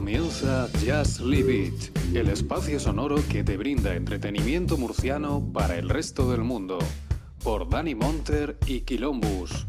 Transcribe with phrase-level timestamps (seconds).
[0.00, 6.30] Comienza Just Leave It, el espacio sonoro que te brinda entretenimiento murciano para el resto
[6.30, 6.78] del mundo,
[7.44, 9.66] por Dani Monter y Quilombus.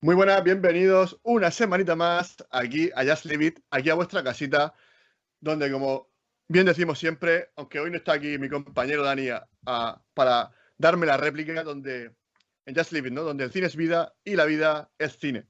[0.00, 4.72] Muy buenas, bienvenidos una semanita más aquí a Just Leave It, aquí a vuestra casita,
[5.38, 6.08] donde como
[6.48, 9.28] bien decimos siempre, aunque hoy no está aquí mi compañero Dani
[10.14, 12.18] para darme la réplica, donde
[12.66, 13.22] en Just Living, ¿no?
[13.22, 15.46] Donde el cine es vida y la vida es cine.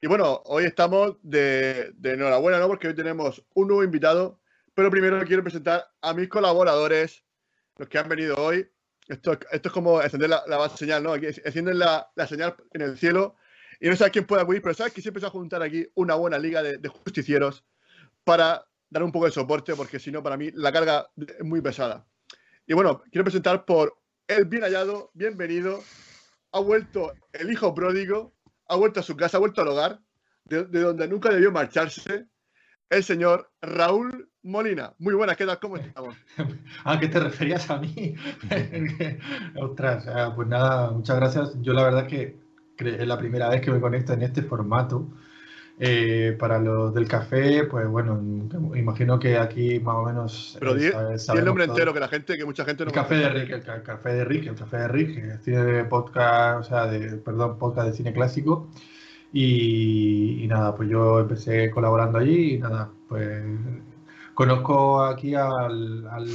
[0.00, 2.68] Y bueno, hoy estamos de, enhorabuena, ¿no?
[2.68, 4.40] Porque hoy tenemos un nuevo invitado,
[4.74, 7.24] pero primero quiero presentar a mis colaboradores,
[7.76, 8.68] los que han venido hoy.
[9.08, 11.12] Esto, esto es como encender la, la señal, ¿no?
[11.12, 13.36] Aquí encienden la, la, señal en el cielo
[13.80, 15.86] y no sabes quién puede acudir, pero sabes que siempre se va a juntar aquí
[15.94, 17.64] una buena liga de, de justicieros
[18.24, 21.60] para dar un poco de soporte, porque si no, para mí la carga es muy
[21.60, 22.06] pesada.
[22.66, 25.82] Y bueno, quiero presentar por el bien hallado, bienvenido,
[26.54, 28.32] ha vuelto el hijo pródigo,
[28.68, 30.00] ha vuelto a su casa, ha vuelto al hogar,
[30.44, 32.28] de, donde nunca debió marcharse,
[32.90, 34.94] el señor Raúl Molina.
[34.98, 35.58] Muy buenas, ¿qué tal?
[35.58, 36.14] ¿Cómo estamos?
[36.84, 38.14] ¿A qué te referías a mí?
[39.56, 41.60] Ostras, pues nada, muchas gracias.
[41.60, 42.38] Yo la verdad que
[42.78, 45.08] es la primera vez que me conecto en este formato.
[45.76, 48.20] Eh, para los del café, pues bueno,
[48.76, 50.56] imagino que aquí más o menos.
[50.60, 52.90] Pero di, el nombre entero, que la gente, que mucha gente no.
[52.90, 56.60] El café de Rick, el, café de Rick, el café de Rick, que tiene podcast,
[56.60, 58.68] o sea, de, perdón, podcast de cine clásico.
[59.32, 63.42] Y, nada, pues yo empecé colaborando allí y nada, pues
[64.34, 66.26] conozco aquí al, al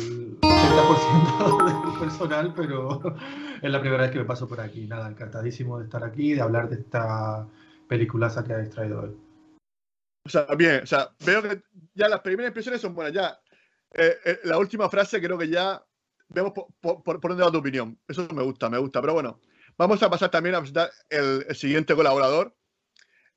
[0.41, 2.99] 80% del personal, pero
[3.61, 4.85] es la primera vez que me paso por aquí.
[4.85, 7.47] Nada, encantadísimo de estar aquí, de hablar de esta
[7.87, 9.28] peliculaza que habéis traído hoy.
[10.29, 11.59] O sea, bien, o sea, veo que
[11.95, 13.13] ya las primeras impresiones son buenas.
[13.13, 13.39] Ya,
[13.95, 15.83] eh, eh, la última frase creo que ya
[16.27, 17.97] vemos por, por, dónde va tu opinión.
[18.07, 19.01] Eso me gusta, me gusta.
[19.01, 19.39] Pero bueno,
[19.75, 22.55] vamos a pasar también a presentar el, siguiente colaborador,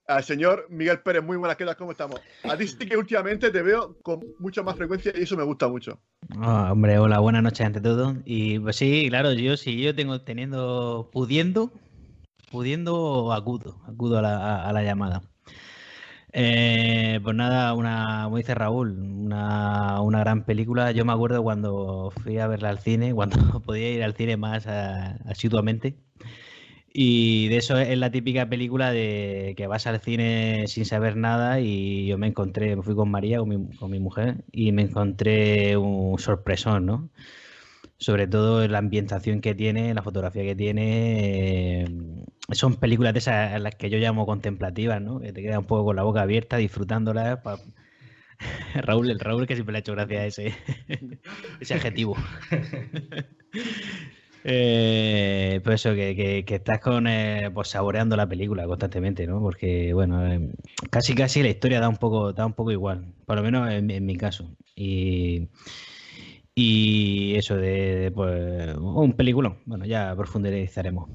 [0.06, 1.24] al señor Miguel Pérez.
[1.24, 2.20] Muy buenas, quedas, ¿cómo estamos?
[2.42, 5.68] A ti sí que últimamente te veo con mucha más frecuencia y eso me gusta
[5.68, 5.98] mucho.
[6.36, 8.16] Ah, hombre, hola, buenas noches ante todo.
[8.26, 11.72] Y pues sí, claro, yo sí, yo tengo teniendo, pudiendo,
[12.50, 15.31] pudiendo, acudo, acudo a la, a la llamada.
[16.34, 20.92] Eh, pues nada, una, como dice Raúl, una, una, gran película.
[20.92, 24.66] Yo me acuerdo cuando fui a verla al cine, cuando podía ir al cine más
[24.66, 25.96] asiduamente.
[26.94, 31.60] Y de eso es la típica película de que vas al cine sin saber nada
[31.60, 34.82] y yo me encontré, me fui con María, con mi, con mi mujer, y me
[34.82, 37.08] encontré un sorpresón, ¿no?
[38.02, 41.82] Sobre todo la ambientación que tiene, la fotografía que tiene.
[41.82, 41.86] Eh,
[42.50, 45.20] son películas de esas las que yo llamo contemplativas, ¿no?
[45.20, 47.38] Que te quedas un poco con la boca abierta, disfrutándolas.
[48.74, 50.52] Raúl, el Raúl que siempre le ha hecho gracia a ese,
[51.60, 52.16] ese adjetivo.
[54.44, 59.40] eh, pues eso, que, estás con eh, pues saboreando la película constantemente, ¿no?
[59.40, 60.50] Porque, bueno, eh,
[60.90, 63.92] casi casi la historia da un poco, da un poco igual, por lo menos en,
[63.92, 64.56] en mi caso.
[64.74, 65.46] Y,
[66.54, 69.56] y eso de, pues, un película.
[69.64, 71.08] Bueno, ya profundizaremos.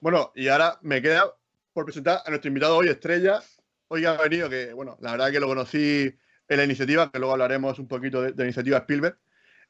[0.00, 1.34] Bueno, y ahora me queda
[1.72, 3.40] por presentar a nuestro invitado hoy, Estrella.
[3.88, 6.14] Hoy ha venido, que bueno, la verdad que lo conocí
[6.48, 9.18] en la iniciativa, que luego hablaremos un poquito de, la iniciativa Spielberg.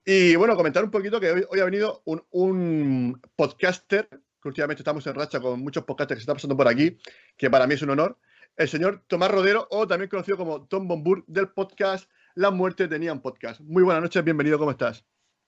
[0.05, 5.07] Y bueno, comentar un poquito que hoy, ha venido un, un, podcaster, que últimamente estamos
[5.07, 6.97] en racha con muchos podcasters que se están pasando por aquí,
[7.37, 8.19] que para mí es un honor,
[8.57, 13.13] el señor Tomás Rodero, o también conocido como Tom Bombur, del podcast la muerte tenía
[13.13, 13.61] un podcast.
[13.63, 15.05] Muy buenas noches, bienvenido, ¿cómo estás?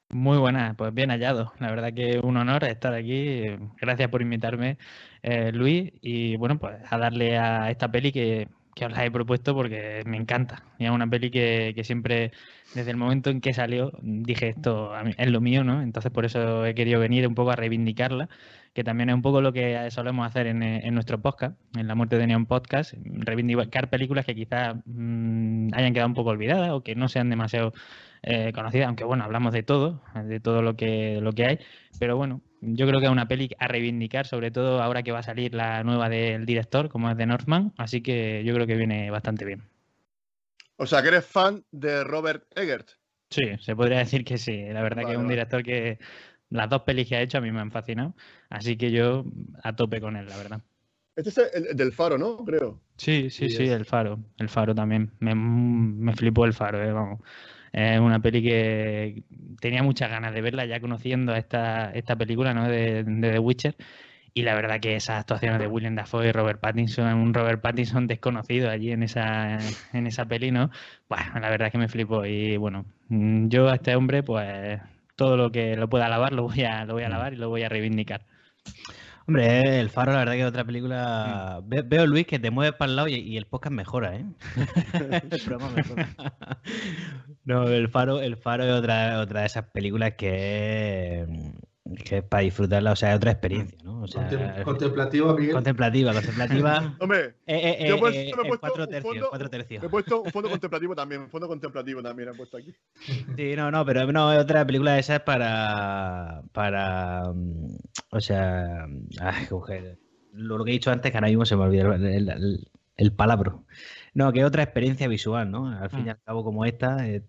[0.09, 1.53] Muy buenas, pues bien hallado.
[1.59, 3.45] La verdad que un honor estar aquí.
[3.79, 4.79] Gracias por invitarme,
[5.23, 5.93] eh, Luis.
[6.01, 8.49] Y bueno, pues a darle a esta peli que,
[8.79, 10.63] que os la he propuesto porque me encanta.
[10.79, 12.31] Y es una peli que, que, siempre,
[12.75, 15.83] desde el momento en que salió, dije esto es lo mío, ¿no?
[15.83, 18.29] Entonces por eso he querido venir un poco a reivindicarla
[18.79, 21.97] que también es un poco lo que solemos hacer en, en nuestro podcast, en La
[21.97, 26.83] Muerte de Neon Podcast, reivindicar películas que quizás mm, hayan quedado un poco olvidadas o
[26.83, 27.73] que no sean demasiado
[28.23, 31.59] eh, conocidas, aunque bueno, hablamos de todo, de todo lo que, lo que hay,
[31.99, 35.21] pero bueno, yo creo que es una peli a reivindicar, sobre todo ahora que va
[35.21, 38.77] a salir la nueva del director, como es de Northman, así que yo creo que
[38.77, 39.63] viene bastante bien.
[40.77, 42.91] O sea, que eres fan de Robert Eggert.
[43.31, 44.65] Sí, se podría decir que sí.
[44.71, 45.99] La verdad que es un director que
[46.51, 48.15] las dos pelis que ha hecho a mí me han fascinado,
[48.49, 49.25] así que yo
[49.63, 50.61] a tope con él, la verdad.
[51.15, 52.45] Este es el, del Faro, ¿no?
[52.45, 52.81] Creo.
[52.97, 54.21] Sí, sí, sí, el Faro.
[54.39, 55.11] El Faro también.
[55.19, 57.21] Me, me flipó el Faro, eh, vamos.
[57.79, 59.23] Es una peli que
[59.61, 62.69] tenía muchas ganas de verla ya conociendo esta, esta película ¿no?
[62.69, 63.77] de, de The Witcher.
[64.35, 68.07] Y la verdad que esas actuaciones de William Dafoe y Robert Pattinson, un Robert Pattinson
[68.07, 69.59] desconocido allí en esa,
[69.93, 70.71] en esa peli, ¿no?
[71.09, 72.25] Bueno, la verdad que me flipó.
[72.25, 74.81] Y bueno, yo a este hombre, pues
[75.17, 77.49] todo lo que lo pueda alabar lo voy a, lo voy a alabar y lo
[77.49, 78.27] voy a reivindicar.
[79.27, 81.61] Hombre, El Faro, la verdad que es otra película.
[81.65, 84.25] Ve- Veo, Luis, que te mueves para el lado y, y el podcast mejora, ¿eh?
[85.31, 86.09] el programa mejora.
[87.49, 91.27] No, El Faro, El Faro es otra, otra de esas películas que,
[92.05, 94.03] que es para disfrutarla, o sea, es otra experiencia, ¿no?
[94.03, 95.55] O sea, Contem- Contemplativo, Miguel.
[95.55, 96.97] contemplativa, contemplativa.
[97.01, 99.83] Hombre, Eh, eh, Yo, eh, me he puesto cuatro un tercios, fondo- cuatro tercios.
[99.83, 101.23] me he puesto un fondo contemplativo también.
[101.23, 102.75] Un fondo contemplativo también he puesto aquí.
[103.37, 106.43] Sí, no, no, pero no, es otra película de esas para.
[106.53, 107.33] para.
[107.35, 107.77] mm,
[108.11, 108.87] O sea.
[109.21, 109.47] Ay.
[110.33, 112.69] Lo, lo que he dicho antes, que ahora mismo se me olvidó el, el, el-
[112.97, 113.65] el palabro.
[114.15, 115.69] No, que es otra experiencia visual, ¿no?
[115.69, 116.09] Al fin y Mm.
[116.11, 117.07] al cabo, como esta.
[117.09, 117.23] eh,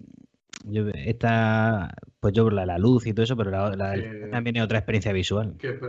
[0.66, 1.94] yo, esta.
[2.20, 4.80] Pues yo, la, la luz y todo eso, pero la, la- Eh, también es otra
[4.80, 5.56] experiencia visual.
[5.58, 5.80] Que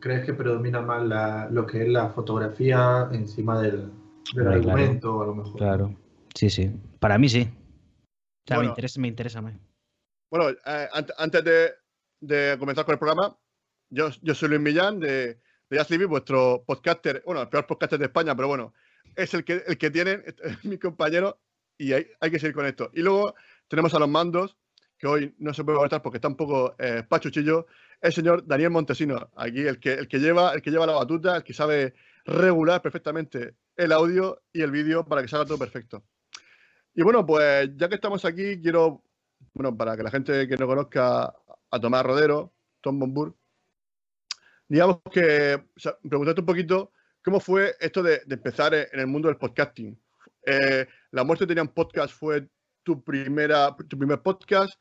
[0.00, 3.90] ¿Crees que predomina más la- lo que es la fotografía encima del,
[4.34, 4.50] del claro.
[4.52, 5.56] argumento, a lo mejor?
[5.56, 5.94] Claro.
[6.34, 6.70] Sí, sí.
[7.00, 7.48] Para mí sí.
[7.48, 9.54] O sea, me interesa, me interesa más.
[10.30, 11.70] Bueno, eh, ant- antes de,
[12.20, 13.36] de comenzar con el programa,
[13.90, 18.04] yo, yo soy Luis Millán de, de Jazz vuestro podcaster, bueno, el peor podcaster de
[18.06, 18.72] España, pero bueno,
[19.14, 20.24] es el que, el que tienen
[20.64, 21.36] mis compañeros
[21.78, 22.90] y hay, hay que seguir con esto.
[22.94, 23.34] Y luego
[23.68, 24.56] tenemos a los mandos,
[24.98, 27.66] que hoy no se puede conectar porque está un poco eh, pachuchillo,
[28.00, 31.36] el señor Daniel Montesino, aquí el que, el, que lleva, el que lleva la batuta,
[31.36, 31.94] el que sabe
[32.24, 36.04] regular perfectamente el audio y el vídeo para que salga todo perfecto.
[36.94, 39.02] Y bueno, pues ya que estamos aquí, quiero
[39.56, 41.34] bueno, para que la gente que no conozca
[41.70, 43.34] a Tomás Rodero, Tom Bombur,
[44.68, 45.62] digamos que,
[46.02, 46.92] preguntarte un poquito
[47.26, 49.98] cómo fue esto de, empezar en el mundo del podcasting.
[50.46, 52.46] Eh, la muerte tenía un podcast, fue
[52.84, 54.80] tu, primera, tu primer podcast.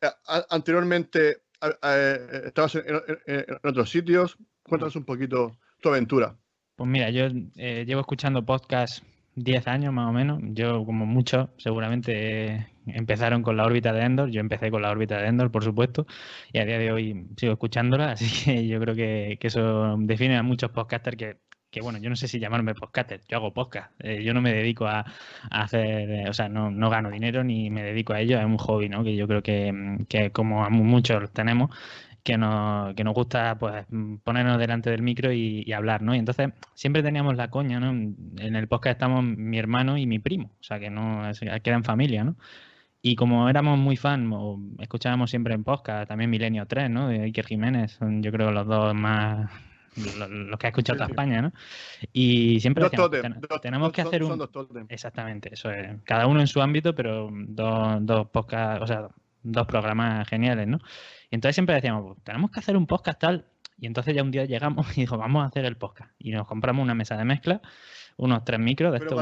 [0.00, 0.08] Eh,
[0.48, 1.42] anteriormente
[1.82, 4.38] eh, estabas en, otros sitios.
[4.62, 6.34] Cuéntanos un poquito tu aventura.
[6.74, 9.04] Pues mira, yo llevo escuchando podcast
[9.34, 10.40] 10 años más o menos.
[10.54, 14.30] Yo, como muchos, seguramente empezaron con la órbita de Endor.
[14.30, 16.06] Yo empecé con la órbita de Endor, por supuesto,
[16.50, 18.12] y a día de hoy sigo escuchándola.
[18.12, 22.14] Así que yo creo que eso define a muchos podcasters que, que, bueno, yo no
[22.16, 23.20] sé si llamarme podcaster.
[23.28, 23.90] Yo hago podcast.
[23.98, 25.04] Eh, yo no me dedico a,
[25.50, 28.38] hacer, eh, o sea, no, no gano dinero ni me dedico a ello.
[28.38, 29.02] Es un hobby, ¿no?
[29.02, 31.70] Que yo creo que, mm, que como a mu- muchos tenemos
[32.22, 36.14] que nos, que nos gusta pues mm, ponernos delante del micro y, hablar, ¿no?
[36.14, 37.90] Y entonces siempre teníamos la coña, ¿no?
[37.90, 41.22] En el podcast estamos mi hermano y mi primo, o sea que no
[41.62, 42.36] queda en familia, ¿no?
[43.02, 44.30] Y como éramos muy fan,
[44.78, 47.08] escuchábamos siempre en podcast, también Milenio 3, ¿no?
[47.08, 49.50] De Iker Jiménez, son yo creo los dos más
[49.96, 51.08] los, que ha escuchado toda.
[51.08, 51.52] España, ¿no?
[52.12, 54.38] Y siempre decíamos, tótem, "Ten- dos- tenemos que hacer un.
[54.88, 55.96] Exactamente, eso es.
[56.04, 59.08] Cada uno en su ámbito, pero dos, dos podcasts, o sea,
[59.42, 60.78] dos programas geniales, ¿no?
[61.30, 63.44] Y entonces siempre decíamos, "Pues tenemos que hacer un podcast tal.
[63.78, 66.10] Y entonces ya un día llegamos y dijo, vamos a hacer el podcast.
[66.18, 67.60] Y nos compramos una mesa de mezcla,
[68.16, 69.18] unos tres micros de estos.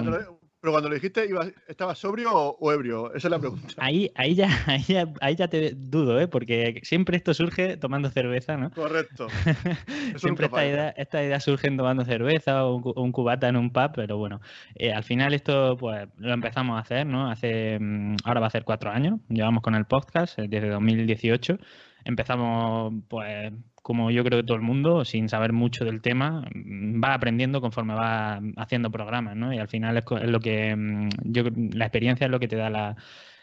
[0.62, 1.28] Pero cuando lo dijiste,
[1.66, 3.12] ¿estabas sobrio o, o ebrio?
[3.14, 3.74] Esa es la pregunta.
[3.78, 6.28] Ahí, ahí, ya, ahí, ya, ahí ya te dudo, ¿eh?
[6.28, 8.70] Porque siempre esto surge tomando cerveza, ¿no?
[8.70, 9.26] Correcto.
[10.16, 10.68] Siempre nunca esta falla.
[10.68, 14.40] idea, esta idea surgen tomando cerveza o un, un cubata en un pub, pero bueno,
[14.76, 17.28] eh, al final esto pues lo empezamos a hacer, ¿no?
[17.28, 21.58] Hace, mm, ahora va a ser cuatro años, llevamos con el podcast eh, desde 2018.
[22.04, 27.14] Empezamos, pues, como yo creo que todo el mundo, sin saber mucho del tema, va
[27.14, 29.52] aprendiendo conforme va haciendo programas, ¿no?
[29.52, 32.70] Y al final es, lo que, mm, yo, la experiencia es lo que te da
[32.70, 32.96] la,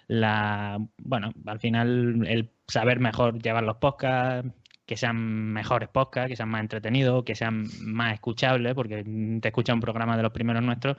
[0.07, 4.51] la, bueno, al final el saber mejor llevar los podcasts,
[4.85, 5.17] que sean
[5.53, 9.03] mejores podcasts, que sean más entretenidos, que sean más escuchables, porque
[9.41, 10.97] te escucha un programa de los primeros nuestros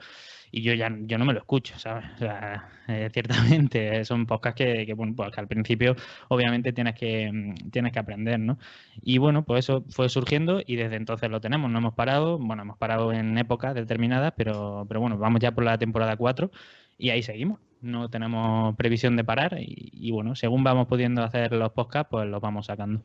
[0.51, 2.05] y yo ya yo no me lo escucho, ¿sabes?
[2.15, 5.95] O sea, eh, ciertamente son podcasts que, que, bueno, pues que al principio
[6.27, 8.57] obviamente tienes que, mm, tienes que aprender, ¿no?
[9.01, 12.63] Y bueno, pues eso fue surgiendo y desde entonces lo tenemos, no hemos parado, bueno,
[12.63, 16.51] hemos parado en épocas determinadas, pero, pero bueno, vamos ya por la temporada 4
[16.97, 17.59] y ahí seguimos.
[17.81, 22.27] No tenemos previsión de parar y, y bueno, según vamos pudiendo hacer los podcasts, pues
[22.27, 23.03] los vamos sacando.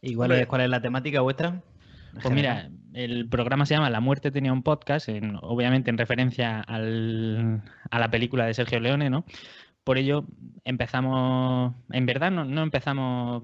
[0.00, 1.62] ¿Y cuál es, cuál es la temática vuestra?
[2.22, 6.60] Pues mira, el programa se llama La muerte tenía un podcast, en- obviamente en referencia
[6.60, 9.24] al- a la película de Sergio Leone, ¿no?
[9.82, 10.24] Por ello
[10.64, 13.42] empezamos, en verdad no, no empezamos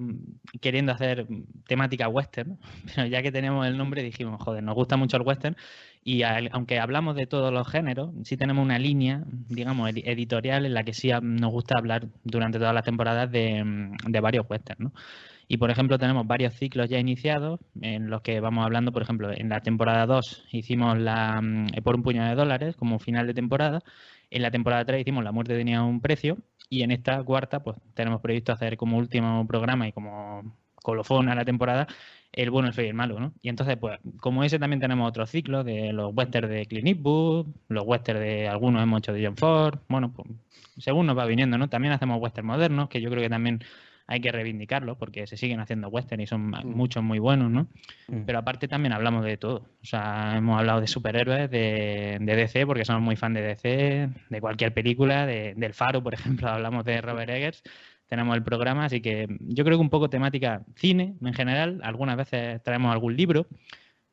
[0.62, 1.26] queriendo hacer
[1.66, 2.58] temática western,
[2.94, 5.56] pero ya que tenemos el nombre dijimos, joder, nos gusta mucho el western
[6.02, 10.64] y al- aunque hablamos de todos los géneros, sí tenemos una línea, digamos, edi- editorial
[10.64, 14.80] en la que sí nos gusta hablar durante todas las temporadas de, de varios westerns,
[14.80, 14.92] ¿no?
[15.52, 19.32] Y por ejemplo, tenemos varios ciclos ya iniciados en los que vamos hablando, por ejemplo,
[19.32, 23.34] en la temporada 2 hicimos la mm, por un puñado de dólares como final de
[23.34, 23.82] temporada.
[24.30, 26.38] En la temporada 3 hicimos La muerte tenía un precio.
[26.68, 31.34] Y en esta cuarta, pues tenemos previsto hacer como último programa y como colofón a
[31.34, 31.88] la temporada
[32.30, 33.32] el bueno, el feo y el malo, ¿no?
[33.42, 37.48] Y entonces, pues, como ese también tenemos otros ciclos de los westerns de Clint Eastwood,
[37.66, 40.28] los westerns de algunos hemos hecho de John Ford, bueno, pues
[40.78, 41.68] según nos va viniendo, ¿no?
[41.68, 43.60] También hacemos westerns modernos, que yo creo que también
[44.10, 46.66] hay que reivindicarlos porque se siguen haciendo western y son Mm.
[46.74, 47.68] muchos muy buenos, ¿no?
[48.08, 48.24] Mm.
[48.26, 49.58] Pero aparte también hablamos de todo.
[49.82, 54.08] O sea, hemos hablado de superhéroes, de, de DC, porque somos muy fan de DC,
[54.28, 56.12] de cualquier película, de- del Faro, por
[56.44, 57.62] ejemplo, hablamos de Robert Eggers,
[58.06, 62.16] tenemos el programa, así que yo creo que un poco temática cine en general, algunas
[62.16, 63.46] veces traemos algún libro,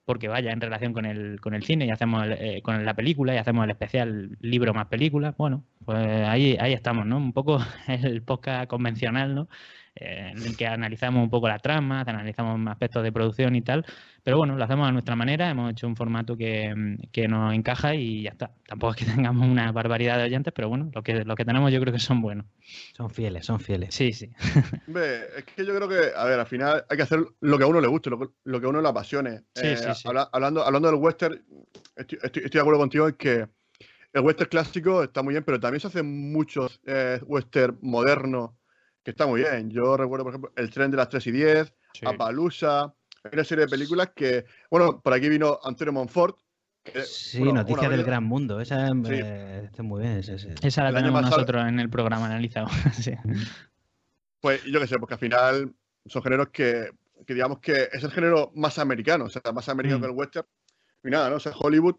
[0.05, 2.93] porque vaya en relación con el, con el cine y hacemos el, eh, con la
[2.93, 5.33] película y hacemos el especial libro más película.
[5.37, 7.17] Bueno, pues ahí, ahí estamos, ¿no?
[7.17, 9.49] Un poco el podcast convencional, ¿no?
[9.99, 13.83] Eh, en el que analizamos un poco la trama, analizamos aspectos de producción y tal,
[14.23, 17.53] pero bueno, lo hacemos a nuestra manera, hemos hecho un formato que, mm, que nos
[17.53, 18.51] encaja y ya está.
[18.67, 21.71] Tampoco es que tengamos una barbaridad de oyentes, pero bueno, lo que, lo que tenemos
[21.71, 22.45] yo creo que son buenos.
[22.95, 23.95] Son fieles, son fieles.
[23.95, 24.29] Sí, sí.
[24.87, 27.63] Hombre, es que yo creo que, a ver, al final hay que hacer lo que
[27.63, 29.39] a uno le guste, lo que, lo que a uno le apasione.
[29.53, 30.07] Sí, Eh, sí, sí.
[30.07, 31.41] habla- hablando, hablando del western,
[31.95, 33.47] estoy, estoy- estoy de acuerdo contigo en que
[34.13, 38.51] el western clásico está muy bien, pero también se hacen muchos eh, western modernos
[39.07, 39.69] que están muy bien.
[39.69, 41.73] Yo recuerdo, por ejemplo, El tren de las 3 y 10,
[42.03, 46.37] Appaloosa, hay una serie de películas que, bueno, por aquí vino Antonio Monfort.
[46.83, 48.59] que, Sí, bueno, Noticias del Gran Mundo.
[48.59, 48.93] Esa Sí.
[49.13, 50.17] eh, está muy bien.
[50.17, 52.67] Esa la El tenemos nosotros en el programa analizado.
[52.93, 53.13] sí.
[54.41, 55.73] Pues yo qué sé, porque al final
[56.05, 56.89] son géneros que,
[57.25, 60.01] que digamos que es el género más americano, o sea, más americano Mm.
[60.01, 60.47] que el western.
[61.05, 61.37] Y nada, ¿no?
[61.37, 61.95] O sea, Hollywood,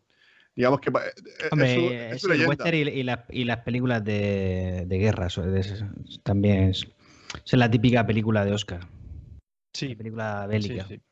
[0.55, 3.03] digamos que pa- eh, es, Hombre, su, eh, es su sí, el western y, y
[3.03, 5.87] las- y las películas de, de guerra de-
[6.23, 6.87] también es,
[7.45, 8.81] es la típica película de Oscar.
[9.73, 10.85] Sí, película bélica.
[10.87, 11.03] sí, sí.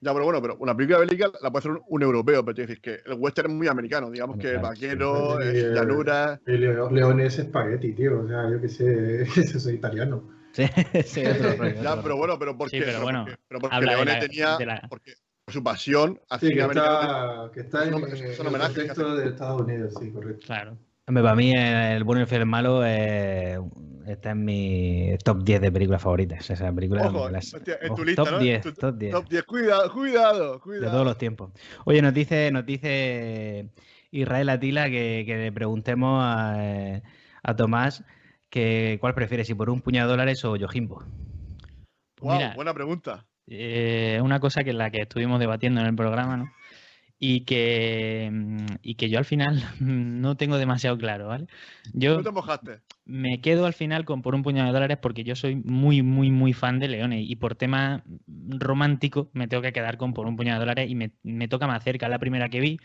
[0.00, 2.62] Ya, pero bueno, pero una película bélica la puede hacer un, un europeo, pero te
[2.62, 5.48] decir que el western es muy americano, digamos que claro, vaquero, sí.
[5.48, 6.40] es Eh, llanura.
[6.46, 8.20] Leone es espagueti, tío.
[8.20, 10.22] O sea, yo que sé, eso soy italiano.
[10.52, 10.64] Sí,
[11.04, 13.80] sí, otro rollo, Ya, otro pero bueno, pero porque, Sí, pero bueno, porque, pero porque
[13.80, 15.14] Leone la- tenía, la- porque
[15.48, 18.60] su pasión al Sí, que está, que está en, No, es- es un en el
[18.60, 20.46] contexto de Estados Unidos, sí, correcto.
[20.46, 20.78] Claro.
[21.08, 23.58] Hombre, para mí el bueno y el el malo eh,
[24.08, 26.48] está en mi top 10 de películas favoritas.
[26.50, 28.38] Esa película Ojo, me las- hostia, en tu Ojo, lista, top ¿no?
[28.38, 29.12] 10, Tu- top 10.
[29.12, 30.84] Top 10, cuidado, cuidado, cuidado.
[30.86, 31.52] de todos los tiempos.
[31.84, 33.68] Oye, nos dice, nos dice
[34.10, 37.02] Israel Atila que, que le preguntemos a, eh,
[37.42, 38.04] a Tomás
[38.50, 41.04] que cuál prefiere, si por un puñado de dólares o Yojimbo.
[42.22, 43.26] Mira, buena pregunta.
[43.46, 46.50] eh, una cosa que la que estuvimos debatiendo en el programa, ¿no?
[47.20, 51.46] Y que, mm, y que yo al final no tengo demasiado claro, ¿vale?
[51.92, 52.82] Yo te mojaste.
[53.04, 56.30] me quedo al final con por un puñado de dólares porque yo soy muy, muy,
[56.30, 60.36] muy fan de Leone y por tema romántico me tengo que quedar con por un
[60.36, 62.80] puñado de dólares y me, me toca más cerca la primera que vi.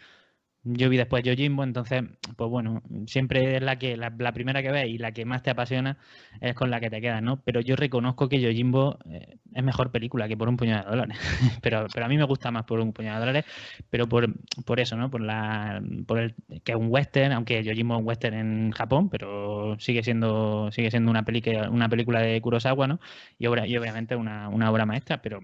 [0.65, 2.03] Yo vi después Yojimbo, entonces,
[2.37, 5.43] pues bueno, siempre es la que la, la primera que ves y la que más
[5.43, 5.97] te apasiona
[6.39, 7.41] es con la que te quedas, ¿no?
[7.43, 11.17] Pero yo reconozco que Yojimbo eh, es mejor película que por un puñado de dólares.
[11.61, 13.45] pero, pero a mí me gusta más por un puñado de dólares,
[13.89, 14.33] pero por,
[14.65, 15.09] por eso, ¿no?
[15.11, 19.09] Por la por el que es un western, aunque Yojimbo es un western en Japón,
[19.09, 22.99] pero sigue siendo sigue siendo una película una película de Kurosawa, ¿no?
[23.37, 25.41] Y, obra, y obviamente una, una obra maestra, pero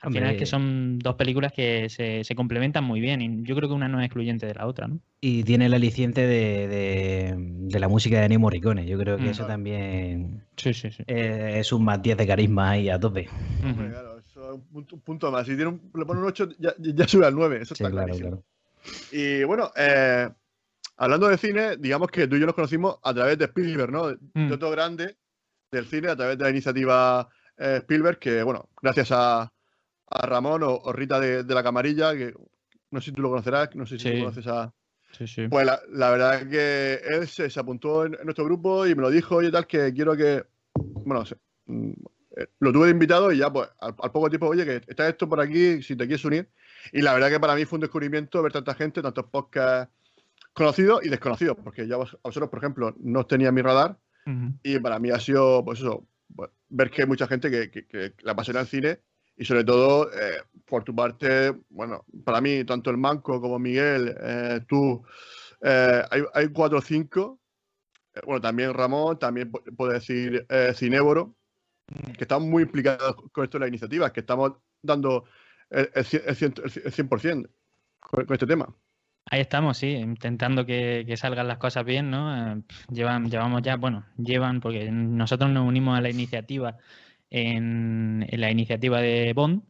[0.00, 3.56] al final es que son dos películas que se, se complementan muy bien y yo
[3.56, 5.00] creo que una no es excluyente de la otra, ¿no?
[5.20, 8.86] Y tiene el aliciente de, de- de la música de Ennio Morricone.
[8.86, 9.28] Yo creo que Mm.
[9.30, 11.02] eso también Sí, sí, sí.
[11.06, 13.28] eh, es un más 10 de carisma ahí a tope.
[13.64, 15.46] Hombre, claro, eso es un punto, un punto más.
[15.46, 17.58] Si tiene un, le pone un 8, ya, ya sube al 9.
[17.62, 18.42] Eso Sí, está claro.
[19.10, 20.28] Y bueno, eh,
[20.96, 24.08] hablando de cine, digamos que tú y yo nos conocimos a través de Spielberg, ¿no?
[24.08, 24.52] De Mm.
[24.52, 25.16] otro grande
[25.72, 27.28] del cine, a través de la iniciativa
[27.58, 29.52] eh, Spielberg, que bueno, gracias a,
[30.10, 32.34] a Ramón o, o Rita de, de la Camarilla, que
[32.90, 34.18] no sé si tú lo conocerás, no sé si tú Sí.
[34.20, 34.72] conoces a.
[35.12, 35.48] Sí, sí.
[35.48, 38.94] Pues la, la verdad es que él se, se apuntó en, en nuestro grupo y
[38.94, 40.44] me lo dijo, oye, tal, que quiero que.
[40.74, 41.36] Bueno, se-
[41.66, 41.90] mm,
[42.36, 45.08] eh, lo tuve de invitado y ya, pues, al, al poco tiempo, oye, que está
[45.08, 46.48] esto por aquí, si te quieres unir.
[46.92, 49.92] Y la verdad que para mí fue un descubrimiento ver tanta gente, tantos podcasts
[50.52, 53.62] conocidos y desconocidos, porque ya vos- a vosotros, por ejemplo, no os tenía en mi
[53.62, 54.54] radar Ujú.
[54.62, 57.86] y para mí ha sido, pues eso, pues, ver que hay mucha gente que, que,
[57.86, 59.00] que le apasiona el cine
[59.38, 64.14] y sobre todo, eh, por tu parte, bueno, para mí, tanto el Manco como Miguel,
[64.20, 65.02] eh, tú,
[65.62, 67.40] eh, hay, hay cuatro o cinco,
[68.14, 71.36] eh, bueno, también Ramón, también pu- puedo decir Cinéboro,
[72.16, 74.52] que están muy implicados con esto de las iniciativas, que estamos
[74.82, 75.24] dando
[75.70, 77.48] el, el, cien- el cien- el 100%
[78.00, 78.74] con, con este tema.
[79.30, 82.54] Ahí estamos, sí, intentando que, que salgan las cosas bien, ¿no?
[82.56, 86.78] Eh, llevan, llevamos ya, bueno, llevan, porque nosotros nos unimos a la iniciativa
[87.30, 89.62] en, en la iniciativa de Bond,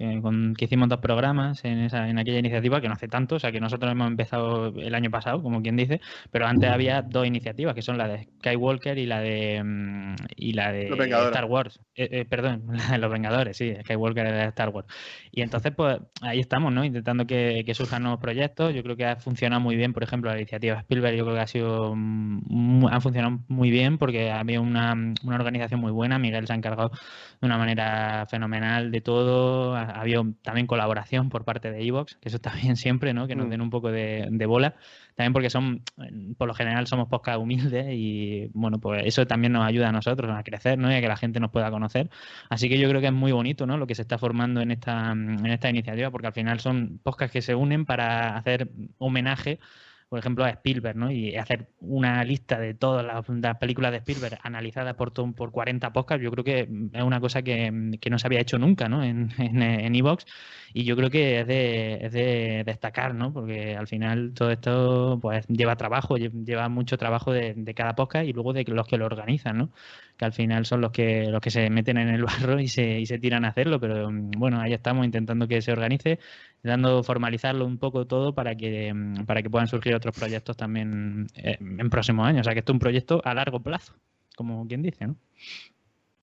[0.00, 3.34] que, con, que hicimos dos programas en, esa, en aquella iniciativa, que no hace tanto,
[3.34, 7.02] o sea que nosotros hemos empezado el año pasado, como quien dice, pero antes había
[7.02, 11.44] dos iniciativas, que son la de Skywalker y la de mm, y la de Star
[11.44, 11.80] Wars.
[11.94, 14.88] Eh, eh, perdón, la de los Vengadores, sí, Skywalker y de Star Wars.
[15.32, 16.82] Y entonces, pues ahí estamos, ¿no?
[16.82, 18.74] Intentando que, que, surjan nuevos proyectos.
[18.74, 21.42] Yo creo que ha funcionado muy bien, por ejemplo, la iniciativa Spielberg, yo creo que
[21.42, 21.94] ha sido
[22.90, 26.18] ha funcionado muy bien porque había una, una organización muy buena.
[26.18, 26.90] Miguel se ha encargado
[27.40, 32.36] de una manera fenomenal de todo había también colaboración por parte de Evox, que eso
[32.36, 33.26] está bien siempre, ¿no?
[33.26, 33.50] Que nos mm.
[33.50, 34.74] den un poco de, bola.
[35.14, 35.82] También porque son,
[36.38, 40.30] por lo general, somos podcast humildes y, bueno, pues eso también nos ayuda a nosotros
[40.30, 40.90] a crecer, ¿no?
[40.90, 42.10] Y a que la gente nos pueda conocer.
[42.48, 43.76] Así que yo creo que es muy bonito, ¿no?
[43.76, 47.32] Lo que se está formando en esta, en esta iniciativa, porque al final son podcasts
[47.32, 49.58] que se unen para hacer homenaje
[50.10, 51.12] por ejemplo, a Spielberg, ¿no?
[51.12, 53.24] Y hacer una lista de todas las,
[53.58, 57.70] películas de Spielberg analizadas por, por 40 podcasts, yo creo que es una cosa que,
[57.70, 59.04] no se había hecho nunca, ¿no?
[59.04, 59.30] En
[59.94, 60.24] Evox.
[60.24, 60.30] En,
[60.74, 63.32] y yo creo que es de, es de, destacar, ¿no?
[63.32, 68.26] Porque al final todo esto pues lleva trabajo, lleva mucho trabajo de, de cada podcast
[68.26, 69.70] y luego de los que lo organizan, ¿no?
[70.20, 73.00] Que al final son los que los que se meten en el barro y se,
[73.00, 76.18] y se tiran a hacerlo, pero mm, bueno, ahí estamos intentando que se organice,
[76.62, 81.26] dando formalizarlo un poco todo para que mm, para que puedan surgir otros proyectos también
[81.36, 83.94] eh, en próximos años, o sea que esto es un proyecto a largo plazo,
[84.36, 85.16] como quien dice, ¿no?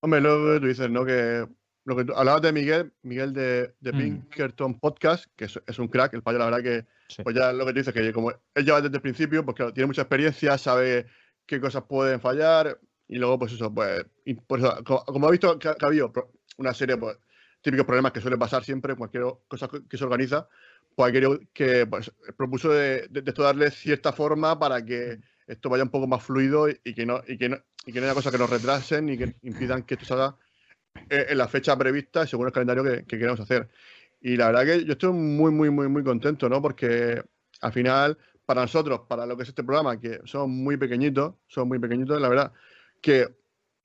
[0.02, 1.04] Hombre, lo que tú dices, ¿no?
[1.04, 1.48] Que
[1.86, 3.98] lo que tú, hablabas de Miguel, Miguel de, de mm.
[3.98, 6.86] Pinkerton Podcast, que es, un crack, el payo, la verdad que,
[7.24, 9.74] pues ya lo que tú dices, que como él lleva desde el principio, pues claro,
[9.74, 11.08] tiene mucha experiencia, sabe
[11.48, 12.78] qué cosas pueden fallar,
[13.08, 14.06] y luego, pues eso, pues,
[14.46, 16.12] por eso, como, ha visto que, ha habido
[16.58, 17.18] una serie, pues,
[17.62, 20.48] típicos problemas que suele pasar siempre, cualquier cosa que se organiza,
[20.96, 25.84] pues querido que pues, propuso de, de, esto darle cierta forma para que esto vaya
[25.84, 28.32] un poco más fluido y, que no, y que no, y que no haya cosas
[28.32, 30.36] que nos retrasen y que impidan que esto se haga
[31.10, 33.70] eh, en la fecha prevista según el calendario que, que, queremos hacer.
[34.22, 36.62] Y la verdad que yo estoy muy, muy, muy, muy contento, ¿no?
[36.62, 37.22] Porque
[37.62, 41.68] al final, para nosotros, para lo que es este programa, que son muy pequeñitos, son
[41.68, 42.54] muy pequeñitos, la verdad,
[43.08, 43.26] que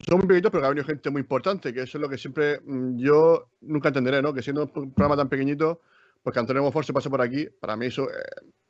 [0.00, 2.18] son muy pequeñitos, pero que ha venido gente muy importante, que eso es lo que
[2.18, 4.34] siempre mm, yo nunca entenderé, ¿no?
[4.34, 5.80] Que siendo un programa tan pequeñito,
[6.20, 8.14] pues que Antonio Mofor se pase por aquí, para mí eso, eh,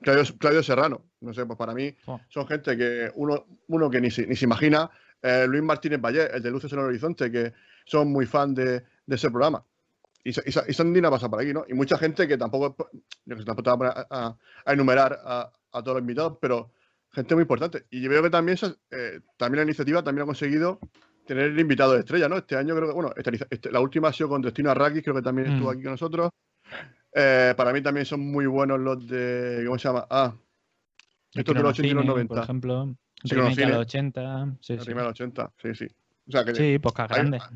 [0.03, 2.21] Claudio, Serrano, no sé, pues para mí oh.
[2.29, 4.91] son gente que uno, uno que ni se, ni se imagina,
[5.23, 7.55] eh, Luis Martínez Valle, el de Luces en el Horizonte, que
[7.87, 9.65] son muy fan de, de ese programa.
[10.23, 11.65] Y, y, y Sandina pasa por aquí, ¿no?
[11.67, 12.91] Y mucha gente que tampoco,
[13.25, 16.73] yo que tampoco a, a, a enumerar a, a todos los invitados, pero
[17.13, 17.87] gente muy importante.
[17.91, 18.59] Y yo veo que también,
[18.91, 20.81] eh, también la iniciativa también ha conseguido
[21.27, 22.37] tener el invitado de estrella, ¿no?
[22.37, 23.13] Este año creo que, bueno,
[23.51, 25.73] este, la última ha sido con Destino Arrakis, creo que también estuvo mm.
[25.73, 26.31] aquí con nosotros.
[27.15, 30.07] Eh, para mí también son muy buenos los de, ¿cómo se llama?
[30.09, 30.35] Ah,
[31.35, 32.35] estos de los 80 y los 90.
[32.35, 34.57] Por ejemplo, sí, los 80.
[34.61, 34.91] Sí, sí.
[34.93, 35.87] los 80, sí, sí.
[36.29, 37.39] O sea, que, sí, pues grande.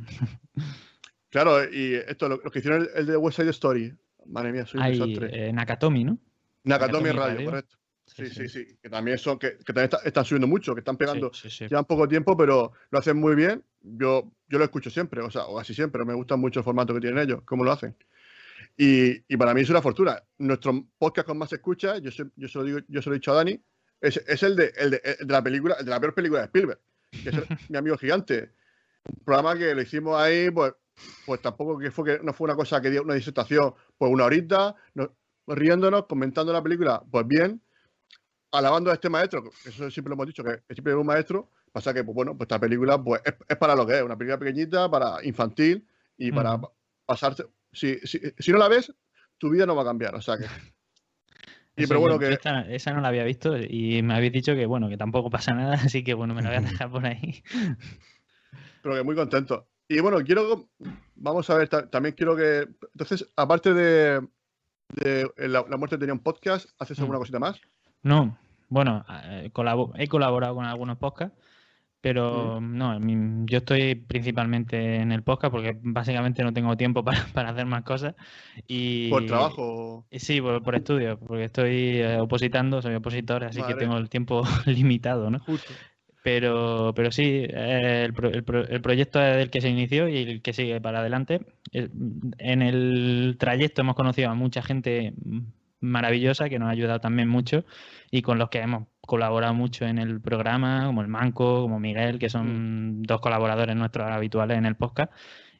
[1.28, 3.92] Claro, y esto, lo, que hicieron el, de West Side Story,
[4.24, 5.48] madre mía, soy un desastre.
[5.48, 6.18] Eh, Nakatomi, ¿no?
[6.64, 7.76] Nakatomi, Radio, correcto.
[8.06, 11.30] Sí, sí, sí, que también son, que, que también están subiendo mucho, que están pegando,
[11.32, 13.64] llevan poco tiempo, pero lo hacen muy bien.
[13.82, 16.94] Yo, yo lo escucho siempre, o sea, o casi siempre, me gusta mucho el formato
[16.94, 17.96] que tienen ellos, cómo lo hacen.
[18.76, 20.22] Y, y para mí es una fortuna.
[20.38, 23.32] Nuestro podcast con más escucha, yo, yo, se, lo digo, yo se lo he dicho
[23.32, 23.60] a Dani,
[24.00, 26.80] es, es el, de, el, de, de, la película, de la peor película de Spielberg,
[27.10, 27.36] que es
[27.70, 28.52] mi amigo gigante.
[29.04, 30.74] Un programa que lo hicimos ahí, pues,
[31.24, 34.24] pues tampoco que fue que no fue una cosa que dio una disertación, pues una
[34.24, 34.74] horita,
[35.46, 37.60] riéndonos, comentando la película, pues bien,
[38.56, 41.92] alabando a este maestro, eso siempre lo hemos dicho, que siempre es un maestro, pasa
[41.92, 44.90] que, pues bueno, pues esta película pues, es, para lo que es, una película pequeñita,
[44.90, 46.60] para infantil y para
[47.04, 47.44] pasarse.
[47.72, 48.92] Si, si, no la ves,
[49.36, 50.46] tu vida no va a cambiar, o sea que.
[51.78, 52.38] Y, pero bueno, que...
[52.70, 55.74] Esa, no la había visto y me habéis dicho que bueno, que tampoco pasa nada,
[55.84, 57.44] así que bueno, me la voy a dejar por ahí.
[58.82, 59.68] Pero que muy contento.
[59.86, 60.70] Y bueno, quiero,
[61.16, 64.26] vamos a ver, también quiero que, entonces, aparte de,
[64.88, 67.20] de la, muerte tenía un podcast, ¿haces alguna mm.
[67.20, 67.60] cosita más?
[68.02, 69.50] No, bueno, eh,
[69.96, 71.36] he colaborado con algunos podcasts,
[72.00, 73.00] pero no,
[73.46, 78.14] yo estoy principalmente en el podcast porque básicamente no tengo tiempo para, hacer más cosas.
[78.68, 80.06] Y, ¿Por trabajo?
[80.12, 84.44] Sí, por, por estudio, porque estoy eh, opositando, soy opositor, así que tengo el tiempo
[84.66, 85.40] limitado, ¿no?
[86.22, 90.80] Pero, pero sí, el, el, proyecto es el que se inició y el que sigue
[90.80, 91.40] para adelante.
[91.72, 95.12] En el trayecto hemos conocido a mucha gente
[95.86, 97.64] maravillosa que nos ha ayudado también mucho
[98.10, 102.18] y con los que hemos colaborado mucho en el programa, como el Manco, como Miguel,
[102.18, 103.02] que son mm.
[103.02, 105.12] dos colaboradores nuestros habituales en el podcast.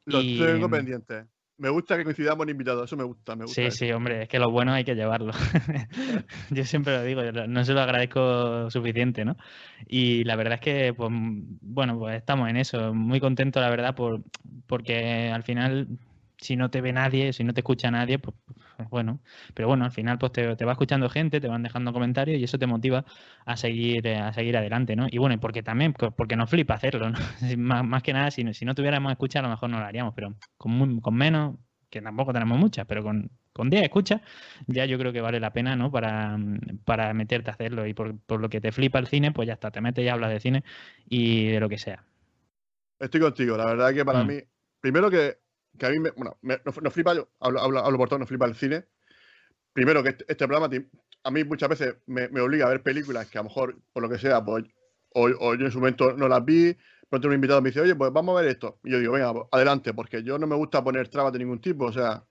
[0.04, 1.26] Los tengo pendientes.
[1.58, 3.62] Me gusta que coincidamos en invitados, eso me gusta, me gusta.
[3.62, 5.32] Sí, sí, hombre, es que lo bueno hay que llevarlo.
[6.50, 9.38] yo siempre lo digo, no se lo agradezco suficiente, ¿no?
[9.86, 13.94] Y la verdad es que, pues, bueno, pues estamos en eso, muy contento, la verdad,
[13.94, 14.22] por,
[14.66, 15.88] porque al final
[16.38, 18.37] si no te ve nadie, si no te escucha nadie, pues,
[18.77, 19.20] pues bueno.
[19.55, 22.59] Pero bueno, al final pues te, va escuchando gente, te van dejando comentarios y eso
[22.59, 23.05] te motiva
[23.44, 25.07] a seguir, a seguir adelante, ¿no?
[25.11, 27.18] Y bueno, porque también, porque nos flipa hacerlo, ¿no?
[27.59, 30.35] más, que nada, si, si no tuviéramos escucha, a lo mejor no lo haríamos, pero
[30.57, 31.57] con, con menos,
[31.90, 34.20] que tampoco tenemos muchas, pero con, con 10 escuchas,
[34.66, 35.90] ya yo creo que vale la pena, ¿no?
[35.90, 36.38] Para,
[36.85, 39.55] para meterte a hacerlo y por, por, lo que te flipa el cine, pues ya
[39.55, 40.64] está, te metes y hablas de cine
[41.09, 42.05] y de lo que sea.
[42.99, 44.27] Estoy contigo, la verdad que para mm.
[44.27, 44.35] mí,
[44.81, 45.38] primero que,
[45.78, 48.46] que, a mí, me, bueno, me, nos, flipa, yo hablo, hablo, por todo, nos flipa
[48.46, 48.84] el cine.
[49.72, 50.74] Primero que este, este programa
[51.24, 54.02] a mí muchas veces me, me, obliga a ver películas que a lo mejor, por
[54.02, 54.64] lo que sea, pues,
[55.10, 56.76] o, o yo en su momento no las vi,
[57.08, 58.78] pronto un invitado me dice, oye, pues vamos a ver esto.
[58.84, 61.60] Y yo digo, venga, pues, adelante, porque yo no me gusta poner trabas de ningún
[61.60, 61.86] tipo.
[61.86, 62.24] O sea,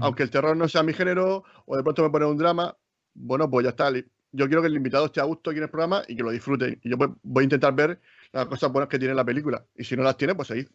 [0.00, 2.76] aunque el terror no sea mi género, o de pronto me pone un drama,
[3.14, 3.90] bueno, pues ya está.
[4.30, 6.30] Yo quiero que el invitado esté a gusto aquí en el programa y que lo
[6.30, 6.78] disfrute.
[6.82, 8.00] Y yo pues, voy a intentar ver
[8.32, 9.64] las cosas buenas que tiene la película.
[9.74, 10.66] Y si no las tiene, pues ahí.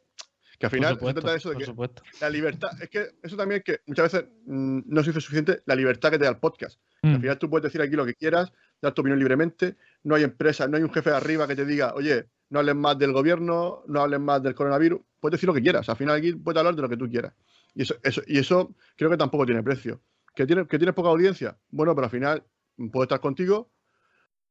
[0.64, 1.74] Que al final se trata de eso de que
[2.22, 5.62] la libertad, es que eso también es que muchas veces mm, no se dice suficiente
[5.66, 6.80] la libertad que te da el podcast.
[7.02, 7.20] Al mm.
[7.20, 8.50] final tú puedes decir aquí lo que quieras,
[8.82, 11.66] dar tu opinión libremente, no hay empresa, no hay un jefe de arriba que te
[11.66, 15.54] diga, oye, no hables más del gobierno, no hables más del coronavirus, puedes decir lo
[15.54, 17.34] que quieras, al final aquí puedes hablar de lo que tú quieras.
[17.76, 20.02] Y eso, eso, y eso creo que tampoco tiene precio.
[20.34, 21.58] ¿Que, tiene, ¿Que tienes poca audiencia?
[21.72, 22.44] Bueno, pero al final
[22.90, 23.70] puedo estar contigo,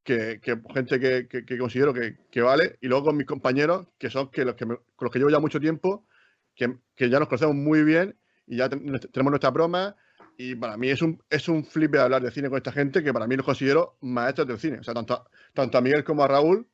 [0.03, 0.41] que,
[0.75, 4.67] gente que, considero que, vale, y luego con mis compañeros, que son que los que
[4.67, 6.07] con los que llevo ya mucho tiempo,
[6.55, 9.97] que, ya nos conocemos muy bien y ya tenemos nuestra broma.
[10.37, 13.05] Y para mí es un, es un flip de hablar de cine con esta gente
[13.05, 14.79] que para mí los considero maestros del cine.
[14.79, 16.67] O sea, tanto, tanto a Miguel como a Raúl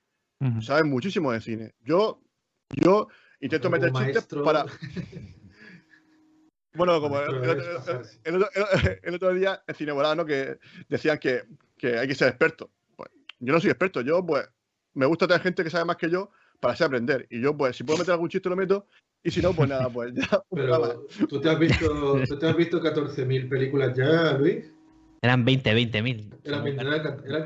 [0.60, 1.74] saben muchísimo de cine.
[1.84, 2.22] Yo,
[2.70, 3.08] yo
[3.40, 4.64] intento meter chistes para.
[6.74, 10.24] Bueno, como el, otro, día en Cine Volado, ¿no?
[10.24, 11.42] Que decían que,
[11.76, 12.70] que, hay que ser experto.
[13.38, 14.48] Pues yo no soy experto, yo pues
[14.94, 17.26] me gusta tener gente que sabe más que yo para así aprender.
[17.30, 18.86] Y yo pues si puedo meter algún chiste lo meto
[19.22, 20.42] y si no, pues nada, pues ya.
[20.50, 24.72] Pero, ¿tú te has visto, ¿tú te has visto 14.000 películas ya, Luis?
[25.20, 26.34] Eran 20, 20 mil.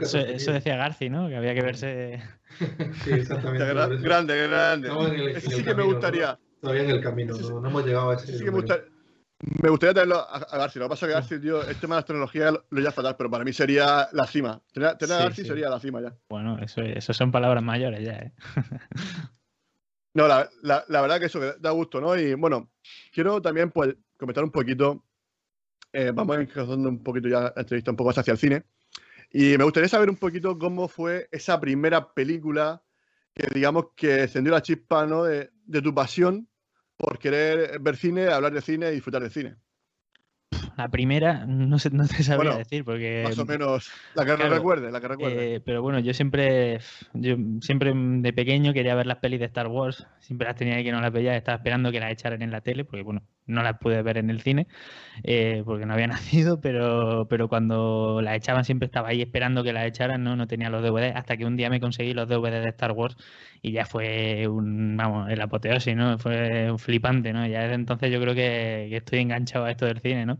[0.00, 1.28] eso, decía Garci, ¿no?
[1.28, 2.22] Que había que verse.
[3.04, 3.64] sí, exactamente.
[4.02, 5.40] grande, grande.
[5.40, 6.38] sí que me gustaría.
[6.60, 8.38] Todavía en el camino, no, hemos llegado a ese.
[8.38, 8.62] Sí que me,
[9.60, 10.78] me gustaría tenerlo a, Garci.
[10.78, 13.16] Lo que pasa es que Garci, tío, el tema de las tecnologías lo, ya fatal,
[13.16, 14.60] pero para mí sería la cima.
[14.72, 16.14] Tener, a Garci sería la cima ya.
[16.28, 18.32] Bueno, eso, eso son palabras mayores ya, ¿eh?
[20.14, 22.16] no, la, la, la, verdad que eso da gusto, ¿no?
[22.16, 22.70] Y bueno,
[23.12, 25.04] quiero también pues, comentar un poquito
[25.92, 28.64] eh, vamos encajando un poquito ya la entrevista un poco más hacia el cine.
[29.30, 32.82] Y me gustaría saber un poquito cómo fue esa primera película
[33.34, 35.24] que digamos que encendió la chispa ¿no?
[35.24, 36.48] de, de tu pasión
[36.96, 39.56] por querer ver cine, hablar de cine y disfrutar de cine.
[40.76, 43.22] La primera, no, sé, no te sabría decir, porque.
[43.24, 45.54] Más o menos, la que recuerde, la que recuerde.
[45.54, 46.80] Eh, pero bueno, yo siempre,
[47.12, 50.06] yo siempre de pequeño quería ver las pelis de Star Wars.
[50.20, 52.62] Siempre las tenía ahí que no las veía, estaba esperando que las echaran en la
[52.62, 54.66] tele, porque bueno, no las pude ver en el cine,
[55.24, 59.72] eh, porque no había nacido, pero, pero cuando las echaban siempre estaba ahí esperando que
[59.72, 62.60] las echaran, no, no tenía los DVD, hasta que un día me conseguí los DVD
[62.62, 63.16] de Star Wars
[63.62, 66.18] y ya fue un, vamos, el apoteosis, ¿no?
[66.18, 67.46] Fue un flipante, ¿no?
[67.46, 70.38] Ya desde entonces yo creo que, que estoy enganchado a esto del cine, ¿no?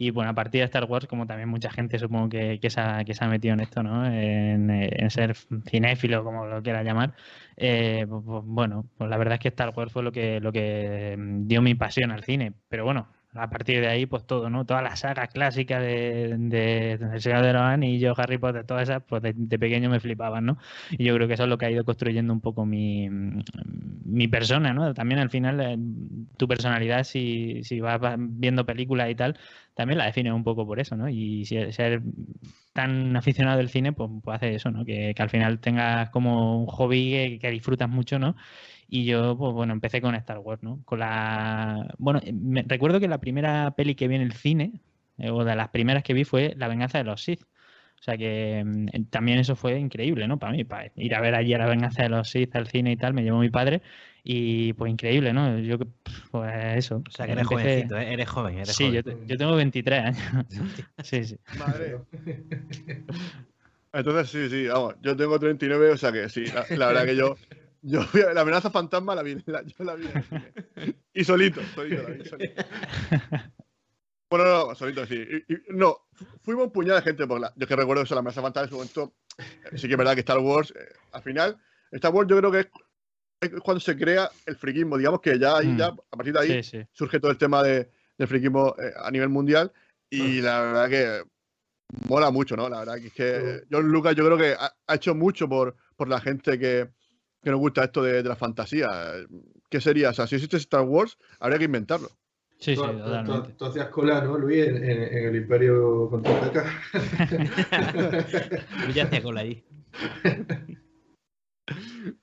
[0.00, 2.80] Y bueno, a partir de Star Wars, como también mucha gente supongo que, que, se,
[2.80, 4.06] ha, que se ha metido en esto, ¿no?
[4.06, 5.34] En, ser
[5.66, 7.14] cinéfilo, como lo quiera llamar.
[7.56, 10.52] Eh, pues, pues, bueno, pues la verdad es que Star Wars fue lo que, lo
[10.52, 12.52] que dio mi pasión al cine.
[12.68, 14.64] Pero bueno, a partir de ahí, pues todo, ¿no?
[14.64, 19.02] Todas las sagas clásicas de, de, El Señor de los Anillos, Harry Potter, todas esas,
[19.02, 20.58] pues de, pequeño me flipaban, ¿no?
[20.90, 23.08] Y yo creo que eso es lo que ha ido construyendo un poco mi,
[24.04, 24.94] mi persona, ¿no?
[24.94, 25.78] También al final, eh,
[26.36, 29.38] tu personalidad, si, si vas viendo películas y tal,
[29.74, 31.08] también la define un poco por eso, ¿no?
[31.08, 32.02] Y si ser
[32.72, 34.84] tan aficionado del cine, pues, pues hace eso, ¿no?
[34.84, 38.36] Que, que, al final tengas como un hobby que, que disfrutas mucho, ¿no?
[38.90, 40.80] Y yo, pues bueno, empecé con Star Wars, ¿no?
[40.86, 41.94] Con la.
[41.98, 42.62] Bueno, me...
[42.66, 44.80] recuerdo que la primera peli que vi en el cine,
[45.18, 47.42] eh, o de las primeras que vi, fue La venganza de los Sith.
[47.42, 50.38] O sea que mm, también eso fue increíble, ¿no?
[50.38, 52.92] Para mí, para ir a ver allí a La venganza de los Sith al cine
[52.92, 53.82] y tal, me llevó mi padre.
[54.24, 55.58] Y pues increíble, ¿no?
[55.58, 55.78] Yo,
[56.30, 57.02] pues eso.
[57.06, 58.12] O sea que eres jovencito, ¿eh?
[58.14, 59.04] Eres joven, eres sí, joven.
[59.04, 60.46] Yo, yo tengo 23 años.
[61.02, 61.36] sí, sí.
[61.58, 61.98] Madre.
[63.92, 66.44] Entonces, sí, sí, vamos, yo tengo 39, o sea que sí,
[66.76, 67.36] la verdad que yo
[67.82, 68.00] yo
[68.34, 70.08] la amenaza fantasma la vi, yo la vi.
[71.12, 72.62] Y solito, solito la vi, solito.
[74.30, 75.26] Bueno, no, solito sí.
[75.70, 76.06] no,
[76.42, 77.52] fuimos un puñado de gente por la.
[77.56, 79.14] Yo que recuerdo eso, la amenaza fantasma en su momento.
[79.76, 81.56] Sí que es verdad que Star Wars, eh, al final,
[81.92, 82.68] Star Wars yo creo que
[83.40, 84.98] es, cuando se crea el friquismo.
[84.98, 85.78] Digamos que ya ahí, mm.
[85.78, 89.30] ya, a partir de ahí, surge todo el tema de, del friquismo eh, a nivel
[89.30, 89.72] mundial.
[90.10, 90.44] Y mm.
[90.44, 91.22] la verdad que
[92.08, 92.68] mola mucho, ¿no?
[92.68, 96.08] La verdad que es que John Lucas yo creo que ha, hecho mucho por, por
[96.08, 96.90] la gente que,
[97.42, 98.88] que nos gusta esto de, la fantasía.
[99.70, 100.10] ¿Qué sería?
[100.10, 102.08] O sea, si existe Star Wars, habría que inventarlo.
[102.58, 103.50] Sí, sí, Tú- totalmente.
[103.52, 104.66] Tú, tú hacías cola, ¿no, Luis?
[104.66, 106.64] En, en- en el Imperio contraataca.
[108.86, 109.64] Yo ya hacía cola ahí.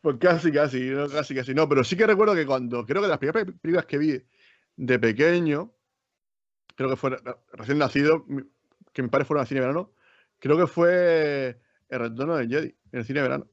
[0.02, 1.54] Pues casi, casi, no, casi, casi.
[1.54, 3.98] No, pero sí que recuerdo que cuando, creo que de las primeras pe- películas que
[3.98, 4.22] vi
[4.76, 5.72] de pequeño,
[6.76, 7.20] creo que fue re-
[7.54, 8.26] recién nacido,
[8.92, 9.94] que mis padres fueron al cine de verano,
[10.40, 13.48] creo que fue El retorno del Jedi, en el cine de verano.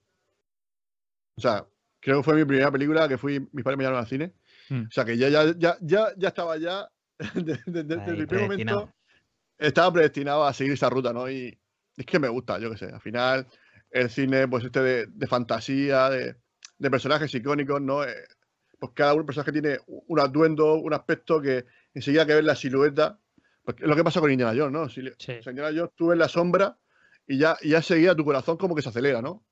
[1.36, 1.66] O sea,
[2.00, 4.32] creo que fue mi primera película que fui, mis padres me llevaron al cine.
[4.68, 4.82] Mm.
[4.82, 6.88] O sea, que ya, ya, ya, ya, ya estaba ya,
[7.34, 8.92] de- de- de- desde el primer momento,
[9.58, 11.30] estaba predestinado a seguir esa ruta, ¿no?
[11.30, 11.58] Y
[11.96, 12.86] es que me gusta, yo qué sé.
[12.86, 13.46] Al final,
[13.90, 16.36] el cine, pues este de, de fantasía, de,
[16.78, 18.04] de personajes icónicos, ¿no?
[18.04, 18.14] Eh,
[18.78, 21.64] pues cada un personaje tiene un atuendo, un aspecto que
[21.94, 23.18] enseguida que ves la silueta.
[23.64, 24.88] Pues es lo que pasa con Indiana Jones, ¿no?
[24.88, 25.32] Si, le- Sí.
[25.38, 26.76] o sea, Indiana Jones, tú ves la sombra
[27.28, 29.44] y ya, y ya seguía tu corazón como que se acelera, ¿no?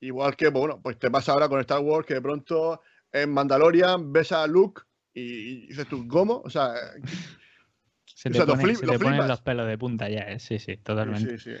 [0.00, 2.80] Igual que, bueno, pues te pasa ahora con Star Wars, que de pronto
[3.12, 4.82] en Mandalorian ves a Luke
[5.12, 6.40] y, y dices tú, ¿cómo?
[6.44, 6.72] O sea,
[8.06, 10.08] Se O te, sea, lo pone- flip- se lo te ponen los pelos de punta
[10.08, 10.38] ya, ¿eh?
[10.38, 11.38] sí, sí, totalmente.
[11.38, 11.60] sí, sí.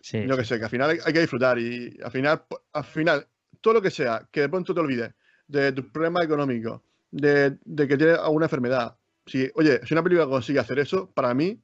[0.00, 2.84] Sí, Yo que sé, que al final hay, hay que disfrutar y al final, al
[2.84, 3.26] final,
[3.60, 5.12] todo lo que sea, que de pronto te olvides
[5.46, 8.96] de tus problemas económicos, de, de que tienes alguna enfermedad.
[9.26, 11.60] Si, oye, si una película consigue hacer eso, para mí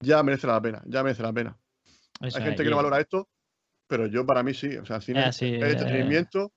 [0.00, 1.56] ya merece la pena, ya merece la pena.
[2.20, 3.28] Hay gente que no valora esto,
[3.86, 4.76] pero yo para mí sí.
[4.76, 6.52] O sea, el cine Ah, es sí, eh, entretenimiento.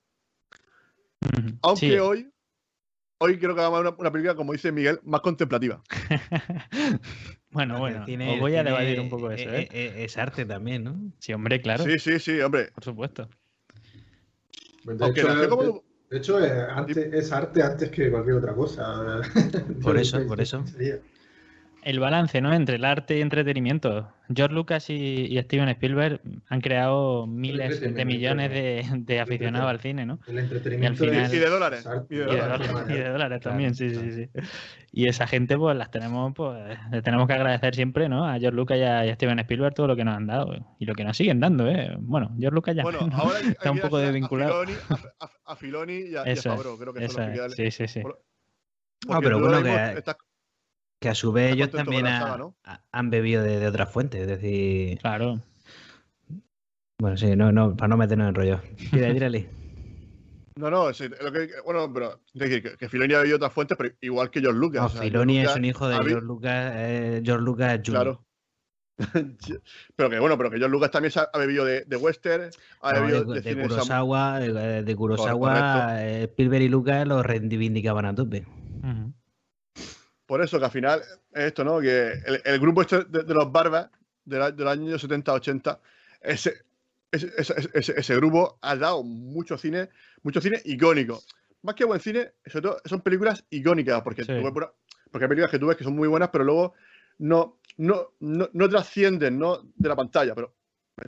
[1.62, 1.98] Aunque Sí.
[1.98, 2.30] hoy,
[3.18, 5.82] hoy creo que hagamos una, una película, como dice Miguel, más contemplativa.
[7.50, 9.68] bueno, bueno, cine- os voy a debatir un poco eso, es, ¿eh?
[9.72, 11.12] es- es arte también, ¿no?
[11.18, 12.70] Sí, hombre, claro, Sí, sí, sí, hombre.
[12.74, 13.28] por supuesto.
[14.84, 18.36] Pues de, Aunque hecho, nació como- de- de hecho, antes, es arte antes que cualquier
[18.36, 19.20] otra cosa.
[19.82, 20.66] Por eso, por eso.
[20.66, 20.98] sería.
[21.82, 22.52] El balance, ¿no?
[22.52, 24.12] Entre el arte y entretenimiento.
[24.34, 29.80] George Lucas y, y Steven Spielberg han creado miles de millones de, de aficionados al
[29.80, 30.20] cine, ¿no?
[30.26, 32.68] El entretenimiento final- Y de dólares, y de Y de dólares.
[32.68, 34.10] dólares, y de dólares Claro, también, sí, claro.
[34.10, 34.30] sí, sí.
[34.92, 36.58] Y esa gente, pues las tenemos, pues,
[36.92, 38.26] le tenemos que agradecer siempre, ¿no?
[38.26, 40.54] A George Lucas y a, y a Steven Spielberg todo lo que nos han dado.
[40.54, 40.62] ¿eh?
[40.78, 41.96] Y lo que nos siguen dando, ¿eh?
[41.98, 42.82] Bueno, George Lucas ya.
[42.82, 44.60] Bueno, ahora hay, hay Está un poco desvinculado.
[44.62, 44.78] A Filoni,
[45.18, 47.70] a, a- a Filoni y a, Eso Favreau, creo que eso son los que.
[47.70, 48.00] Sí, sí, sí.
[48.00, 48.22] Por-
[49.08, 50.02] Ah, pero bueno, que-
[51.00, 52.54] Que a su vez Está ellos también con la ha- saga, ¿no?
[52.64, 54.20] ha- han bebido de, de otras fuentes.
[54.20, 55.40] Es decir, Claro.
[57.00, 58.60] bueno, sí, no, no, para no meternos en rollo.
[58.90, 59.48] Tírale.
[60.56, 63.52] No, no, sí, lo que, bueno, pero es decir, que, que Filoni ha bebido otras
[63.52, 64.80] fuentes, pero igual que George Lucas.
[64.82, 67.74] No, o sea, Filoni George es Lucas un hijo de George Lucas, eh, George Lucas
[67.78, 67.92] Jr.
[67.94, 68.24] Claro.
[69.96, 72.50] pero que bueno, pero que George Lucas también ha, bebido de, de western,
[72.82, 77.24] ha No, bebido de, de, de Kurosawa, eh, de Kurosawa, eh, Spielberg y Lucas los
[77.24, 78.44] reivindicaban a tope.
[78.82, 79.14] Ujú.
[80.30, 81.00] Por eso que al final
[81.32, 81.80] es esto, ¿no?
[81.80, 83.90] Que el, el grupo este de, de los barbas
[84.24, 85.80] de, la- de los años 70-80,
[86.20, 86.54] ese,
[87.10, 87.32] ese,
[87.74, 89.88] ese- ese- grupo ha dado mucho cine,
[90.22, 91.20] mucho cine icónico.
[91.62, 94.32] Más que buen cine, sobre todo son películas icónicas, porque, Sí.
[94.40, 94.52] tú
[95.10, 96.74] porque hay películas que tú ves que son muy buenas, pero luego
[97.18, 99.58] no, no, no, no trascienden ¿no?
[99.74, 100.32] de la pantalla.
[100.36, 100.54] Pero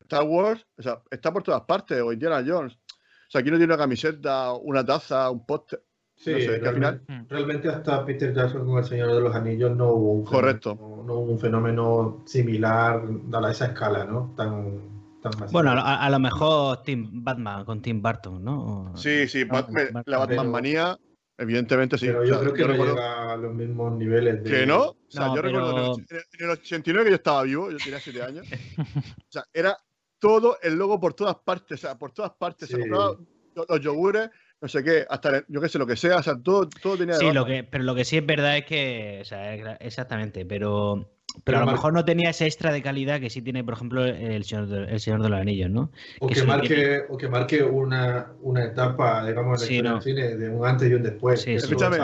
[0.03, 2.75] Star Wars, o sea, está por todas partes, o Indiana Jones.
[2.75, 5.81] O sea, aquí no tiene una camiseta, una taza, un póster.
[6.23, 9.21] Sí, No sé, que al final- realmente, realmente hasta Peter Jackson con El Señor de
[9.21, 10.77] los Anillos no hubo un Correcto.
[10.77, 14.33] fenómeno, no hubo un fenómeno similar a esa escala, ¿no?
[14.37, 14.81] Tan,
[15.21, 15.33] tan.
[15.51, 18.93] Bueno, a, lo- a- lo mejor Tim Batman con Tim Burton, ¿no?
[18.97, 20.99] Sí, sí, No, Batman- Batman, la Batman pero- manía,
[21.39, 22.07] evidentemente sí.
[22.07, 24.51] Pero O yo sea, creo que no recuerdo- llega a los mismos niveles de...
[24.51, 24.81] ¿Que no?
[24.91, 27.79] O sea, No, yo recuerdo en el, en el 89 que yo estaba vivo, yo
[27.79, 28.47] tenía 7 años.
[29.19, 29.77] o sea, era
[30.21, 32.69] todo el logo por todas partes, o sea, por todas partes.
[32.69, 33.17] Se compraba
[33.57, 34.31] los, los yogures,
[34.63, 37.17] no sé qué, hasta yo qué sé, lo que sea, o sea, todo, todo tenía
[37.17, 41.11] Sí, lo que, pero lo que sí es verdad es que, o sea, exactamente, pero,
[41.27, 43.75] pero, Pero a lo mejor no tenía ese extra de calidad que sí tiene, por
[43.75, 45.91] ejemplo, el Señor de, el Señor de los Anillos, ¿no?
[46.21, 49.95] O que marque, o que marque una, una etapa, digamos, Sí, no.
[49.95, 51.41] del cine, de un antes y un después.
[51.43, 51.55] Sí.
[51.55, 51.97] Escúchame,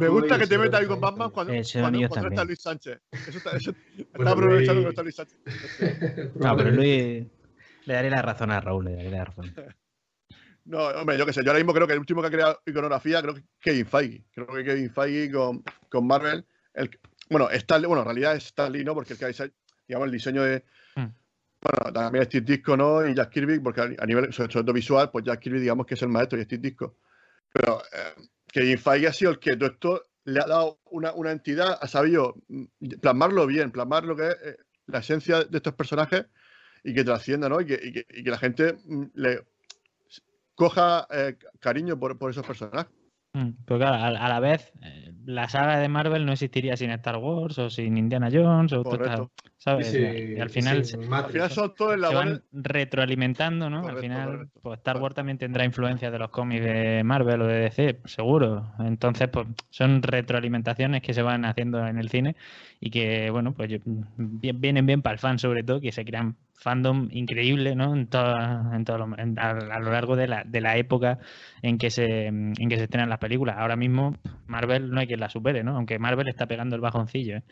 [0.00, 2.44] Me gusta que te metas ahí con Batman cuando, El Señor cuando, Anillos cuando está.
[2.44, 2.98] Luis Sánchez.
[3.12, 5.38] Eso está, eso, está aprovechando Luis- que está Luis Sánchez.
[6.34, 7.26] No, pero Luis
[7.84, 9.54] le daré la razón a Raúl, le daré la razón.
[10.64, 12.60] No, hombre, yo qué sé, yo ahora mismo creo que el último que ha creado
[12.66, 14.24] iconografía creo que es Kevin Feige.
[14.32, 16.44] Creo que Kevin Feige con, con Marvel.
[16.74, 16.90] El,
[17.28, 18.94] bueno, Stanley, bueno, en realidad es Stanley, ¿no?
[18.94, 19.52] Porque el que ha dise-
[19.88, 20.64] digamos, el diseño de.
[20.96, 21.06] Mm.
[21.62, 23.06] Bueno, también Steve Disco, ¿no?
[23.06, 26.02] Y Jack Kirby, porque a, nivel, sobre todo visual, pues Jack Kirby, digamos que es
[26.02, 26.96] el maestro y Steve Disco.
[27.52, 28.22] Pero eh,
[28.52, 31.86] Kevin Feige ha sido el que todo esto le ha dado una, una entidad, ha
[31.88, 32.64] sabido mm,
[33.00, 36.26] plasmarlo bien, plasmar lo que es eh, la esencia de estos personajes
[36.84, 37.60] y que trascienda, ¿no?
[37.60, 39.44] Y que, y que- y que la gente mm, le
[40.54, 42.90] coja eh, cariño por, por esos personajes.
[43.34, 46.90] Mm, Pero claro, a, a la vez, eh, la saga de Marvel no existiría sin
[46.90, 49.30] Star Wars o sin Indiana Jones o Correcto.
[49.62, 49.88] ¿Sabes?
[49.92, 49.98] Sí,
[50.36, 53.86] y al final sí, se, Al final son todos se van retroalimentando, ¿no?
[53.86, 54.60] al final, correcto.
[54.62, 54.96] pues Star.
[54.96, 58.72] Wars también tendrá influencia de los cómics de Marvel o de DC, seguro.
[58.80, 62.34] Entonces, pues son retroalimentaciones que se van haciendo en el cine
[62.80, 66.36] y que, bueno, pues bien- vienen bien para el fan, sobre todo, que se crean
[66.54, 67.94] fandom increíble, ¿no?
[67.94, 71.18] En, toda- en todo lo- en- a, a lo largo de la, de la época
[71.60, 73.56] en que se en que se estrenan las películas.
[73.58, 75.74] Ahora mismo Marvel no hay quien la supere, ¿no?
[75.76, 77.42] Aunque Marvel está pegando el bajoncillo, ¿eh?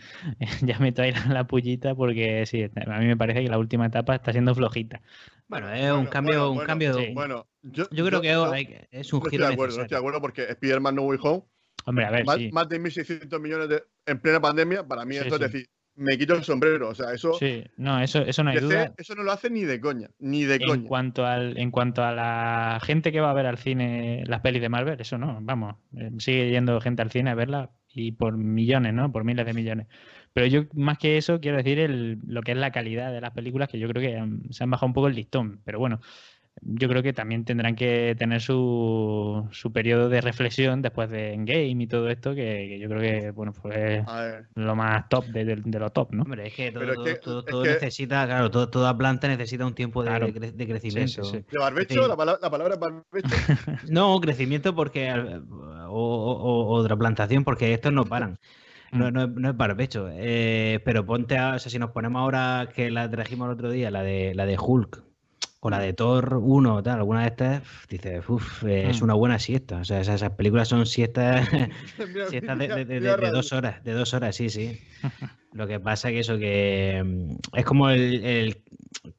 [0.63, 3.87] ya meto ahí la, la pullita porque sí, a mí me parece que la última
[3.87, 5.01] etapa está siendo flojita.
[5.49, 6.95] Bueno, es un cambio, bueno, un bueno, cambio.
[6.95, 7.11] sí.
[7.15, 9.83] Bueno, yo, Yo creo que no- hay- es un no estoy giro de acuerdo, no
[9.83, 11.43] estoy de acuerdo porque Spider-Man No Way Home,
[11.87, 15.15] Hombre, a ver, más, sí, más de 1.600 millones de, en plena pandemia, para mí
[15.15, 15.45] Sí, eso sí.
[15.45, 16.89] es decir, me quito el sombrero.
[16.89, 18.95] O sea, eso, sí, no, eso, eso no hay duda.
[18.97, 20.89] eso no lo hace ni de coña, ni de En coña.
[20.89, 24.63] cuanto, al, en cuanto a la gente que va a ver al cine las pelis
[24.63, 28.37] de Marvel, eso no, vamos, eh, sigue yendo gente al cine a verla y por
[28.37, 29.11] millones, ¿no?
[29.11, 29.87] Por miles de millones.
[30.33, 33.33] Pero yo, más que eso, quiero decir el, lo que es la calidad de las
[33.33, 35.61] películas, que yo creo que se han bajado un poco el listón.
[35.65, 36.01] Pero bueno,
[36.63, 41.83] yo creo que también tendrán que tener su, su periodo de reflexión después de Endgame
[41.83, 44.05] y todo esto, que, que yo creo que, bueno, pues
[44.55, 46.23] lo más top de, de- de lo top, ¿no?
[46.23, 48.97] Hombre, es que todo, es todo- que- todo- es todo que- necesita, claro, todo- toda
[48.97, 50.27] planta necesita un tiempo de, Claro.
[50.27, 51.25] de cre- de Sí, crecimiento.
[51.25, 51.45] sí, sí.
[51.51, 52.03] ¿de barbecho?
[52.03, 52.09] Sí.
[52.09, 53.03] La, pala- la palabra barbecho.
[53.91, 58.39] No, crecimiento porque o- o otra plantación porque estos no paran.
[58.93, 59.13] No, Mm.
[59.15, 60.09] no, es- no es barbecho.
[60.13, 63.71] Eh, pero ponte a, o sea, si nos ponemos ahora que la trajimos el otro
[63.71, 65.03] día, la de la de Hulk
[65.63, 69.05] o la de Thor 1 o tal, alguna de estas, dices, uff, es Mm.
[69.05, 69.77] una buena siesta.
[69.79, 71.47] O sea, esas, esas películas son siestas,
[72.31, 74.81] siestas de, de- de- mira, de dos horas, de dos horas, sí, sí.
[75.53, 78.63] Lo que pasa que eso que mm, es como el, el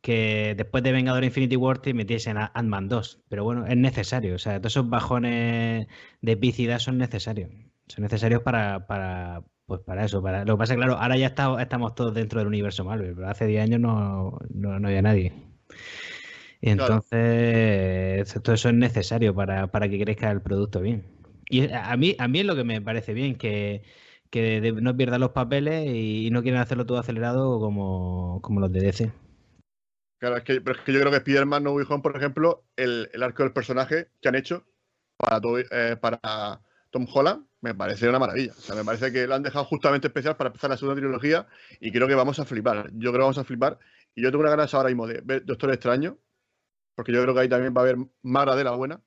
[0.01, 3.19] que después de Vengador Infinity War te metiesen a Ant-Man 2.
[3.29, 4.36] Pero bueno, es necesario.
[4.36, 5.88] O sea, todos esos bajones
[6.21, 7.49] de epicidad son necesarios.
[7.88, 10.21] Son necesarios para, para, pues para eso.
[10.21, 10.43] Para...
[10.43, 13.29] Lo que pasa es claro, ahora ya está- estamos todos dentro del universo Marvel, pero
[13.29, 15.31] hace 10 años no, no, no había nadie.
[16.60, 16.95] Y Claro.
[16.95, 21.05] entonces, todo eso es necesario para, para que crezca el producto bien.
[21.49, 23.84] Y a mí, a mí es lo que me parece bien, que,
[24.29, 28.73] que de- no pierdan los papeles y, no quieren hacerlo todo acelerado como, como los
[28.73, 29.12] de DC.
[30.19, 32.65] Claro, es que, pero es que yo creo que Spider-Man No Way Home, por ejemplo,
[32.75, 34.65] el, el arco del personaje que han hecho
[35.15, 38.54] para, todo- eh, para Tom Holland, me parece una maravilla.
[38.76, 41.47] Me parece que lo han dejado justamente especial para empezar la segunda trilogía
[41.80, 42.89] y creo que vamos a flipar.
[42.93, 43.80] Yo creo que vamos a flipar.
[44.15, 46.17] Y yo tengo una ganas ahora mismo de ver Doctor Extraño,
[46.95, 49.02] porque yo creo que ahí también va a haber más de la buena,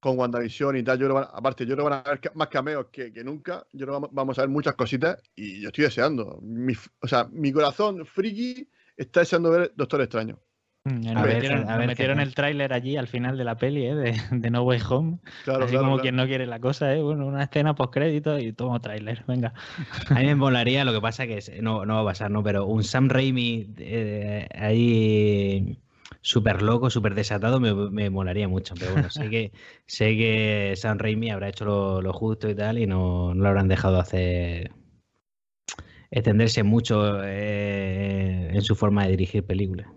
[0.00, 0.98] con WandaVision y tal.
[0.98, 3.66] Yo creo aparte, yo creo que van a haber más cameos que, que nunca.
[3.72, 6.38] Yo creo que vamos- a ver muchas cositas y yo estoy deseando.
[6.42, 10.40] Mi o sea, mi corazón friki está deseando ver Doctor Extraño.
[10.86, 13.94] Mm, A ver, metieron, a ver el tráiler allí al final de la peli, ¿eh?
[13.96, 15.18] de, de No Way Home.
[15.42, 16.02] Claro, Así claro, como claro.
[16.02, 17.02] quien no quiere la cosa, ¿eh?
[17.02, 19.52] Bueno, una escena post crédito y tomo tráiler, venga.
[20.10, 22.42] A mí me molaría, lo que pasa que es- no, no va a pasar, ¿no?
[22.44, 25.76] Pero un Sam Raimi eh, ahí
[26.20, 28.74] súper loco, súper desatado, me, me molaría mucho.
[28.78, 29.50] Pero bueno, sé que,
[29.86, 33.48] sé que Sam Raimi habrá hecho lo, lo justo y tal y no, no lo
[33.48, 34.70] habrán dejado hacer
[36.12, 39.88] extenderse mucho eh, en su forma de dirigir películas.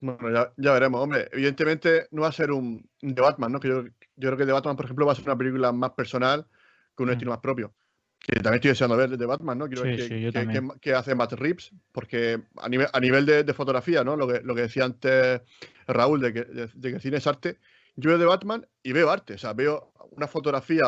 [0.00, 1.28] Bueno, ya, ya veremos, hombre.
[1.32, 3.60] Evidentemente no va a ser un de Batman, ¿no?
[3.60, 5.90] Que yo, yo creo que de Batman, por ejemplo, va a ser una película más
[5.90, 6.46] personal,
[6.94, 7.12] con un Mm.
[7.12, 7.74] estilo más propio.
[8.18, 9.66] Que también estoy deseando ver de Batman, ¿no?
[9.66, 10.68] Quiero Sí, qué, sí, también.
[10.70, 14.16] qué- qué hace Matt Reeves, porque a nivel, a nivel de, de fotografía, ¿no?
[14.16, 15.40] Lo que, lo que decía antes
[15.86, 17.58] Raúl, de que, de, de que el cine es arte,
[17.96, 19.34] yo veo de Batman y veo arte.
[19.34, 20.84] O sea, veo una fotografía,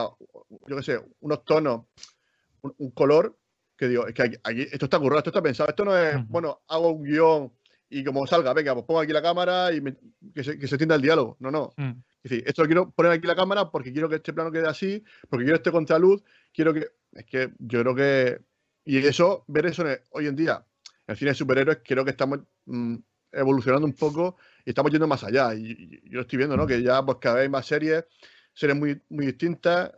[0.66, 1.82] yo qué sé, unos tonos,
[2.62, 3.36] un, un color,
[3.76, 5.68] que digo, es que aquí, aquí- esto está currado, esto está pensado.
[5.70, 7.52] Esto no es, bueno, hago un guion
[8.00, 9.96] y como salga, venga, pues pongo aquí la cámara y me-
[10.34, 11.36] que, se, que se entienda el diálogo.
[11.40, 11.72] No, no.
[11.76, 11.90] Mm.
[12.22, 14.66] Es decir, esto lo quiero poner aquí la cámara porque quiero que este plano quede
[14.68, 16.88] así, porque quiero este contraluz, quiero que.
[17.12, 18.40] Es que yo creo que.
[18.84, 20.64] Y eso, ver eso el- hoy en día,
[21.06, 22.96] en el cine de superhéroes, creo que estamos mm,
[23.32, 25.54] evolucionando un poco y estamos yendo más allá.
[25.54, 26.66] Y, y yo lo estoy viendo, ¿no?
[26.66, 28.04] Que ya pues cada vez hay más series,
[28.54, 29.92] series muy, muy distintas.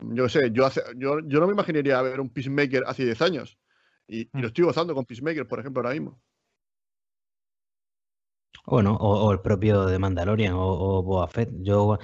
[0.00, 3.20] Yo qué sé, yo, hace, yo, yo no me imaginaría ver un Peacemaker hace 10
[3.22, 3.58] años.
[4.06, 4.40] Y, y Mm.
[4.40, 6.20] lo estoy gozando con Peacemaker, por ejemplo, ahora mismo.
[8.64, 10.66] Bueno, o, el propio de Mandalorian o,
[10.98, 11.50] o Boba Fett.
[11.62, 11.98] Yo, o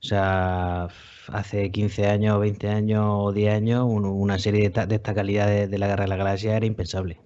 [0.00, 0.88] sea,
[1.28, 5.46] hace 15 años, 20 años o 10 años, un- una serie de, esta- de calidad
[5.48, 7.20] de, de la Guerra de la Galaxia era impensable.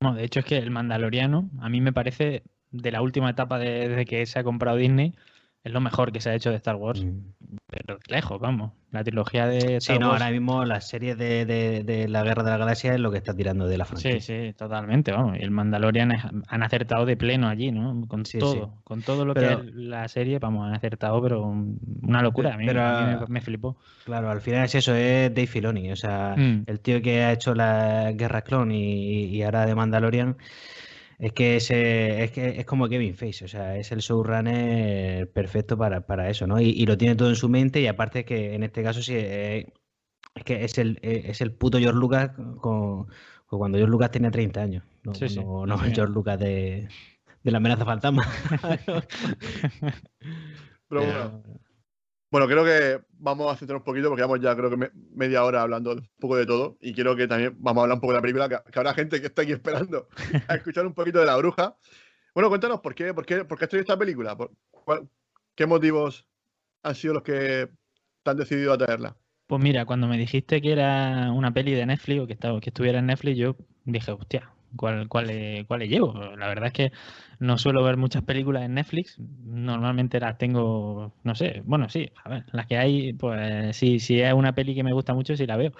[0.00, 3.58] No, de hecho es que el Mandaloriano a mí me parece de la última etapa
[3.58, 5.14] de- desde que se ha comprado Disney
[5.64, 7.04] es lo mejor que se ha hecho de Star Wars.
[7.04, 7.20] Mm.
[7.66, 8.72] Pero lejos, vamos.
[8.90, 10.20] La trilogía de Star Sí, no, Wars.
[10.20, 13.16] ahora mismo las series de, de- de la Guerra de la Galaxia es lo que
[13.18, 14.20] está tirando de la franquicia.
[14.20, 15.38] Sí, sí, totalmente, vamos.
[15.38, 18.06] Y el Mandalorian es- han acertado de pleno allí, ¿no?
[18.08, 18.80] Con Sí, todo, sí.
[18.84, 22.54] con todo lo Pero- que es la serie, vamos, han acertado, pero un- una locura.
[22.54, 23.76] A mí, Pero- a mí me, me flipó.
[24.04, 25.90] Claro, al final es eso, es Dave Filoni.
[25.92, 26.64] O sea, Mm.
[26.66, 30.36] el tío que ha hecho la Guerra Clon y, y ahora de Mandalorian,
[31.22, 35.30] es que es, eh, es que es como Kevin Feige, o sea, es el showrunner
[35.30, 36.60] perfecto para, para eso, ¿no?
[36.60, 39.14] Y, y lo tiene todo en su mente y aparte que en este caso sí,
[39.16, 39.72] eh,
[40.34, 43.06] es que es el, eh, es el puto George Lucas con,
[43.46, 45.86] con cuando George Lucas tenía 30 años, no, Sí, sí, no, no sí.
[45.86, 46.88] el George Lucas de,
[47.44, 48.26] de la amenaza fantasma.
[50.88, 51.42] Pero bueno,
[52.32, 55.44] bueno, creo que vamos a centrar un poquito porque vamos ya creo que me- media
[55.44, 58.12] hora hablando un poco de todo y quiero que también vamos a hablar un poco
[58.14, 60.08] de la película, que, que habrá gente que está aquí esperando
[60.48, 61.76] a escuchar un poquito de la bruja.
[62.34, 65.08] Bueno, cuéntanos por qué, por qué, por qué has traído esta película, Por- cuál-
[65.54, 66.26] qué motivos
[66.82, 67.68] han sido los que
[68.22, 69.14] te han decidido a traerla.
[69.46, 72.70] Pues mira, cuando me dijiste que era una peli de Netflix o que, estaba, que
[72.70, 76.12] estuviera en Netflix, yo dije, hostia, ¿cuál, cuál, le, cuál le llevo?
[76.36, 76.92] La verdad es que
[77.38, 79.18] no suelo ver muchas películas en Netflix.
[79.18, 84.20] Normalmente las tengo, no sé, bueno, sí, a ver, las que hay, pues sí, si
[84.20, 85.72] es una peli que me gusta mucho, sí la veo.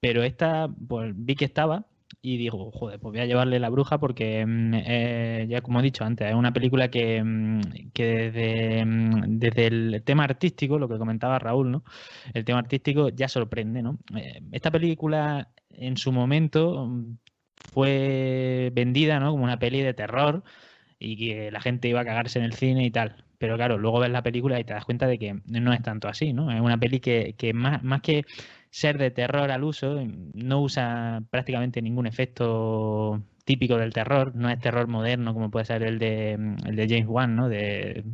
[0.00, 1.86] Pero esta, pues vi que estaba
[2.22, 5.82] y digo, joder, pues voy a llevarle la bruja porque, mm, eh, ya como he
[5.82, 7.60] dicho antes, es una película que, mm,
[7.92, 11.84] que desde, mm, desde el tema artístico, lo que comentaba Raúl, ¿no?
[12.34, 13.98] El tema artístico ya sorprende, ¿no?
[14.16, 16.88] Eh, esta película en su momento
[17.72, 19.30] fue vendida, ¿no?
[19.30, 20.44] Como una peli de terror
[20.98, 23.24] y que la gente iba a cagarse en el cine y tal.
[23.38, 26.08] Pero claro, luego ves la película y te das cuenta de que no es tanto
[26.08, 26.50] así, ¿no?
[26.50, 28.24] Es una peli que, que más, más que
[28.70, 30.02] ser de terror al uso,
[30.34, 35.82] no usa prácticamente ningún efecto típico del terror, no es terror moderno como puede ser
[35.82, 37.48] el de, mm, el de James Wan, ¿no?
[37.48, 38.04] De,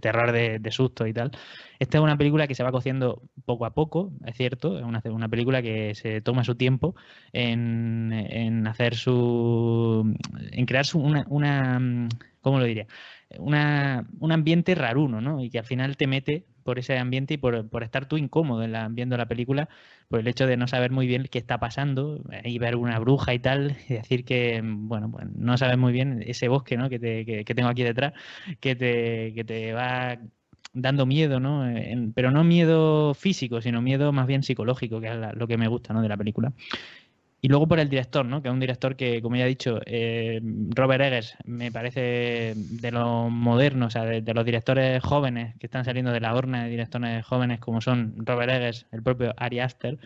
[0.00, 1.30] terror de, de susto y tal.
[1.78, 5.00] Esta es una película que se va cociendo poco a poco, es cierto, es una,
[5.06, 6.94] una película que se toma su tiempo
[7.32, 10.14] en, en hacer su.
[10.52, 11.78] en crear su, una, una.
[11.78, 12.08] mm,
[12.40, 12.86] ¿Cómo lo diría?
[13.38, 15.42] Una, un ambiente raruno, ¿no?
[15.42, 18.62] Y que al final te mete por ese ambiente y por, por estar tú incómodo
[18.62, 19.68] en la- viendo la película,
[20.08, 22.98] por el hecho de no saber muy bien qué está pasando eh, y ver una
[22.98, 26.88] bruja y tal, y decir que, bueno, pues no sabes muy bien ese bosque, ¿no?
[26.90, 26.98] Que,
[27.44, 28.12] que- tengo aquí detrás,
[28.60, 30.18] que te, que te va
[30.72, 31.68] dando miedo, ¿no?
[31.68, 35.68] En- pero no miedo físico, sino miedo más bien psicológico, que es lo que me
[35.68, 36.02] gusta, ¿no?
[36.02, 36.52] De la película.
[37.40, 38.42] Y luego por el director, ¿no?
[38.42, 42.90] Que es un director que, como ya he dicho, eh, Robert Eggers me parece de
[42.90, 46.64] los modernos, o sea, de, de los directores jóvenes que están saliendo de la horna
[46.64, 49.98] de directores jóvenes como son Robert Eggers, el propio Ari Aster,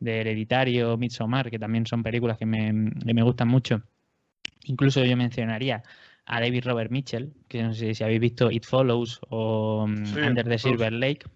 [0.00, 3.82] de Hereditario, Midsommar, que también son películas que me, que me gustan mucho.
[4.64, 5.84] Incluso yo mencionaría
[6.26, 10.18] a David Robert Mitchell, que no sé si habéis visto It Follows o mm, Sí,
[10.18, 10.58] Under the.
[10.58, 11.26] Silver Lake,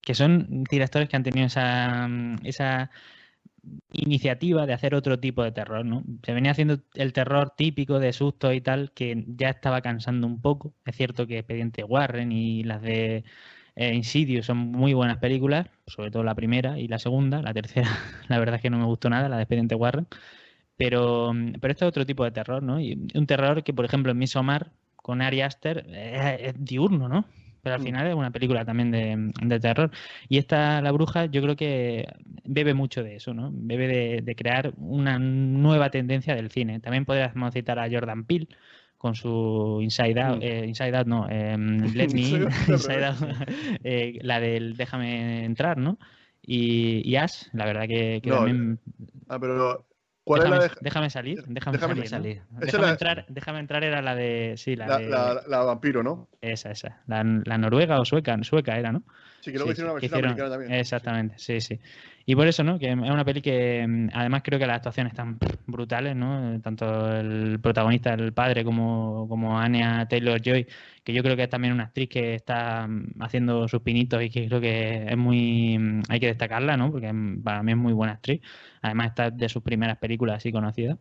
[0.00, 2.90] que son directores que han tenido esa, mm, esa
[3.92, 6.02] iniciativa de hacer otro tipo de terror, ¿no?
[6.24, 10.40] Se venía haciendo el terror típico de susto y tal, que ya estaba cansando un
[10.40, 10.74] poco.
[10.84, 13.24] Es cierto que Expediente Warren y las de
[13.76, 17.42] eh, Insidious son muy buenas películas, sobre todo la primera y la segunda.
[17.42, 17.88] La tercera,
[18.28, 20.06] la verdad es que no me gustó nada, la de Expediente Warren.
[20.76, 22.80] Pero, mm, pero esto es otro tipo de terror, ¿no?
[22.80, 27.26] Y un terror que, por ejemplo, en Midsommar, con Ari Aster, es, es diurno, ¿no?
[27.68, 27.84] Pero al Mm.
[27.84, 29.90] final es una película también de, de terror.
[30.28, 32.06] Y esta, La Bruja, yo creo que
[32.44, 33.50] bebe mucho de eso, ¿no?
[33.52, 36.80] Bebe de, de crear una nueva tendencia del cine.
[36.80, 38.48] También podríamos citar a Jordan Peele
[38.96, 40.42] con su Inside Out, Mm.
[40.42, 43.16] eh, Inside Out no, em, Let Me In, Inside Out,
[43.84, 45.98] eh, la del Déjame entrar, ¿no?
[46.42, 48.80] Y, y Ash, la verdad que, que No, también...
[49.28, 49.84] Ah, pero
[50.28, 52.42] ¿cuál déjame, es la de déjame salir, déjame, déjame salir.
[52.50, 54.54] Déjame, la- entrar, déjame entrar era la de...
[54.56, 55.08] Sí, la, la, de...
[55.48, 56.28] la- vampiro, no?
[56.40, 57.00] Esa, esa.
[57.06, 59.02] La, la noruega o sueca, sueca era, ¿no?
[59.40, 60.72] Sí, creo que hicieron una versión hicieron- americana también.
[60.80, 61.78] Exactamente, sí, sí.
[62.26, 62.78] Y por eso, ¿no?
[62.78, 66.54] Que es una peli que mm, además creo que las actuaciones están brutales, ¿no?
[66.54, 70.66] Eh, Tanto el protagonista, el padre, como, como Anya Taylor Joy,
[71.04, 74.28] que yo creo que es también una actriz que está mm, haciendo sus pinitos y
[74.28, 75.78] que creo que es muy.
[75.78, 76.90] mm, hay que destacarla, ¿no?
[76.90, 77.10] Porque
[77.42, 78.42] para mí es muy buena actriz.
[78.82, 80.98] Además, está de sus primeras películas así conocidas.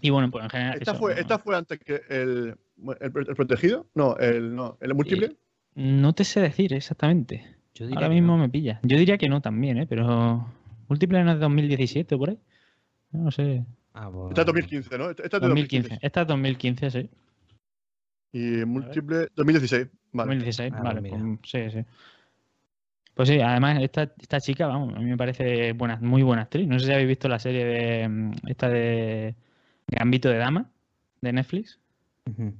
[0.00, 0.74] Y bueno, pues en general.
[0.78, 1.20] Esta eso, fue, ¿no?
[1.20, 2.54] esta fue antes que el,
[3.00, 3.88] el, el protegido.
[3.94, 5.36] No, el, no, el múltiple.
[5.78, 7.54] No te sé decir exactamente.
[7.72, 8.42] Yo diría Ahora mismo no.
[8.42, 8.80] me pilla.
[8.82, 9.86] Yo diría que no también, ¿eh?
[9.86, 10.44] Pero.
[10.88, 12.38] Múltiple no es de 2017 o por ahí.
[13.12, 13.64] No sé.
[13.94, 15.10] Ah, Esta es 2015, ¿no?
[15.10, 15.88] Esta es de 2015.
[15.90, 15.98] 2015.
[16.06, 17.10] Esta es 2015, sí.
[18.32, 19.86] Y múltiple 2016.
[20.12, 20.28] Vale.
[20.30, 21.00] 2016, Ah, vale.
[21.00, 21.84] pues pues, sí, sí.
[23.14, 26.66] Pues sí, además esta, esta chica, vamos, a mí me parece buena, muy buena actriz.
[26.66, 29.36] No sé si habéis visto la serie de mm, esta de
[29.86, 30.70] Gambito de Dama
[31.20, 31.78] de Netflix.
[32.26, 32.52] Ujú.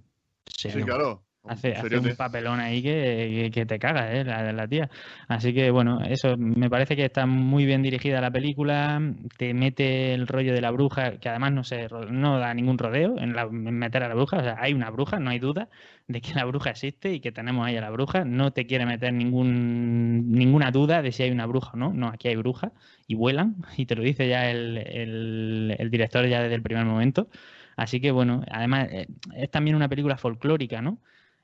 [0.47, 0.87] Sí, no.
[0.87, 1.28] claro.
[1.47, 4.23] Hace, hace un papelón ahí que, que te cagas, ¿eh?
[4.25, 4.91] La, la tía.
[5.29, 9.01] Así que, bueno, eso me parece que está muy bien dirigida la película.
[9.39, 13.19] Te mete el rollo de la bruja, que además no se no da ningún rodeo
[13.19, 14.37] en, la- en meter a la bruja.
[14.39, 15.71] O sea, hay una bruja, no hay duda
[16.07, 18.25] de que la bruja existe y que tenemos ahí a la bruja.
[18.27, 21.95] No te quiere meter ningún, ninguna duda de si hay una bruja o no.
[21.95, 22.73] No, aquí hay bruja
[23.07, 26.85] y vuelan, y te lo dice ya el, el- el director ya desde el primer
[26.85, 27.29] momento.
[27.77, 30.99] Así que, bueno, además eh, es también una película folclórica, ¿no?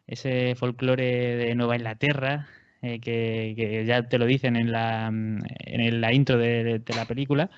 [0.06, 2.48] Ese folclore de Nueva Inglaterra,
[2.82, 6.94] eh, que, que ya te lo dicen en la, mm, en la intro de, de
[6.94, 7.50] la película,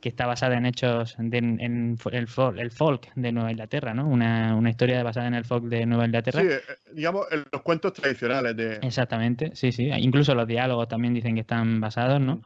[0.00, 4.08] que está basada en hechos de, en, el, fol- el folk de Nueva Inglaterra, ¿no?
[4.08, 6.42] Una, una historia basada en el folk de Nueva Inglaterra.
[6.42, 6.60] Sí, eh,
[6.92, 8.78] digamos, en los cuentos tradicionales de.
[8.82, 9.88] Exactamente, sí, sí.
[9.98, 12.42] Incluso los diálogos también dicen que están basados, ¿no?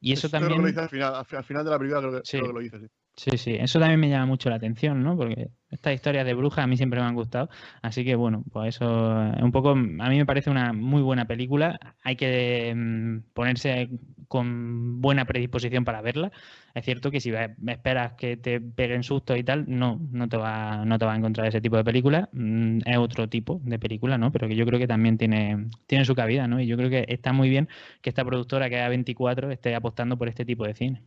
[0.00, 0.78] Y eso también...
[0.78, 2.38] al final, al fi- al final de la película, creo que, Sí.
[2.38, 2.86] creo que lo dice, sí.
[3.24, 5.16] Sí, sí, eso también me llama mucho la atención, ¿no?
[5.16, 7.48] Porque estas historias de brujas a mí siempre me han gustado.
[7.80, 11.24] Así que bueno, pues eso es un poco, a mí me parece una muy buena
[11.26, 11.78] película.
[12.02, 13.90] Hay que mm, ponerse
[14.26, 16.32] con buena predisposición para verla.
[16.74, 17.30] Es cierto que si
[17.68, 21.16] esperas que te peguen sustos y tal, no, no te va, no te va a
[21.16, 22.28] encontrar ese tipo de película.
[22.32, 24.32] Mm, Es otro tipo de película, ¿no?
[24.32, 26.60] Pero que yo creo que también tiene, tiene su cabida, ¿no?
[26.60, 27.68] Y yo creo que está muy bien
[28.00, 31.02] que esta productora que es A24 esté apostando por este tipo de cine.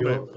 [0.00, 0.28] Yo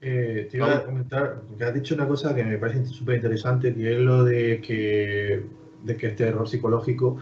[0.00, 3.74] eh, te iba a comentar, porque has dicho una cosa que me parece súper interesante,
[3.74, 5.42] que es lo de que,
[5.82, 7.18] de que este error psicológico.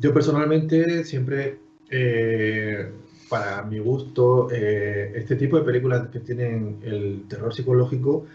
[0.00, 1.58] Yo personalmente siempre,
[1.90, 2.90] eh,
[3.28, 8.26] para mi gusto, eh, este tipo de películas que tienen el terror psicológico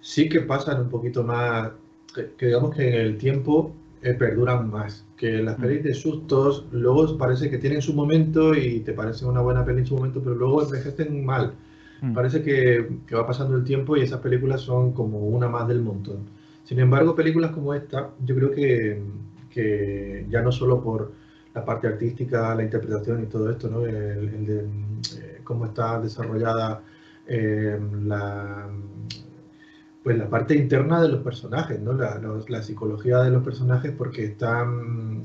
[0.00, 1.72] sí que pasan un poquito más,
[2.14, 5.06] que, que digamos que en el tiempo eh, perduran más.
[5.16, 5.62] Que las Mm.
[5.62, 9.80] pelis de sustos luego parece que tienen su momento y te parece una buena peli
[9.80, 11.54] en su momento, pero luego envejecen mal.
[12.02, 12.12] Mm.
[12.12, 15.80] Parece que, que va pasando el tiempo y esas películas son como una más del
[15.80, 16.26] montón.
[16.64, 19.00] Sin embargo, películas como esta, yo creo que,
[19.48, 21.12] que ya no solo por
[21.54, 23.86] la parte artística, la interpretación y todo esto, ¿no?
[23.86, 26.82] El, de eh, cómo está desarrollada
[27.26, 28.68] eh, la,
[30.02, 31.92] pues la parte interna de los personajes, ¿no?
[31.92, 35.22] La, la psicología de los personajes, porque están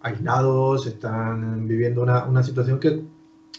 [0.00, 3.02] aislados, están viviendo una, una situación que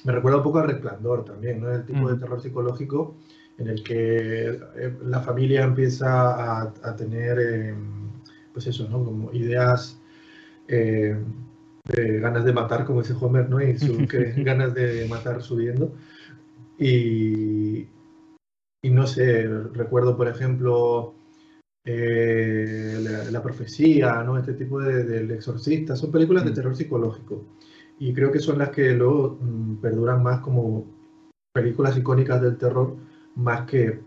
[0.07, 1.69] me recuerda un poco al resplandor también, ¿no?
[1.69, 2.19] El tipo de Mm.
[2.19, 3.17] terror psicológico
[3.57, 4.47] en el que
[4.77, 7.75] eh, la familia empieza a, a tener, eh,
[8.53, 9.03] pues eso, ¿no?
[9.03, 9.99] Como ideas
[10.69, 11.13] eh,
[11.89, 13.61] de ganas de matar, como dice Homer, ¿no?
[13.61, 15.93] Y su, que- ganas de matar subiendo.
[16.79, 17.87] Y,
[18.81, 21.15] y no sé, recuerdo, por ejemplo,
[21.83, 24.37] eh, la, la profecía, ¿no?
[24.37, 26.53] Este tipo de, del exorcista, son películas de Mm.
[26.53, 27.43] terror psicológico.
[27.99, 30.85] Y creo que son las que luego mm, perduran más como
[31.53, 32.95] películas icónicas del terror,
[33.35, 33.99] más que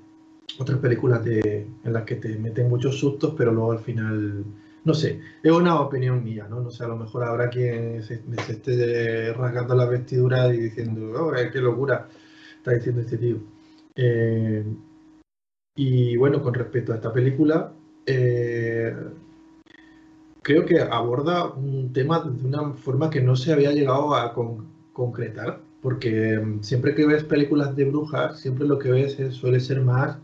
[0.59, 4.45] otras películas de, en las que te meten muchos sustos, pero luego al final,
[4.85, 6.61] no sé, es una opinión mía, ¿no?
[6.61, 11.35] No sé, a lo mejor habrá quien se, esté rasgando la vestidura y diciendo, oh,
[11.35, 12.09] eh, qué locura
[12.57, 13.39] está diciendo este tío.
[13.97, 14.65] Eh,
[15.77, 17.73] y bueno, con respecto a esta película,
[18.07, 18.95] eh,
[20.43, 24.67] creo que aborda un tema de una forma que no se había llegado a con-
[24.93, 29.61] concretar, porque mm, siempre que ves películas de brujas, siempre lo que ves es- suele
[29.61, 30.19] ser más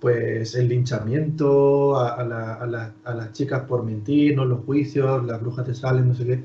[0.00, 4.44] pues el linchamiento a, a la- a la- a las chicas por mentir, ¿no?
[4.46, 6.44] los juicios, las brujas te salen, no sé qué.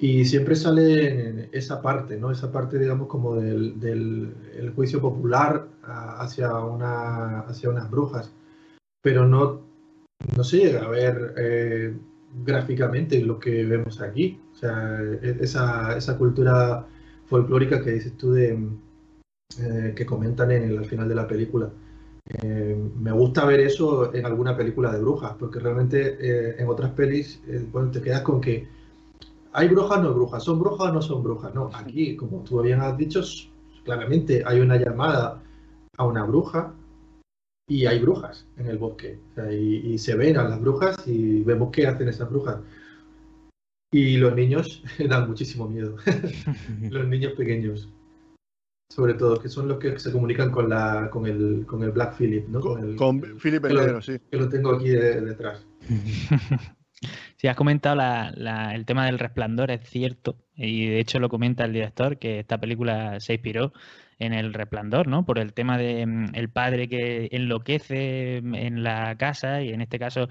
[0.00, 2.30] Y siempre sale esa parte, ¿no?
[2.32, 8.30] Esa parte, digamos, como del, del el juicio popular hacia, una, hacia unas brujas.
[9.02, 9.60] Pero no,
[10.36, 11.94] no se llega a ver eh,
[12.44, 14.40] gráficamente lo que vemos aquí.
[14.52, 16.86] O sea, e- esa, esa cultura
[17.26, 18.58] folclórica que dices tú de,
[19.60, 21.70] eh, que comentan en el, al final de la película.
[22.42, 27.40] Eh, me gusta ver eso en alguna película de brujas, porque realmente en otras pelis
[27.70, 28.66] bueno, te quedas con que
[29.52, 31.54] hay brujas o no hay brujas, son brujas o no son brujas.
[31.54, 33.20] No, aquí, como tú bien has dicho,
[33.84, 35.42] claramente hay una llamada
[35.96, 36.74] a una bruja
[37.66, 39.18] y hay brujas en el bosque.
[39.32, 42.58] O sea, y, y se ven a las brujas y vemos qué hacen esas brujas.
[43.92, 45.96] Y los niños dan muchísimo miedo.
[46.90, 47.88] los niños pequeños.
[48.92, 52.16] Sobre todo, que son los que se comunican con, la, con, el, con el Black
[52.16, 52.60] Philip, ¿no?
[52.60, 54.18] Con, el- con el- Philip el Negro, sí.
[54.30, 55.66] que lo tengo aquí de- detrás.
[57.36, 61.28] Sí, has comentado la- la- el tema del resplandor, es cierto, y de hecho lo
[61.28, 63.74] comenta el director, que esta película se inspiró
[64.18, 65.24] en el resplandor, ¿no?
[65.24, 69.80] Por el tema de mm, el padre que enloquece mm, en la casa, y en
[69.80, 70.28] este caso,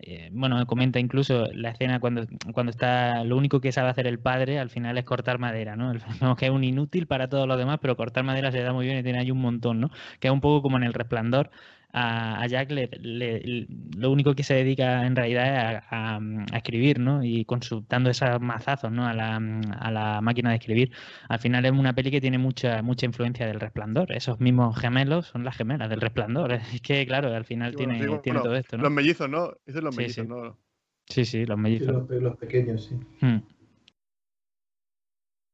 [0.00, 4.18] eh, bueno, comenta incluso la escena cuando, cuando está, lo único que sabe hacer el
[4.18, 5.92] padre al final es cortar madera, ¿no?
[6.20, 8.86] Vemos que es un inútil para todos los demás, pero cortar madera se da muy
[8.86, 9.90] bien y tiene ahí un montón, ¿no?
[10.20, 11.50] Que es un poco como en el resplandor
[11.96, 16.20] a, Jack le, lo único que se dedica en realidad es a,
[16.52, 17.22] escribir, ¿no?
[17.22, 19.06] Y consultando esos mazazos, ¿no?
[19.06, 20.90] A la, a la, máquina de escribir.
[21.28, 24.12] Al final es una peli que tiene mucha mucha influencia del resplandor.
[24.12, 26.52] Esos mismos gemelos son las gemelas del resplandor.
[26.74, 28.82] Es que, claro, al final tiene, tiene todo esto, ¿no?
[28.82, 29.52] Los mellizos, ¿no?
[29.64, 30.58] Esos son los mellizos, ¿no?
[31.06, 32.08] Sí, sí, los mellizos.
[32.10, 32.96] los, pequeños, sí.
[33.20, 33.42] Hmm.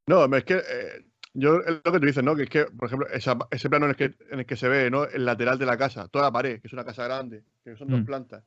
[0.07, 2.35] No, es que eh, yo es lo que tú dices, ¿no?
[2.35, 4.91] Que es que, por ejemplo, ese plano en el, que, en el que se ve,
[4.91, 5.05] ¿no?
[5.05, 7.89] El lateral de la casa, toda la pared, que es una casa grande, que son
[7.89, 8.05] dos mm.
[8.05, 8.45] plantas.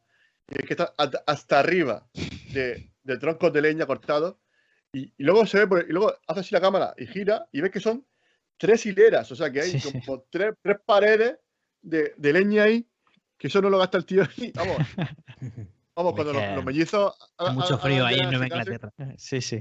[0.49, 0.93] Y es que está
[1.25, 2.07] hasta arriba
[2.53, 4.35] de, troncos de leña cortados.
[4.91, 7.79] Y, luego se ve, y luego hace así la cámara y gira y ves que
[7.79, 8.05] son
[8.57, 11.37] tres hileras, o sea que hay como tres, tres, paredes
[11.81, 12.87] de, leña ahí,
[13.37, 14.23] que eso no lo gasta el tío.
[14.53, 14.77] vamos,
[15.95, 17.15] vamos, cuando los, mellizos.
[17.53, 18.91] mucho frío ahí en Inglaterra.
[19.17, 19.59] Sí, sí.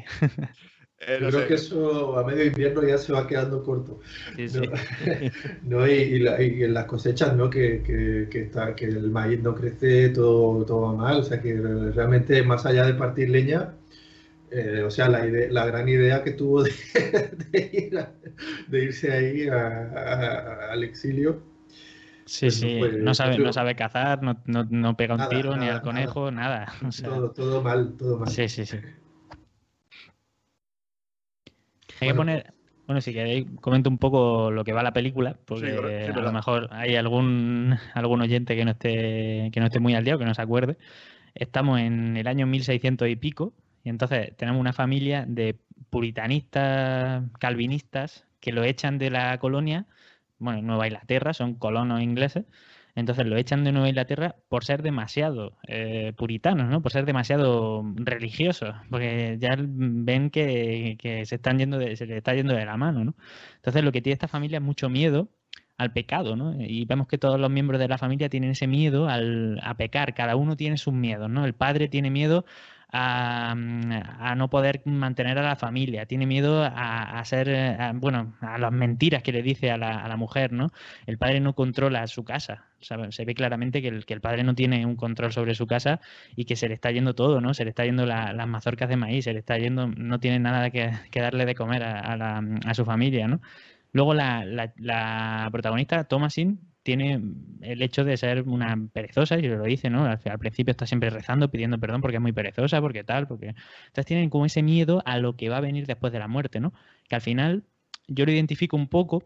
[1.07, 3.99] Eh, Yo creo que eso a medio invierno ya se va quedando corto.
[5.63, 5.87] ¿no?
[5.87, 7.51] Y, en las cosechas, ¿no?
[7.51, 11.21] Que, está, que el maíz no crece, todo, todo va mal.
[11.21, 13.75] O sea que realmente, más allá de partir leña,
[14.51, 16.73] eh, o sea, la, la gran idea que tuvo de,
[18.73, 21.43] irse ahí al exilio.
[22.25, 25.83] Sí, pues sí, no, sabe, no sabe cazar, no, no, pega un tiro ni al
[25.83, 26.73] conejo, nada.
[27.03, 28.29] todo, todo mal, todo mal.
[28.29, 28.79] Sí, sí, sí.
[32.03, 32.53] Hay que poner,
[32.87, 36.69] bueno, si queréis, comento un poco lo que va la película, porque a lo mejor
[36.73, 40.25] hay algún, algún oyente que no esté, que no esté muy al día o que
[40.25, 40.77] no se acuerde.
[41.35, 43.53] Estamos en el año 1600 y pico,
[43.85, 45.57] y entonces tenemos una familia de
[45.91, 49.87] puritanistas, calvinistas, que lo echan de la colonia,
[50.39, 52.45] bueno, Nueva Inglaterra, son colonos ingleses,
[52.95, 56.83] entonces lo echan de Nueva Inglaterra por ser demasiado eh, puritanos, ¿no?
[56.83, 62.55] Por ser demasiado religiosos, porque ya ven que, se están yendo se les está yendo
[62.55, 63.15] de la mano, ¿no?
[63.57, 65.29] Entonces lo que tiene esta familia es mucho miedo
[65.79, 66.55] al pecado, ¿no?
[66.61, 70.15] Y vemos que todos los miembros de la familia tienen ese miedo al, a pecar,
[70.15, 71.45] cada uno tiene sus miedos, ¿no?
[71.47, 72.45] El padre tiene miedo
[72.95, 77.49] Mm, a, no poder mantener a la familia, tiene miedo a, a ser,
[77.95, 80.69] bueno, a las mentiras que le dice a la, a mujer, ¿no?
[81.07, 84.55] El padre no controla su casa, se ve claramente que el, que el, padre no
[84.55, 86.01] tiene un control sobre su casa
[86.37, 87.55] y que se le está yendo todo, ¿no?
[87.55, 90.71] Se le está yendo las mazorcas de maíz, se le está yendo, no tiene nada
[90.71, 93.41] que, que darle de comer a, a su familia, ¿no?
[93.93, 97.21] Luego la protagonista, Thomasin, tiene
[97.61, 100.05] el hecho de ser una perezosa, y lo dice, ¿no?
[100.05, 103.55] Al, principio está siempre rezando, pidiendo perdón porque es muy perezosa, porque tal, porque...
[103.87, 106.61] Entonces tienen como ese miedo a lo que va a venir después de la muerte,
[106.61, 106.73] ¿no?
[107.09, 107.65] Que al final
[108.09, 109.25] yo lo identifico un poco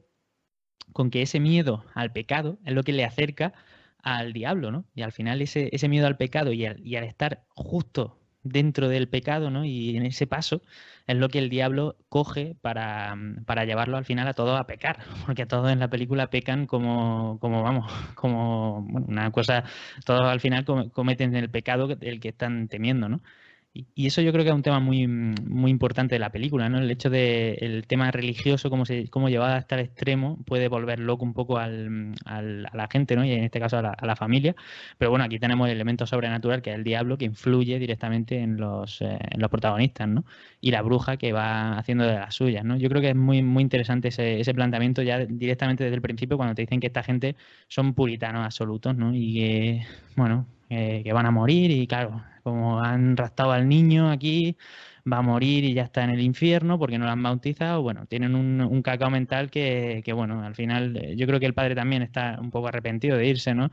[0.92, 3.52] con que ese miedo al pecado es lo que le acerca
[4.02, 4.84] al diablo, ¿no?
[4.94, 8.88] Y al final ese, ese miedo al pecado y al, y al estar justo dentro
[8.88, 9.64] del pecado, ¿no?
[9.64, 10.62] Y en ese paso
[11.06, 13.16] es lo que el diablo coge para,
[13.46, 17.38] para llevarlo al final a todos a pecar, porque todos en la película pecan como,
[17.40, 19.64] como vamos, como bueno, una cosa,
[20.04, 23.20] todos al final cometen el pecado el que están temiendo, ¿no?
[23.94, 26.78] Y eso yo creo que es un tema muy, muy importante de la película, ¿no?
[26.78, 30.98] El hecho de el tema religioso, cómo, se, cómo llevado hasta el extremo, puede volver
[31.00, 33.24] loco un poco al, al, a la gente, ¿no?
[33.24, 34.54] Y en este caso a la, a la, familia.
[34.98, 38.56] Pero bueno, aquí tenemos el elemento sobrenatural, que es el diablo, que influye directamente en
[38.56, 40.24] los, eh, en los protagonistas, ¿no?
[40.60, 42.76] Y la bruja que va haciendo de las suyas, ¿no?
[42.76, 46.36] Yo creo que es muy, muy interesante ese, ese planteamiento ya directamente desde el principio,
[46.36, 47.36] cuando te dicen que esta gente
[47.68, 49.14] son puritanos absolutos, ¿no?
[49.14, 54.10] Y que, bueno, eh, que van a morir y claro, como han raptado al niño
[54.10, 54.56] aquí,
[55.10, 57.82] va a morir y ya está en el infierno porque no lo han bautizado.
[57.82, 61.74] Bueno, tienen un, cacao mental que, bueno, al final eh, yo creo que el padre
[61.74, 63.70] también está un poco arrepentido de irse, ¿no?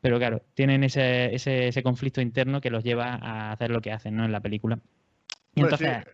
[0.00, 3.92] Pero claro, tienen ese, ese, ese conflicto interno que los lleva a hacer lo que
[3.92, 4.24] hacen, ¿no?
[4.24, 4.78] En la película.
[5.54, 6.04] Y entonces,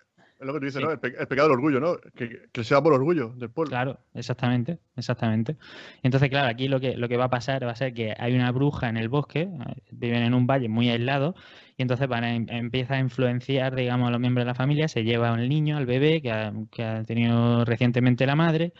[0.43, 0.91] es lo que tú dices, ¿no?
[0.91, 1.97] El, pecado del orgullo, ¿no?
[2.17, 3.71] Que, que, sea por orgullo del pueblo.
[3.71, 5.57] Claro, exactamente, exactamente.
[6.03, 8.35] Entonces, claro, aquí lo que, lo que va a pasar va a ser que hay
[8.35, 11.37] una bruja en el bosque, eh, viven en un valle muy aislado,
[11.77, 14.89] y entonces van a, em, empieza a influenciar, digamos, a los miembros de la familia,
[14.89, 18.73] se lleva al niño, al bebé, que ha, que ha tenido recientemente la madre,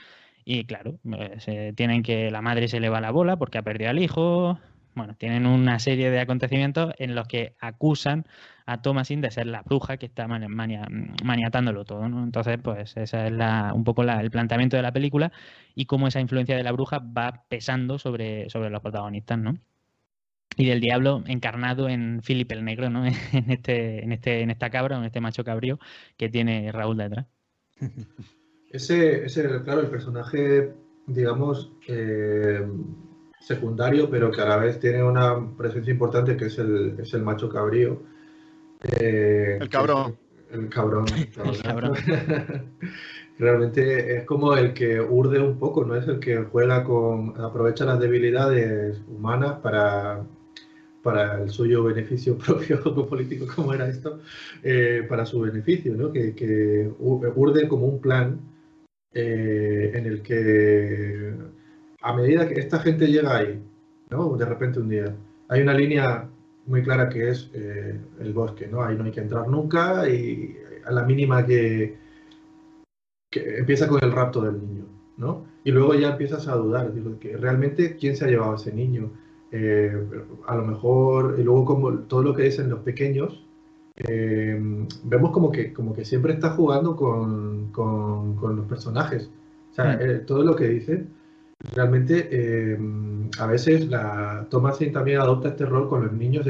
[0.45, 3.63] y claro, eh, se, tienen que la madre se le va la bola porque ha
[3.63, 4.59] perdido al hijo,
[4.95, 8.27] bueno, tienen una serie de acontecimientos en los que acusan
[8.67, 12.23] a Thomasin de ser la bruja que está maniatándolo todo, ¿no?
[12.23, 15.33] Entonces, pues ese es la, un poco el planteamiento de la película
[15.75, 19.59] y cómo esa influencia de la bruja va pesando sobre, sobre los protagonistas, ¿no?
[20.57, 23.05] Y del diablo encarnado en Philip el Negro, ¿no?
[23.33, 25.79] En este, en este, en esta cabra, en este macho cabrío
[26.17, 27.27] que tiene Raúl detrás.
[28.73, 30.73] Ese, ese claro, el personaje,
[31.07, 32.67] digamos, eh,
[33.43, 37.23] secundario, pero que a la vez tiene una presencia importante que es el, es el
[37.23, 38.03] macho cabrío.
[39.01, 40.17] Eh, el cabrón.
[40.51, 41.07] El cabrón.
[41.15, 41.95] El cabrón.
[43.39, 45.97] realmente es como el que urde un poco, ¿no?
[45.97, 50.25] Es el que juega con, aprovecha las debilidades humanas para,
[51.03, 54.21] para el suyo beneficio propio político, como era esto,
[54.63, 56.13] eh, para su beneficio, ¿no?
[56.13, 58.41] Que, que urde como un plan
[59.13, 61.35] eh, en el que
[62.03, 63.63] a medida que esta gente llega ahí,
[64.11, 64.37] ¿no?
[64.37, 65.15] De repente un día,
[65.49, 66.29] hay una línea
[66.67, 68.83] muy clara que es eh, el bosque, ¿no?
[68.83, 71.97] Ahí no hay que entrar nunca y a la mínima que,
[73.31, 74.85] que empieza con el rapto del niño,
[75.17, 75.47] ¿no?
[75.65, 78.73] Y luego ya empiezas a dudar, digo, que realmente quién se ha llevado a ese
[78.73, 79.11] niño.
[79.53, 79.93] Eh,
[80.47, 83.47] a lo mejor, y luego como todo lo que dicen los pequeños,
[83.97, 84.59] eh,
[85.05, 89.31] vemos como que, como que siempre está jugando con, con, con los personajes.
[89.71, 90.27] O sea, mm.
[90.27, 91.07] todo lo que dice
[91.75, 92.79] realmente eh,
[93.39, 96.47] a veces la Thomasin también adopta este rol con los niños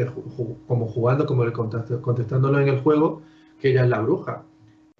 [0.66, 3.22] como jugando, como contestándolo en el juego,
[3.60, 4.44] que ella es la bruja.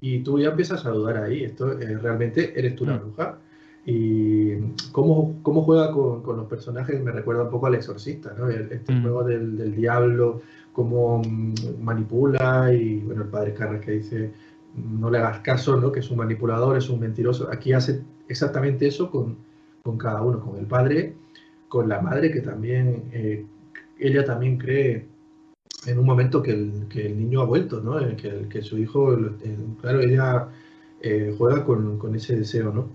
[0.01, 3.01] Y tú ya empiezas a dudar ahí, esto eh, realmente eres tú la mm.
[3.01, 3.39] bruja.
[3.85, 4.55] Y
[4.93, 8.49] cómo, cómo juega con, con, los personajes me recuerda un poco al exorcista, ¿no?
[8.49, 9.03] Este mm.
[9.03, 10.41] juego del, del, diablo,
[10.73, 14.33] cómo mm, manipula y bueno, el padre Carras que dice
[14.75, 15.93] no le hagas caso, ¿no?
[15.93, 17.49] Que es un manipulador, es un mentiroso.
[17.53, 19.37] Aquí hace exactamente eso con,
[19.83, 21.15] con cada uno, con el padre,
[21.69, 23.45] con la madre que también, eh,
[23.99, 25.07] ella también cree
[25.87, 27.99] en un momento que el, que el niño ha vuelto, ¿no?
[28.17, 29.17] Que, que su hijo,
[29.81, 30.49] claro, ella
[31.01, 32.91] eh, juega con, ese deseo, ¿no?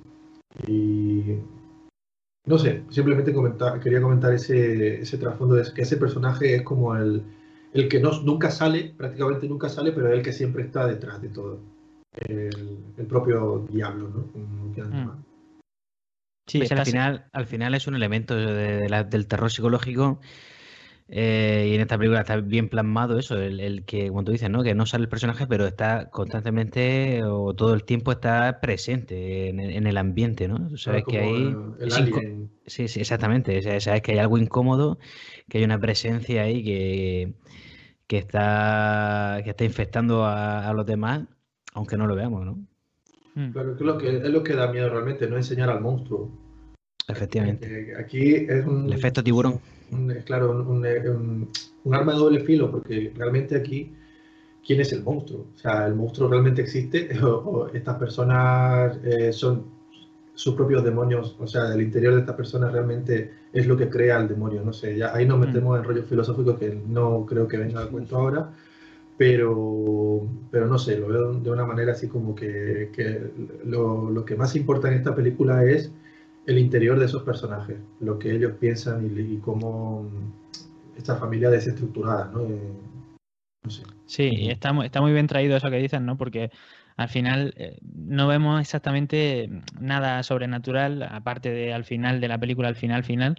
[0.68, 1.40] Y
[2.46, 7.24] no sé, simplemente comentar, quería comentar ese, trasfondo de que ese personaje es como el,
[7.74, 11.22] el que no, nunca sale, prácticamente nunca sale, pero es el que siempre está detrás
[11.22, 11.60] de todo.
[12.28, 15.07] El propio diablo, ¿no?
[16.48, 20.22] Sí, al, final, al final es un elemento del terror psicológico
[21.10, 24.62] eh, y en esta película está bien plasmado eso, el, que, como tú dices, ¿no?
[24.62, 29.88] que no sale el personaje, pero está constantemente o todo el tiempo está presente en,
[29.88, 30.76] el ambiente, ¿no?
[30.78, 31.56] Sabes que hay...
[32.66, 33.62] sí, sí, exactamente.
[33.80, 35.00] Sabes que hay algo incómodo,
[35.48, 37.34] que hay una presencia ahí que,
[38.08, 41.24] que, está, que está infectando a, los demás,
[41.74, 42.60] aunque no lo veamos, ¿no?
[43.38, 43.52] Mm.
[43.52, 46.32] Claro, es lo, que, es lo que da miedo realmente, no enseñar al monstruo.
[47.08, 47.94] Efectivamente.
[47.96, 48.88] Aquí es un.
[48.88, 49.60] El efecto tiburón.
[50.10, 51.48] es claro, un,
[51.84, 53.94] un, arma de doble filo, porque realmente aquí,
[54.66, 55.46] ¿quién es el monstruo?
[55.54, 57.10] O sea, ¿el monstruo realmente existe?
[57.24, 59.66] ¿O, estas personas eh, son
[60.34, 61.36] sus propios demonios?
[61.40, 64.64] O sea, el interior de estas personas realmente es lo que crea el demonio.
[64.64, 65.42] No sé, ya ahí nos mm.
[65.42, 68.50] metemos en rollos filosóficos que no creo que venga a cuento ahora
[69.18, 73.32] pero, pero no sé, lo veo de una manera así como que, que
[73.65, 75.91] lo, lo, que más importa en esta película es
[76.45, 80.07] el interior de esos personajes, lo que ellos piensan y, cómo
[80.95, 82.41] esta familia desestructurada, ¿no?
[82.41, 82.72] Eh,
[83.63, 83.84] no sé.
[84.05, 86.15] Sí, está, está muy bien traído eso que dicen, ¿no?
[86.15, 86.51] Porque
[86.95, 89.49] al final eh, no vemos exactamente
[89.80, 93.38] nada sobrenatural, aparte de al final de la película, al final, final,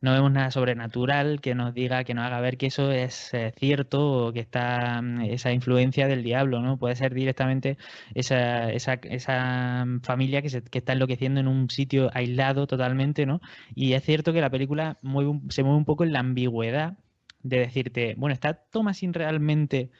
[0.00, 3.52] no vemos nada sobrenatural que nos diga, que nos haga ver que eso es eh,
[3.56, 6.78] cierto o que está mm, esa influencia del diablo, ¿no?
[6.78, 7.76] Puede ser directamente
[8.14, 13.40] esa, esa, esa familia que, se, que está enloqueciendo en un sitio aislado totalmente, ¿no?
[13.74, 16.96] Y es cierto que la película mueve, se mueve un poco en la ambigüedad
[17.42, 19.90] de decirte, bueno, ¿está Thomasin realmente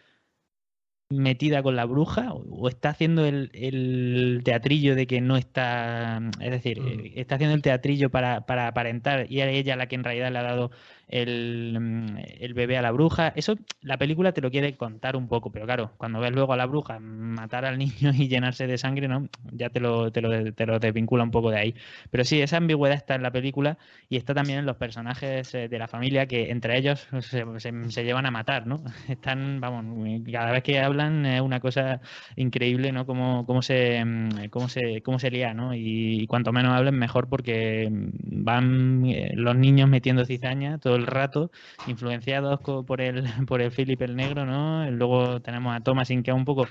[1.11, 6.81] metida con la bruja o, está haciendo el, teatrillo de que no está, es decir,
[6.81, 7.01] mm.
[7.01, 10.31] eh, está haciendo el teatrillo para, para aparentar y es ella la que en realidad
[10.33, 10.71] le ha dado
[11.13, 13.33] Mm, el, bebé a la bruja.
[13.35, 16.57] Eso la película te lo quiere contar un poco, pero claro, cuando ves luego a
[16.57, 19.29] la bruja matar al niño y llenarse de sangre, ¿no?
[19.53, 21.75] ya te lo, te lo, te lo desvincula un poco de ahí.
[22.11, 25.69] Pero sí, esa ambigüedad está en la película y está también en los personajes eh,
[25.69, 28.83] de la familia que entre ellos se, llevan a matar, ¿no?
[29.09, 29.85] Están, vamos,
[30.31, 32.01] cada vez que hablan es una cosa
[32.37, 33.07] increíble, ¿no?
[33.07, 35.75] Cómo, cómo, se, mm, cómo, se, cómo se lía, ¿no?
[35.75, 41.51] Y, cuanto menos hablen, mejor porque van eh, los niños metiendo cizaña, todo el rato,
[41.87, 44.89] influenciados por el, por el Philip el Negro, ¿no?
[44.91, 46.67] Luego tenemos a Thomasin que un poco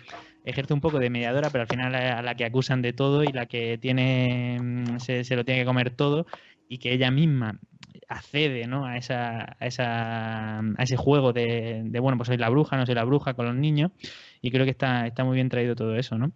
[0.46, 3.28] ejerce un poco de mediadora, pero al final a la que acusan de todo y
[3.28, 6.26] la que tiene mm, se, lo tiene que comer todo
[6.68, 7.60] y que ella misma
[8.08, 8.86] accede ¿no?
[8.86, 12.86] a, esa, a, esa, a ese juego de, de, bueno, pues soy la bruja, no
[12.86, 13.92] soy la bruja con los niños
[14.42, 16.32] y creo que está, está muy bien traído todo eso, ¿no?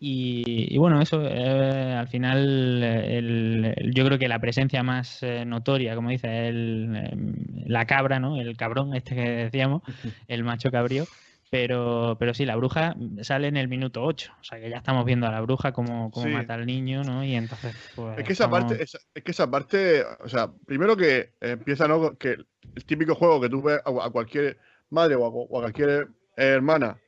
[0.00, 6.10] Y, bueno, eso eh, al final yo creo que la presencia más eh, notoria, como
[6.10, 7.34] dice, el, em,
[7.66, 8.40] la cabra, ¿no?
[8.40, 9.82] El cabrón este que decíamos,
[10.28, 11.04] el macho cabrío.
[11.50, 14.32] Pero, pero sí, la bruja sale en el minuto 8.
[14.38, 17.24] O sea que ya estamos viendo a la bruja como, como mata al niño, ¿no?
[17.24, 17.74] Y entonces.
[17.96, 22.18] Pues, es que esa parte, es, que esa parte, o sea, primero que empieza, ¿no?
[22.18, 22.36] Que
[22.74, 24.58] el típico juego que tú ves a, cualquier
[24.90, 26.98] madre o a, cualquier hermana.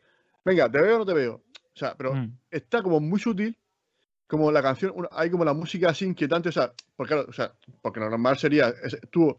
[0.42, 1.44] Venga, ¿te veo o no te veo?
[1.80, 2.38] Sea, pero mm.
[2.50, 3.56] está como muy sutil
[4.26, 7.52] como la canción, hay como la música así inquietante, o sea, porque, o sea,
[7.82, 9.36] porque lo normal sería, ese- tú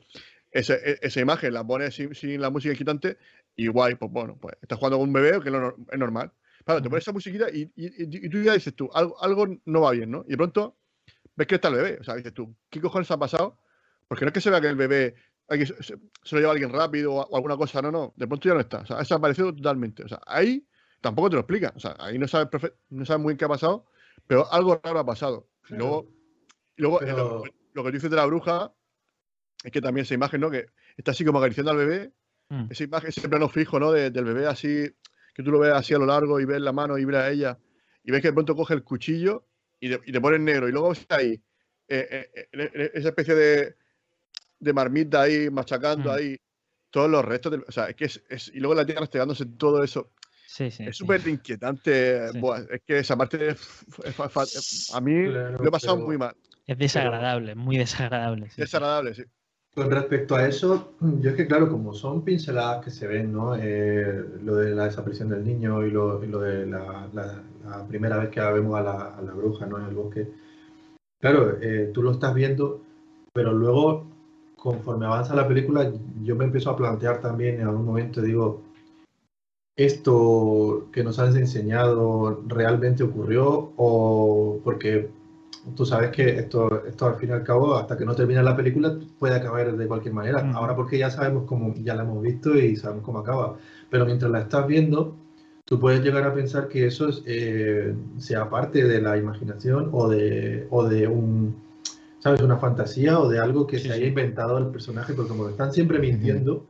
[0.52, 3.18] ese- e- esa imagen la pones sin, sin la música inquietante
[3.56, 6.32] y guay, pues bueno, pues estás jugando con un bebé, que es, normal.
[6.66, 9.48] Claro, te pones esa musiquita y, y- y- y tú ya dices tú, algo, algo
[9.66, 10.24] no va bien, ¿no?
[10.28, 10.76] Y de pronto
[11.36, 13.60] ves que está el bebé, o sea, dices tú, ¿qué cojones ha pasado?
[14.08, 15.16] Porque no es que se vea que el bebé
[15.48, 15.84] se-
[16.24, 18.60] se lo lleva alguien rápido o, o alguna cosa, no, no, de pronto ya no
[18.62, 20.66] está, o sea, ha desaparecido totalmente, o sea, ahí
[21.02, 22.48] tampoco te lo explica, o sea, ahí no sabes,
[22.90, 23.86] no sabes muy bien qué ha pasado,
[24.28, 25.48] pero algo raro ha pasado.
[25.64, 25.84] Y Claro.
[25.86, 26.08] luego,
[26.78, 27.44] luego eh, Pero- lo,
[27.74, 28.74] lo que tú dices de la bruja
[29.64, 30.50] es que también esa imagen, ¿no?
[30.52, 32.12] Que está así como acariciando al bebé,
[32.50, 32.68] Mm.
[32.70, 33.92] esa imagen, ese plano fijo, ¿no?
[33.92, 34.94] de- del bebé así,
[35.34, 37.30] que tú lo ves así a lo largo y ves la mano y ves a
[37.32, 37.58] ella,
[38.04, 39.46] y ves que de pronto coge el cuchillo
[39.80, 41.42] y, de- y te pone en negro, y luego ves ahí
[41.88, 43.76] eh, eh, esa especie de,
[44.60, 46.14] de marmita ahí, machacando Mm.
[46.14, 46.38] ahí
[46.90, 49.82] todos los restos, o sea, es que es, es- y luego la tierra restregándose todo
[49.84, 50.12] eso.
[50.54, 50.84] Sí, sí.
[50.84, 51.04] Es sí.
[51.04, 52.28] súper inquietante.
[52.32, 52.40] Sí.
[52.40, 56.18] buah, es que esa parte es, es a mí Claro, lo he pasado pero- muy
[56.18, 56.36] mal.
[56.68, 58.50] Es desagradable, muy desagradable.
[58.58, 59.24] Desagradable, sí.
[59.74, 63.56] Con respecto a eso, yo es que claro, como son pinceladas que se ven, ¿no?
[63.58, 67.88] Eh, lo de la desaparición del niño y lo, y lo de la, la- la
[67.88, 69.78] primera vez que vemos a la, a la bruja, ¿no?
[69.80, 70.28] En el bosque.
[71.22, 72.82] Claro, eh, tú lo estás viendo,
[73.34, 74.06] pero luego,
[74.58, 75.90] conforme avanza la película,
[76.24, 78.62] yo me empiezo a plantear también en algún momento, digo,
[79.76, 83.74] ¿esto que nos has enseñado realmente ocurrió?
[83.78, 85.10] O porque
[85.76, 88.56] tú sabes que esto, esto al fin y al cabo, hasta que no termina la
[88.56, 90.40] película, puede acabar de cualquier manera.
[90.54, 93.58] Ahora porque ya sabemos cómo, ya la hemos visto y sabemos cómo acaba.
[93.90, 95.16] Pero mientras la estás viendo,
[95.66, 100.10] tú puedes llegar a pensar que eso es, eh, sea parte de la imaginación o
[100.10, 101.56] de, o de un,
[102.20, 102.42] ¿sabes?
[102.42, 105.74] Una fantasía o de algo que Sí, se haya inventado el personaje, porque como están
[105.74, 106.66] siempre mintiendo,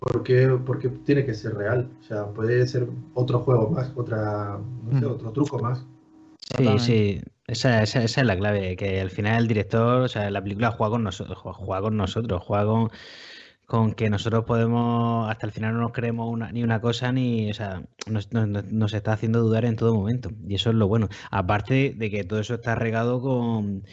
[0.00, 1.88] ¿por qué, por qué tiene que ser real?
[2.00, 5.10] O sea, puede ser otro juego más, otra, no sé, Mm.
[5.10, 5.84] otro truco más.
[6.56, 10.30] Sí, sí, esa, esa, esa es la clave, que al final el director, o sea,
[10.30, 12.90] la película juega con nosotros, juega con nosotros, juega con,
[13.66, 17.50] con que nosotros podemos, hasta el final no nos creemos una- ni una cosa, ni,
[17.50, 20.88] o sea, nos- nos- nos está haciendo dudar en todo momento, y eso es lo
[20.88, 21.08] bueno.
[21.30, 23.84] Aparte de que todo eso está regado con,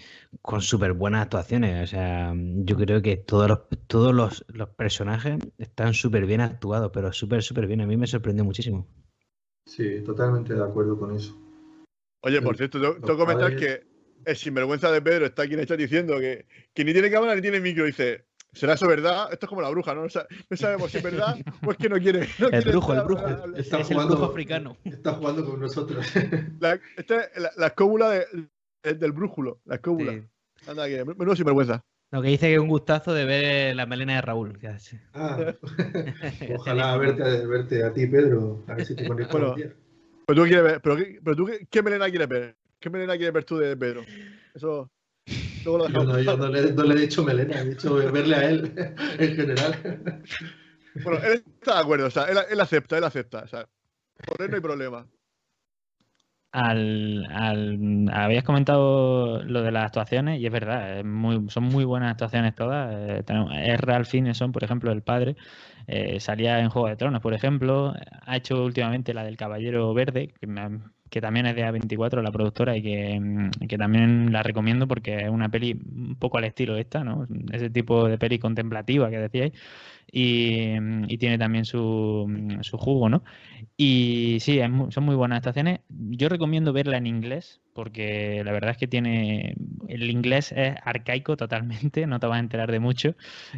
[0.41, 5.37] con súper buenas actuaciones, o sea, yo creo que todos los, todos los, los personajes
[5.57, 8.87] están súper bien actuados, pero súper, súper bien, a mí me sorprendió muchísimo.
[9.65, 11.37] Sí, totalmente de acuerdo con eso.
[12.21, 13.87] Oye, por cierto, tengo, que comentar que
[14.25, 17.35] el sinvergüenza de Pedro está aquí en el chat diciendo que, que ni tiene cámara
[17.35, 17.85] ni tiene micro.
[17.85, 19.31] Dice, ¿será eso verdad?
[19.31, 20.03] Esto es como la bruja, ¿no?
[20.03, 22.27] No, sa- no sabemos si es verdad o es que no quiere.
[22.39, 23.27] no El quiere brujo, el brujo.
[23.55, 24.77] Está Es el brujo africano.
[24.83, 26.05] Está jugando con nosotros.
[26.59, 28.25] La, esta es la, la escóbula de-
[28.87, 30.13] de- del brújulo, la escóbula.
[30.13, 30.21] Sí.
[30.69, 31.83] Anda, que menudo sinvergüenza.
[32.11, 34.57] Lo que dice que es un gustazo de ver la melena de Raúl.
[35.13, 35.53] Ah,
[36.55, 38.63] ojalá verte, verte a ti, Pedro.
[38.67, 39.55] A ver si te conectas Bueno.
[40.25, 42.55] Pero tú quieres ver, pero, qué- pero tú qué, qué melena quieres ver?
[42.79, 44.03] ¿Qué melena quieres ver tú de Pedro?
[44.53, 44.89] Eso.
[45.63, 46.07] Luego lo Yo dejamos.
[46.07, 48.73] no, yo no le, no le he dicho melena, he dicho verle a él
[49.19, 50.23] en general.
[51.03, 53.39] Bueno, él está de acuerdo, o sea, él, él acepta, él acepta.
[53.43, 53.67] O sea,
[54.25, 55.07] por él no hay problema.
[56.53, 61.83] Al, al- habías comentado lo de las actuaciones y es verdad, es muy- son muy
[61.85, 62.93] buenas actuaciones todas.
[63.19, 65.35] Eh, tenemos, es Ralph Fiennes, por ejemplo, el padre,
[65.87, 67.93] eh, salía en Juego de Tronos, por ejemplo,
[68.25, 70.79] ha hecho últimamente la del Caballero Verde, que, me-
[71.09, 75.17] que también es de A24, la productora, y que, mm, que también la recomiendo porque
[75.23, 77.27] es una peli un poco al estilo esta, ¿no?
[77.51, 79.53] Ese tipo de peli contemplativa que decíais.
[80.11, 83.23] Y, mm, y tiene también su, mm, su jugo, ¿no?
[83.75, 85.79] Y sí, es mu- son muy buenas actuaciones.
[85.89, 89.55] Yo recomiendo verla en inglés, porque la verdad es que tiene.
[89.87, 93.15] El inglés es arcaico totalmente, no te vas a enterar de mucho,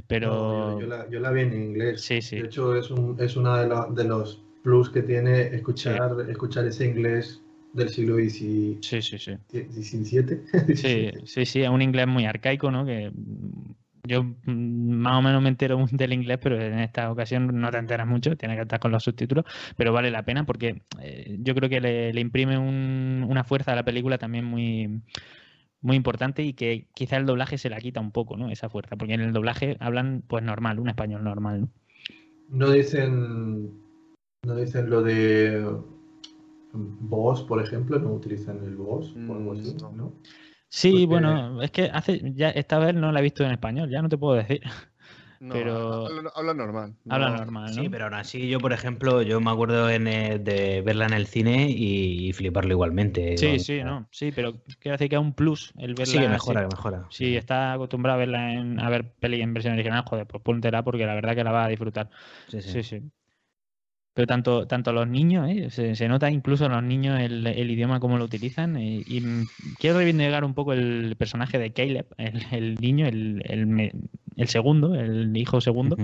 [0.08, 0.32] pero.
[0.32, 2.02] No, yo, yo la, yo la vi en inglés.
[2.02, 2.38] Sí, sí.
[2.38, 6.66] De hecho, es, un, es una de, la- de los plus que tiene escuchar, escuchar
[6.66, 7.43] ese inglés
[7.74, 8.82] del siglo XVII.
[8.82, 9.38] Sí, sí, sí.
[10.74, 12.86] Sí, sí, sí, es un inglés muy arcaico, ¿no?
[12.86, 17.47] Que mm, yo mm, más o menos me entero del inglés, pero en esta ocasión
[17.60, 19.45] no te enteras mucho, tienes que estar con los subtítulos,
[19.76, 23.74] pero vale la pena porque eh, yo creo que le, le imprime un- una fuerza
[23.74, 25.01] a la película también muy,
[25.82, 28.49] muy importante y que quizá el doblaje se la quita un poco, ¿no?
[28.51, 31.70] Esa fuerza, porque en el doblaje hablan pues normal, un español normal, ¿no?
[32.49, 33.14] No dicen,
[34.44, 35.66] no dicen lo de
[36.74, 39.92] voz, por ejemplo, no utilizan el voz o algo así, Mm, no.
[39.92, 40.14] ¿no?
[40.72, 43.90] Sí, Porque- bueno, es que hace ya esta vez no la he visto en español,
[43.90, 44.62] ya no te puedo decir.
[45.42, 46.96] No, Pero- habla, habla normal.
[47.08, 47.82] Habla no- normal, ¿no?
[47.82, 51.14] Sí, pero aún así yo, por ejemplo, yo me acuerdo en, eh, de verla en
[51.14, 53.38] el cine y, y fliparlo igualmente.
[53.38, 56.06] Sí, sí, no, sí, pero quiero decir que es un plus el verla.
[56.08, 56.70] Sí, que mejora, así.
[56.70, 57.08] que mejora.
[57.10, 60.84] Si estás acostumbrado a verla en, a ver peli en versión original, joder, pues póntela
[60.84, 62.10] porque la verdad que la vas a disfrutar.
[62.50, 62.72] Sí, sí.
[62.72, 63.02] Sí, sí.
[64.20, 65.95] Pero tanto, tanto los niños, ¿eh?
[65.95, 68.76] se, nota incluso los niños el, idioma cómo lo utilizan.
[68.76, 69.47] eh, y mm,
[69.80, 73.41] quiero reivindicar un poco el personaje de Caleb, el, niño, el,
[74.36, 75.95] el segundo, el hijo segundo.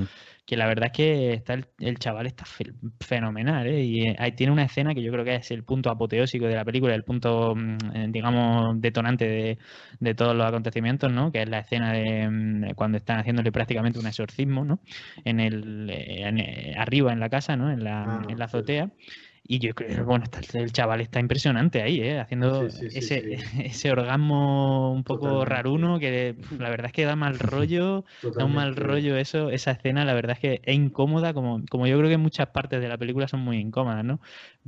[0.46, 3.84] Que la verdad es que está el, el chaval está fe- fenomenal, ¿eh?
[3.84, 6.56] Y eh, ahí tiene una escena que yo creo que es el punto apoteósico de
[6.56, 9.58] la película, el punto, mm, eh, digamos, detonante de,
[10.00, 11.32] de todos los acontecimientos, ¿no?
[11.32, 14.82] Que es la escena de mm, cuando están haciéndole prácticamente un exorcismo, ¿no?
[15.24, 17.72] En el, eh, en, arriba en la casa, ¿no?
[17.72, 18.58] En la, Ah, en la sí.
[19.48, 22.20] Y yo creo, bueno, está- el chaval está impresionante ahí, ¿eh?
[22.20, 23.44] Haciendo Sí, sí, sí, ese, sí.
[23.64, 25.50] ese orgasmo un poco Totalmente.
[25.54, 28.06] raruno que la verdad es que da mal rollo.
[28.36, 31.86] Da un mal rollo eso, esa escena, la verdad es que es incómoda, como, como
[31.86, 34.20] yo creo que muchas partes de la película son muy incómodas, ¿no?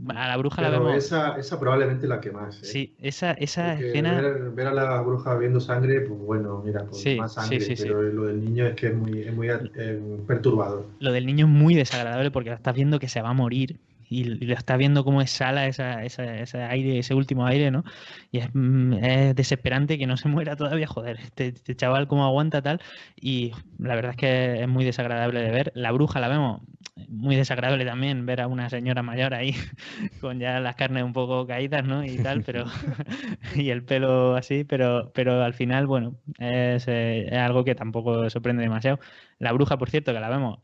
[0.10, 1.04] A la bruja la Pero vemos.
[1.06, 2.62] esa, esa probablemente la que más.
[2.64, 2.68] ¿eh?
[2.68, 4.22] Sí, esa, esa Porque escena.
[4.22, 7.76] Ver, ver a la bruja viendo sangre, pues bueno, mira, pues Sí, más sangre, sí,
[7.76, 7.84] sí.
[7.84, 10.86] pero lo del niño es que es muy, es muy eh, perturbador.
[11.00, 13.80] Lo del niño es muy desagradable porque lo estás viendo que se va a morir
[14.10, 17.84] y, lo estás viendo cómo exhala esa, esa- ese aire, ese último aire, ¿no?
[18.32, 22.26] Y es, mm, es desesperante que no se muera todavía, joder, este, este chaval cómo
[22.26, 22.82] aguanta tal.
[23.16, 25.72] Y la verdad es que es muy desagradable de ver.
[25.76, 26.62] La bruja la vemos
[27.10, 29.54] muy desagradable también, ver a una señora mayor ahí
[30.22, 32.04] con ya las carnes un poco caídas, ¿no?
[32.04, 32.66] Y tal, pero
[33.56, 38.64] y el pelo así, pero, pero al final, bueno, eh, es algo que tampoco sorprende
[38.64, 39.00] demasiado.
[39.40, 40.60] La bruja, por cierto, que la vemos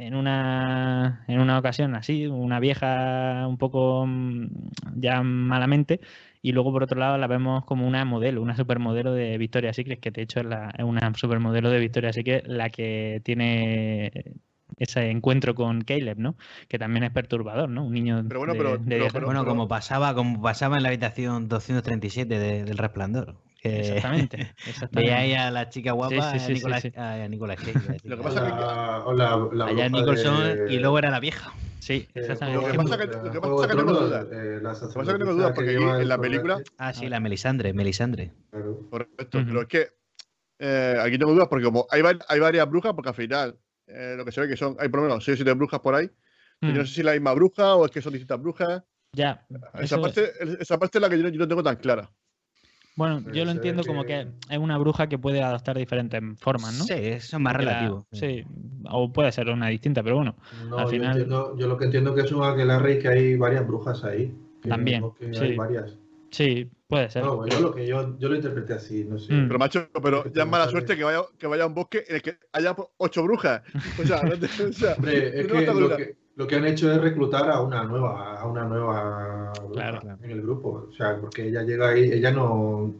[0.00, 4.46] en una, en una ocasión así, una vieja un poco mm,
[4.94, 6.00] ya malamente,
[6.40, 9.98] y luego por otro lado la vemos como una modelo, una supermodelo de Victoria's Secret,
[9.98, 14.12] que de hecho es, la, es una supermodelo de Victoria's Secret la que tiene
[14.76, 16.36] ese encuentro con Caleb, ¿no?
[16.68, 17.84] Que también es perturbador, ¿no?
[17.84, 19.34] Un niño Pero bueno, de, pero- de pero- 10 pero- años.
[19.42, 23.34] Bueno, como pasaba, como pasaba en la habitación 237 de- del Resplandor.
[23.60, 24.36] Que Exactamente,
[24.66, 25.00] exactamente.
[25.00, 26.92] veía ahí a la chica guapa, sí, sí, a sí, sí.
[26.96, 27.98] a Nicolas Cage.
[28.04, 29.14] Lo que pasa es que-
[29.56, 31.52] La- Allá Nicholson de- y luego era la vieja.
[31.80, 32.60] Sí, eh, exactamente.
[32.62, 34.26] Lo que pasa que- eh, lo que pasa que tengo dudas.
[34.30, 37.08] eh, la pasa que tengo dudas, porque que aquí en la el película- Ah, sí,
[37.08, 38.32] la Melisandre, Melisandre.
[38.50, 38.78] claro.
[38.90, 39.46] Correcto, Ujú.
[39.48, 39.88] pero es que
[40.60, 44.24] eh, aquí tengo dudas porque como hay, hay varias brujas, porque al final eh, lo
[44.24, 46.10] que se ve que son, hay por lo menos 6 o 7 brujas por ahí.
[46.60, 48.82] Mm, Yo no sé si es la misma bruja o es que son distintas brujas.
[49.12, 50.30] ya, Esa, eso- parte,
[50.60, 52.10] esa parte es la que yo no, yo no tengo tan clara.
[52.98, 56.76] Bueno, Pero yo lo entiendo como que- es una bruja que puede adoptar diferentes formas,
[56.76, 56.84] ¿no?
[56.84, 58.06] Sí, eso es más la- relativo.
[58.12, 58.44] sí,
[58.90, 60.34] o puede ser una distinta, pero bueno.
[60.68, 63.08] No, Al yo, final- entiendo- yo lo que entiendo que es un aquelarre y que
[63.08, 64.34] hay varias brujas ahí.
[64.60, 65.44] que También, que sí.
[65.44, 65.96] hay varias.
[66.32, 67.22] Sí, puede ser.
[67.24, 69.32] No, yo lo que yo, yo lo interpreté así, no sé.
[69.32, 69.46] Mm.
[69.46, 72.16] Pero macho, pero ya es mala suerte que vaya, que vaya a un bosque en
[72.16, 73.62] el que haya ocho brujas.
[74.02, 76.90] O sea, no te- o sea, Hombre, es que lo, que lo que han hecho
[76.92, 80.18] es reclutar a una nueva, a una nueva bruja Claro, claro.
[80.22, 80.86] en el grupo.
[80.88, 82.94] O sea, porque ella llega ahí, ella no,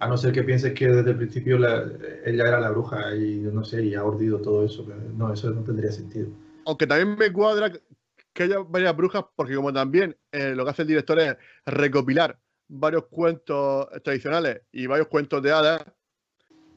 [0.00, 1.84] a no ser que pienses que desde el principio la-
[2.24, 4.86] ella era la bruja y no sé, y ha ordido todo eso.
[5.14, 6.28] no, eso no tendría sentido.
[6.64, 7.70] Aunque también me cuadra
[8.32, 11.36] que haya varias brujas, porque como también eh, lo que hace el director es
[11.66, 15.84] recopilar varios cuentos tradicionales y varios cuentos de hadas,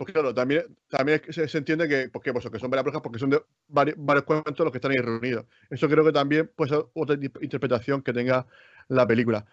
[0.04, 3.02] pues claro, también, también se, se entiende que, pues que, pues, que son varias brujas
[3.04, 3.40] porque son de
[3.70, 5.46] vari- varios cuentos los que están ahí reunidos.
[5.70, 8.48] Eso creo que también puede ser otra in- interpretación que tenga
[8.88, 9.46] la película.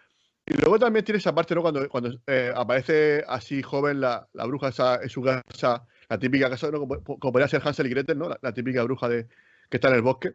[0.47, 1.61] Y luego también tiene esa parte, ¿no?
[1.61, 6.49] Cuando, cuando eh, aparece así joven la, la bruja esa, en su casa, la típica
[6.49, 6.79] casa, ¿no?
[6.79, 8.31] Como, como podría ser Hansel y Gretel, ¿no?
[8.31, 9.27] La, la típica bruja de,
[9.69, 10.35] que está en el bosque.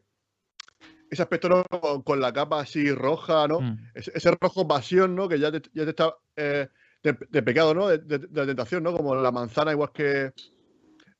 [1.09, 1.63] Ese aspecto, ¿no?
[1.65, 3.61] Con, con la capa así roja, ¿no?
[3.61, 5.27] Mm, Ese, ese rojo pasión, ¿no?
[5.27, 6.67] Que ya te, ya te está eh,
[7.03, 7.87] de, de pecado, ¿no?
[7.87, 8.93] De, la tentación, ¿no?
[8.93, 10.33] Como la manzana, igual que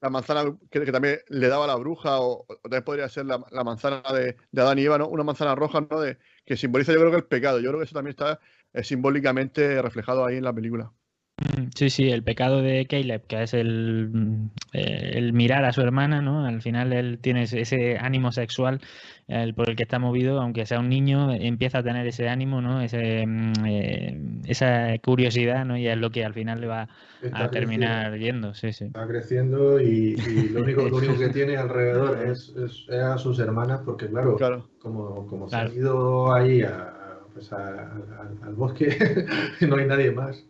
[0.02, 3.64] la manzana que, también le daba la bruja, o, o también podría ser la, la
[3.64, 5.08] manzana de, de Adán y Eva, ¿no?
[5.08, 6.00] Una manzana roja, ¿no?
[6.00, 7.60] De, que simboliza, yo creo que el pecado.
[7.60, 8.40] Yo creo que eso también está
[8.74, 10.92] eh, simbólicamente reflejado ahí en la película.
[11.38, 15.74] Mm, Sí, sí, el pecado de Caleb, que es el, mm, eh, el mirar a
[15.74, 16.46] su hermana, ¿no?
[16.46, 18.80] Al final él tiene ese- ánimo sexual
[19.28, 22.62] el por el que está movido, aunque sea un niño, empieza a tener ese ánimo,
[22.62, 22.82] ¿no?
[22.82, 25.78] Ese, mm, eh, esa curiosidad, ¿no?
[25.78, 26.90] Y es lo que al final le va
[27.22, 28.86] Está a terminar yendo, sí, sí.
[28.86, 33.18] Está creciendo y, y lo, único, lo único que tiene alrededor es, es- es a
[33.18, 34.70] sus hermanas, porque claro, Claro.
[34.80, 35.70] como, como Claro.
[35.70, 36.94] se han ido ahí a-
[37.34, 38.90] pues a- al- al bosque,
[39.62, 40.46] no hay nadie más.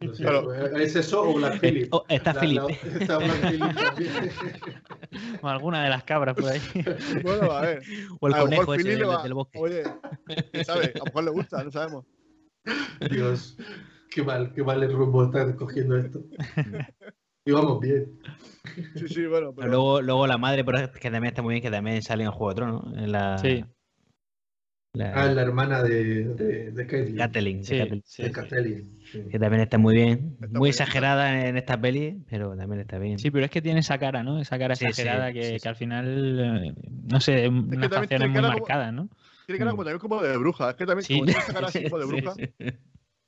[0.00, 0.54] No sé, Claro.
[0.76, 1.88] ¿Es eso o Black Phillip?
[1.92, 2.68] Oh, está La- Philip, la-
[3.00, 4.12] está Black Phillip también.
[5.42, 6.60] o alguna de las cabras por ahí.
[7.22, 7.82] Bueno, a ver.
[8.20, 9.58] O el a conejo ese del, va- del bosque.
[9.58, 9.82] Oye,
[10.52, 12.04] quién sabe, a lo mejor le gusta, no sabemos.
[13.10, 13.56] Dios,
[14.10, 16.22] qué mal, qué mal el rumbo está cogiendo esto.
[17.44, 18.20] Y vamos bien.
[18.94, 19.52] Sí, sí, bueno.
[19.54, 22.22] Pero luego, luego la madre, pero es que también está muy bien, que también sale
[22.24, 22.84] en Juego de Tronos.
[22.98, 23.64] En la, Sí.
[24.92, 26.86] la- Ah, la hermana de, de, de
[27.16, 28.32] Catelyn, Sí, Catelyn, sí, de
[29.12, 29.22] sí.
[29.30, 30.36] Que también está muy bien.
[30.40, 30.70] Está muy bien.
[30.70, 33.18] exagerada en esta peli, pero también está bien.
[33.18, 34.40] Sí, pero es que tiene esa cara, ¿no?
[34.40, 37.90] Esa cara Sí, sí, exagerada que, sí, que al final, eh, no sé, unas también
[37.90, 39.08] facciones muy marcadas, ¿no?
[39.46, 39.74] tiene cara Mm.
[39.76, 40.70] como también como de bruja.
[40.70, 41.14] Es que también, Sí.
[41.14, 42.54] como tiene esa cara así como de bruja, sí.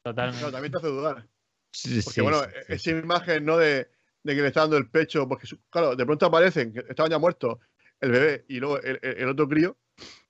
[0.03, 0.39] Totalmente.
[0.39, 1.27] claro, también te hace dudar.
[1.73, 3.57] Sí, Porque sí, bueno, esa imagen, ¿no?
[3.57, 3.89] De,
[4.23, 7.19] de que le está dando el pecho, porque claro, de pronto aparecen, que estaban ya
[7.19, 7.59] muertos
[8.01, 9.77] el bebé y luego el, el- el otro crío,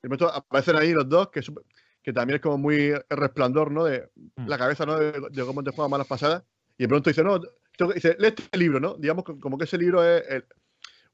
[0.02, 1.64] de pronto aparecen ahí los dos, que, es súper-
[2.02, 3.84] que también es como muy resplandor, ¿no?
[3.84, 4.46] De Mm.
[4.48, 4.98] la cabeza, ¿no?
[4.98, 6.42] De, de cómo te juegan malas pasadas.
[6.78, 7.40] Y de pronto dice, no,
[7.76, 8.94] tengo dice, lee este libro, ¿no?
[8.96, 10.44] Digamos como que ese libro es el-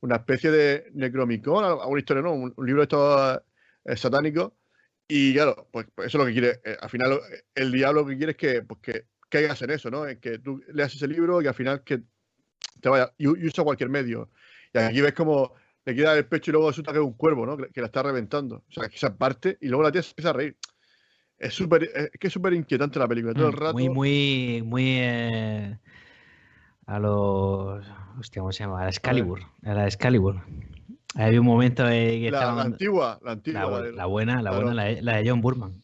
[0.01, 2.33] una especie de Necromicon, alguna historia, ¿no?
[2.33, 3.41] Un, un libro de estos
[3.85, 4.53] eh, satánicos.
[5.09, 6.61] Y claro, pues, pues eso es lo que quiere.
[6.65, 9.71] eh, al final, eh, el diablo lo que quiere es que, pues, que caigas en
[9.71, 10.07] eso, ¿no?
[10.07, 12.03] En que tú leas ese libro y al final que
[12.81, 13.13] te vaya.
[13.19, 14.31] Y, y usa cualquier medio.
[14.75, 17.47] Y aquí ves como le queda el pecho y luego resulta que es un cuervo,
[17.47, 17.57] ¿no?
[17.57, 18.65] Que, que la está reventando.
[18.69, 20.57] O sea, que esa parte y luego la tía se empieza a reír.
[21.39, 23.35] Es súper, es que es súper inquietante la película.
[23.35, 23.73] Todo el Mm, rato.
[23.75, 25.79] Muy, muy, muy eh,
[26.87, 27.85] a los.
[28.19, 28.81] Hostia, ¿cómo se llama?
[28.81, 29.41] A la Excalibur.
[29.65, 30.41] A la Excalibur.
[31.15, 33.81] Había un momento eh, que la, estaban- la antigua, la antigua.
[33.81, 34.57] La, la buena, la claro.
[34.57, 35.83] buena, la de, la de John Burman.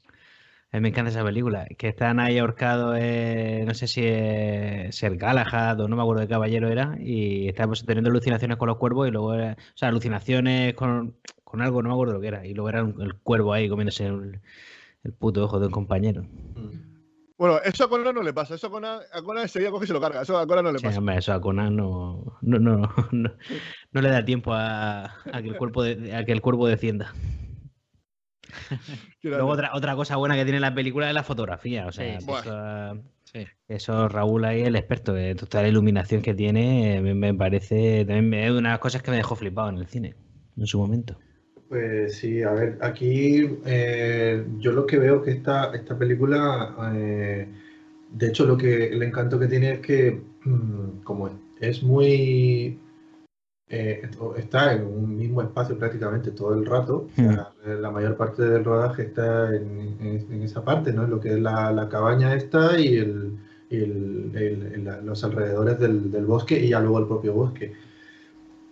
[0.72, 1.66] A mí me encanta esa película.
[1.76, 6.22] Que están ahí ahorcados, eh, no sé si es Ser Galahad o no me acuerdo
[6.22, 9.88] de caballero era, y estábamos teniendo alucinaciones con los cuervos y luego era, o sea,
[9.88, 13.14] alucinaciones con, con algo, no me acuerdo lo que era, y luego era un- el
[13.16, 14.40] cuervo ahí comiéndose el,
[15.04, 16.24] el puto ojo de un compañero.
[17.38, 18.54] Bueno, eso a Conan no le pasa.
[18.54, 20.22] Eso a Conan, a Conan enseguida coge y se lo carga.
[20.22, 20.98] Eso a Conan no le Sí, pasa.
[20.98, 23.30] hombre, eso a Conan no, no, no, no,
[23.90, 27.12] no le da tiempo a, a que el cuerpo de- a que el cuervo descienda.
[29.22, 31.86] Luego otra, otra cosa buena que tiene la película es la fotografía.
[31.86, 33.46] O sea, Sí, eso, Sí.
[33.66, 38.28] eso Raúl ahí, el experto de toda la iluminación que tiene, me, me parece también
[38.28, 40.14] me- es una de las cosas que me dejó flipado en el cine
[40.56, 41.16] en su momento.
[41.72, 47.48] Pues sí, a ver, aquí eh, yo lo que veo que esta, esta película, eh,
[48.10, 52.78] de hecho lo que el encanto que tiene es que mm, como es, es muy
[53.70, 54.02] eh,
[54.36, 57.08] está en un mismo espacio prácticamente todo el rato,
[57.64, 61.06] sea, la mayor parte del rodaje está en, en- en esa parte, ¿no?
[61.06, 63.38] Lo que es la, la cabaña esta y, el,
[63.70, 67.32] y el- el- el- la- los alrededores del, del bosque y ya luego el propio
[67.32, 67.72] bosque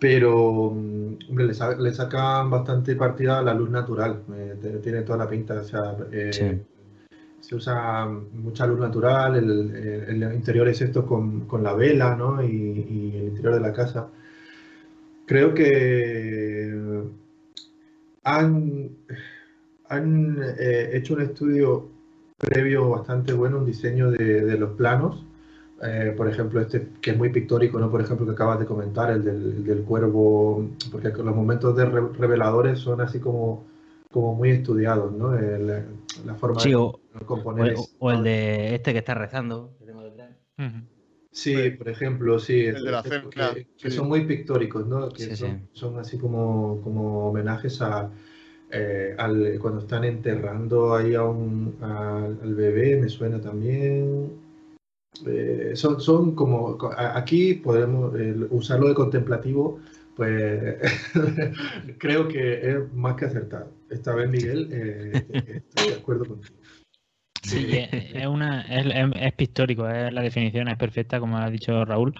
[0.01, 5.03] pero mm, hombre, le, sa- le sacan bastante partida a la luz natural, eh, tiene
[5.03, 7.17] toda la pinta, o sea, eh, Sí.
[7.39, 9.75] se usa mucha luz natural, el,
[10.09, 12.41] el- el interior es esto con, con la vela, ¿no?
[12.43, 14.07] Y, y el interior de la casa.
[15.27, 16.73] Creo que
[18.23, 18.89] han,
[19.87, 21.89] han eh, hecho un estudio
[22.37, 25.23] previo bastante bueno, un diseño de, de los planos.
[25.83, 27.89] Eh, por ejemplo, este que es muy pictórico, ¿no?
[27.89, 31.85] Por ejemplo, que acabas de comentar, el del, el del cuervo, porque los momentos de
[31.85, 33.65] re- reveladores son así como,
[34.11, 35.35] como muy estudiados, ¿no?
[35.35, 35.67] El-
[36.25, 37.75] la forma Sí, de o, componer.
[37.77, 39.73] o- o el de este que está rezando.
[39.79, 40.29] que tengo detrás.
[41.31, 41.69] Sí, Sí.
[41.71, 42.65] por ejemplo, sí.
[42.65, 43.95] El de la estos cena, que, que sí.
[43.97, 45.09] son muy pictóricos, ¿no?
[45.09, 45.65] Que Sí, son, sí.
[45.73, 48.11] son así como, como homenajes a
[48.69, 54.50] eh, al, cuando están enterrando ahí a un, al bebé, me suena también.
[55.27, 59.79] Eh, son, son como aquí podemos eh, usarlo de contemplativo,
[60.15, 60.75] pues
[61.97, 63.71] creo que es más que acertado.
[63.89, 66.55] Esta vez, Miguel, eh, estoy de acuerdo contigo.
[67.43, 71.49] Sí, es, es una, es, es- es pictórico, es, la definición es perfecta, como ha
[71.49, 72.13] dicho Raúl.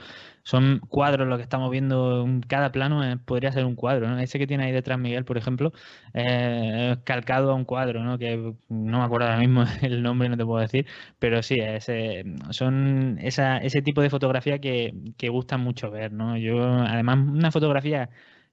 [0.43, 4.19] Son cuadros lo que estamos viendo, cada plano eh, podría ser un cuadro, ¿no?
[4.19, 5.71] Ese que tiene ahí detrás Miguel, por ejemplo,
[6.13, 8.17] eh, calcado a un cuadro, ¿no?
[8.17, 8.37] Que
[8.69, 10.87] no me acuerdo ahora mismo el nombre, no te puedo decir,
[11.19, 16.11] pero sí, es, eh, son esa, ese tipo de fotografía que, que gusta mucho ver,
[16.11, 16.37] ¿no?
[16.37, 18.09] Yo, además, una fotografía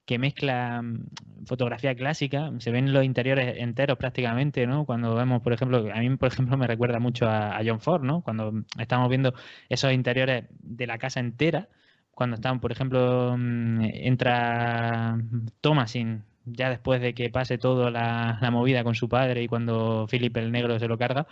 [0.09, 4.83] que mezcla mm, fotografía clásica, se ven los interiores enteros prácticamente, ¿no?
[4.83, 8.21] Cuando vemos, por ejemplo, a mí, por ejemplo, me recuerda mucho a, John Ford, ¿no?
[8.23, 9.35] Cuando estamos viendo
[9.69, 11.69] esos interiores de la casa entera,
[12.11, 15.15] cuando están, por ejemplo, mm, entra
[15.61, 20.07] Thomasin ya después de que pase toda la, la movida con su padre y cuando
[20.09, 21.27] Philip el Negro se lo carga,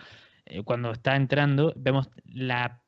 [0.45, 2.81] eh, cuando está entrando, vemos la,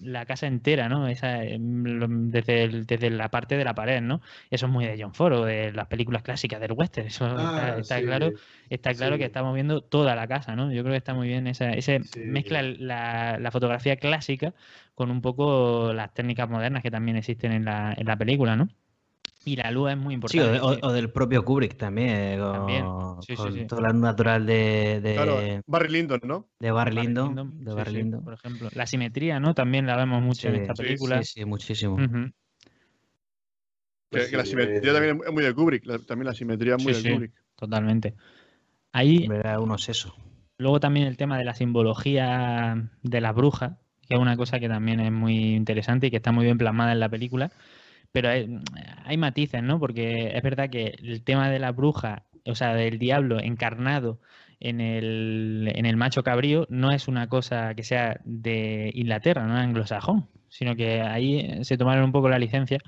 [0.00, 1.06] la casa entera, ¿no?
[1.08, 4.20] Esa, eh, desde, el- desde la parte de la pared, ¿no?
[4.50, 7.06] Eso es muy de John Ford o de las películas clásicas del western.
[7.08, 8.32] Eso está, Ah, está sí, claro,
[8.68, 10.72] está claro que estamos viendo toda la casa, ¿no?
[10.72, 12.20] Yo creo que está muy bien esa, ese Sí.
[12.22, 14.54] mezcla la, la fotografía clásica
[14.94, 18.68] con un poco las técnicas modernas que también existen en la, en la película, ¿no?
[19.44, 20.60] Y la luz es muy Sí, o, importante.
[20.60, 20.80] o- sí.
[20.82, 22.84] o del propio Kubrick también, eh, con, También,
[23.22, 23.66] sí, sí, con sí.
[23.66, 26.46] toda la luz natural de, de, Claro, Barry Lyndon, ¿no?
[26.58, 28.22] de Barry Lyndon, de Barry sí, Lyndon.
[28.24, 28.68] por ejemplo.
[28.74, 29.54] La simetría, ¿no?
[29.54, 31.22] También la vemos mucho en esta película.
[31.22, 31.94] Sí, sí, muchísimo.
[31.94, 32.30] Ujú.
[34.10, 35.86] Que, Pues que la simetría eh, también es muy de Kubrick.
[35.86, 37.14] la- también la simetría es muy Sí, de sí.
[37.14, 37.32] Kubrick.
[37.56, 38.14] Totalmente.
[38.92, 40.14] Ahí, Era un obseso.
[40.58, 44.68] luego también el tema de la simbología de las brujas, que es una cosa que
[44.68, 47.52] también es muy interesante y que está muy bien plasmada en la película.
[48.12, 49.78] Pero hay, matices, ¿no?
[49.78, 54.20] Porque es verdad que el tema de la bruja, o sea, del diablo encarnado
[54.58, 59.56] en el, en el macho cabrío no es una cosa que sea de Inglaterra, no
[59.56, 62.78] es anglosajón, sino que ahí se tomaron un poco la licencia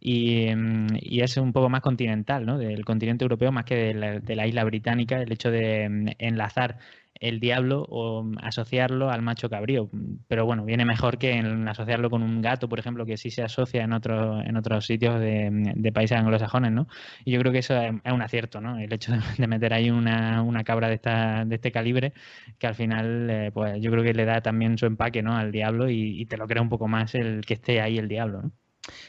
[0.00, 2.58] y, mm, y, es un poco más continental, ¿no?
[2.58, 6.08] Del continente europeo más que de la, de la isla británica, el hecho de mm,
[6.18, 6.78] enlazar
[7.20, 9.90] el diablo o mm, asociarlo al macho cabrío.
[10.26, 13.42] Pero bueno, viene mejor que en asociarlo con un gato, por ejemplo, que sí se
[13.42, 16.88] asocia en, otro, en otros sitios de, de países anglosajones, ¿no?
[17.24, 18.78] Y yo creo que eso es, un acierto, ¿no?
[18.78, 22.14] El hecho de, meter ahí una, una, cabra de, esta, de este calibre,
[22.58, 25.36] que al final, eh, pues yo creo que le da también su empaque, ¿no?
[25.36, 28.50] Al diablo y, te lo crea un poco más el que esté ahí el diablo.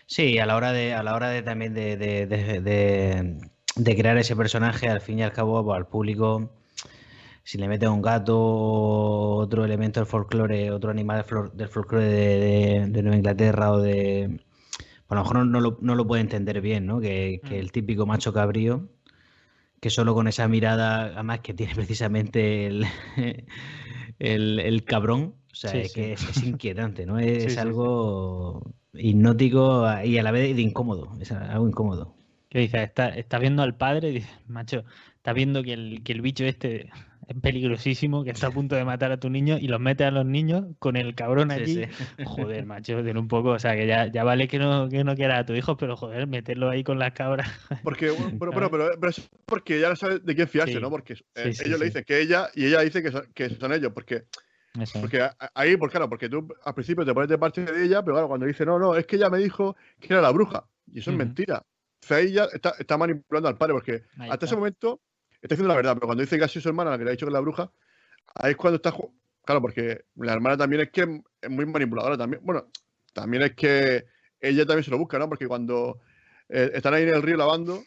[0.06, 3.38] Sí, a la hora de, a la hora de también de, de, de,
[3.76, 6.52] de crear ese personaje, al fin y al cabo, pues, al público,
[7.44, 13.18] si le metes un gato, otro elemento del folclore, otro animal del folclore de, Nueva
[13.18, 14.40] Inglaterra o de.
[15.08, 17.02] Pues, a lo mejor no, lo, no lo puede entender bien, ¿no?
[17.02, 18.88] Que, que, el típico macho cabrío,
[19.80, 22.86] que solo con esa mirada, además que tiene precisamente el,
[24.20, 25.94] el, el cabrón, o sea, sí, es sí.
[26.00, 27.20] que es, es, inquietante, ¿no?
[27.20, 32.14] Es sí, algo hipnótico y a la vez de incómodo, es algo incómodo.
[32.50, 32.82] ¿Qué dices?
[32.82, 34.84] Estás está viendo al padre y dices, macho,
[35.16, 36.92] estás viendo que el, que el bicho este es
[37.34, 40.26] peligrosísimo, que está a punto de matar a tu niño y los metes a los
[40.26, 41.86] niños con el cabrón allí.
[41.86, 42.24] Sí, sí.
[42.26, 45.16] Joder, macho, ten un poco, o sea, que ya, ya vale que no, que no
[45.16, 47.50] quieras a tu hijo, pero joder, meterlo ahí con las cabras.
[47.84, 50.80] Porque, bueno, pero, pero, pero, pero, es porque ya no sabes de quién fiarse, sí.
[50.80, 50.90] ¿no?
[50.90, 53.92] Porque eh, ellos le dicen que ella y ella dice que son, que son ellos,
[53.94, 54.26] porque
[54.80, 55.02] eso.
[55.02, 58.16] Porque ahí, pues claro, porque tú al principio te pones de parte de ella, pero
[58.16, 60.66] claro, cuando dice, no, no, es que ella me dijo que era la bruja.
[60.88, 61.18] Y eso uh -huh.
[61.22, 61.66] es mentira.
[62.04, 64.46] O sea, ella está, está, manipulando al padre, porque ahí hasta está.
[64.46, 65.02] ese momento
[65.42, 67.10] está diciendo la verdad, pero cuando dice que ha sido su hermana la que le
[67.10, 67.72] ha dicho que es la bruja,
[68.36, 68.94] ahí es cuando está.
[69.44, 72.42] Claro, porque la hermana también es que es muy manipuladora también.
[72.44, 72.68] Bueno,
[73.14, 74.06] también es que
[74.40, 75.28] ella también se lo busca, ¿no?
[75.28, 76.00] Porque cuando
[76.50, 77.84] eh, están ahí en el río lavando,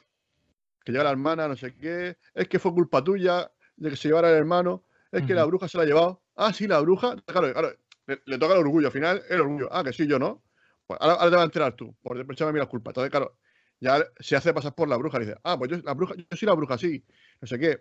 [0.84, 4.08] que llega la hermana, no sé qué, es que fue culpa tuya de que se
[4.08, 5.26] llevara el hermano, es uh -huh.
[5.28, 6.22] que la bruja se la ha llevado.
[6.36, 7.16] Ah, sí, la bruja.
[7.26, 7.74] Claro, claro
[8.06, 8.88] le, le, toca el orgullo.
[8.88, 9.68] Al final, el orgullo.
[9.70, 10.42] Ah, que sí, yo no.
[10.86, 12.90] Pues ahora, ahora te vas a enterar tú, por echarme a mí la culpa.
[12.90, 13.36] Entonces, claro,
[13.84, 15.18] ya se hace pasar por la bruja.
[15.18, 17.04] Le dice, ah, pues yo, la bruja, yo soy la bruja, sí.
[17.40, 17.80] No sé qué.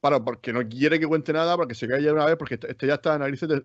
[0.00, 2.86] Para, porque no quiere que cuente nada, porque se cae una vez, porque este, este
[2.86, 3.64] ya está en narices de,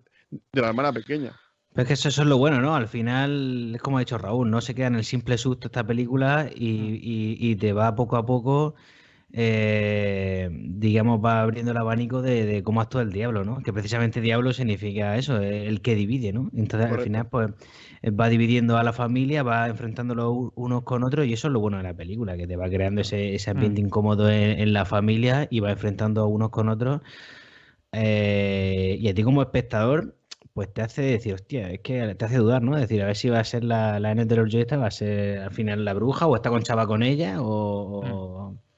[0.52, 1.38] la hermana pequeña.
[1.72, 2.74] Pero es que eso, es lo bueno, ¿no?
[2.74, 5.86] Al final, es como ha dicho Raúl, no se queda en el simple susto esta
[5.86, 8.74] película y, y te va poco a poco
[9.32, 13.62] eh, digamos, va abriendo el abanico de, de, cómo actúa el diablo, ¿no?
[13.62, 16.50] Que precisamente diablo significa eso, el que divide, ¿no?
[16.54, 16.96] Entonces, Correcto.
[16.96, 17.50] al final, pues,
[18.18, 21.76] va dividiendo a la familia, va enfrentándolo unos con otros, y eso es lo bueno
[21.76, 23.86] de la película, que te va creando ese, ese ambiente mm.
[23.86, 27.00] incómodo en, en, la familia y va enfrentando a unos con otros.
[27.92, 30.16] Eh, y a ti, como espectador,
[30.54, 32.74] pues te hace decir, hostia, es que te hace dudar, ¿no?
[32.76, 34.90] Es decir, a ver si va a ser la, la N de los va a
[34.90, 38.52] ser al final la bruja, o está con Chava con ella, o.
[38.54, 38.69] Mm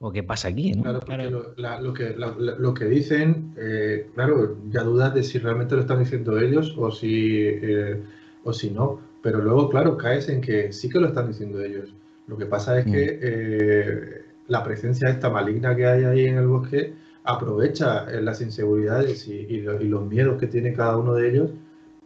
[0.00, 0.72] o qué pasa aquí.
[0.72, 0.82] ¿no?
[0.82, 5.22] Claro, porque lo, la, lo, que, la, lo, que, dicen, eh, claro, ya dudas de
[5.22, 8.00] si realmente lo están diciendo ellos o si, eh,
[8.44, 9.00] o si no.
[9.22, 11.92] Pero luego, claro, caes en que sí que lo están diciendo ellos.
[12.28, 12.92] Lo que pasa es mm.
[12.92, 16.94] que eh, la presencia esta maligna que hay ahí en el bosque
[17.24, 21.28] aprovecha eh, las inseguridades y, y, lo, y, los miedos que tiene cada uno de
[21.28, 21.50] ellos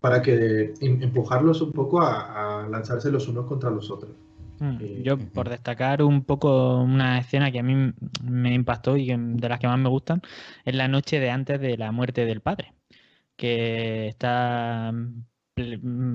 [0.00, 4.10] para que empujarlos un poco a, a lanzarse los unos contra los otros.
[4.62, 9.48] Mm, yo, por destacar un poco una escena que a mí me impactó y de
[9.48, 10.22] las que más me gustan,
[10.64, 12.72] es la noche de antes de la muerte del padre,
[13.36, 14.92] que está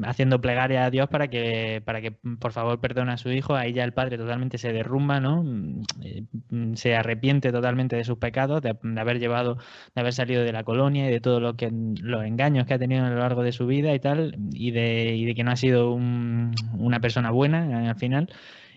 [0.04, 3.56] haciendo plegaria a Dios para que, para que mm, por favor perdone a su hijo,
[3.56, 5.44] ahí ya el padre totalmente se derrumba, ¿no?
[5.44, 6.24] Mm, eh,
[6.76, 9.58] se arrepiente totalmente de sus pecados, de, haber llevado,
[9.94, 12.80] de haber salido de la colonia y de todos lo que, los engaños que ha
[12.80, 15.52] tenido a lo largo de su vida y tal, y de, y de que no
[15.52, 18.30] ha sido un, una persona buena eh, al final.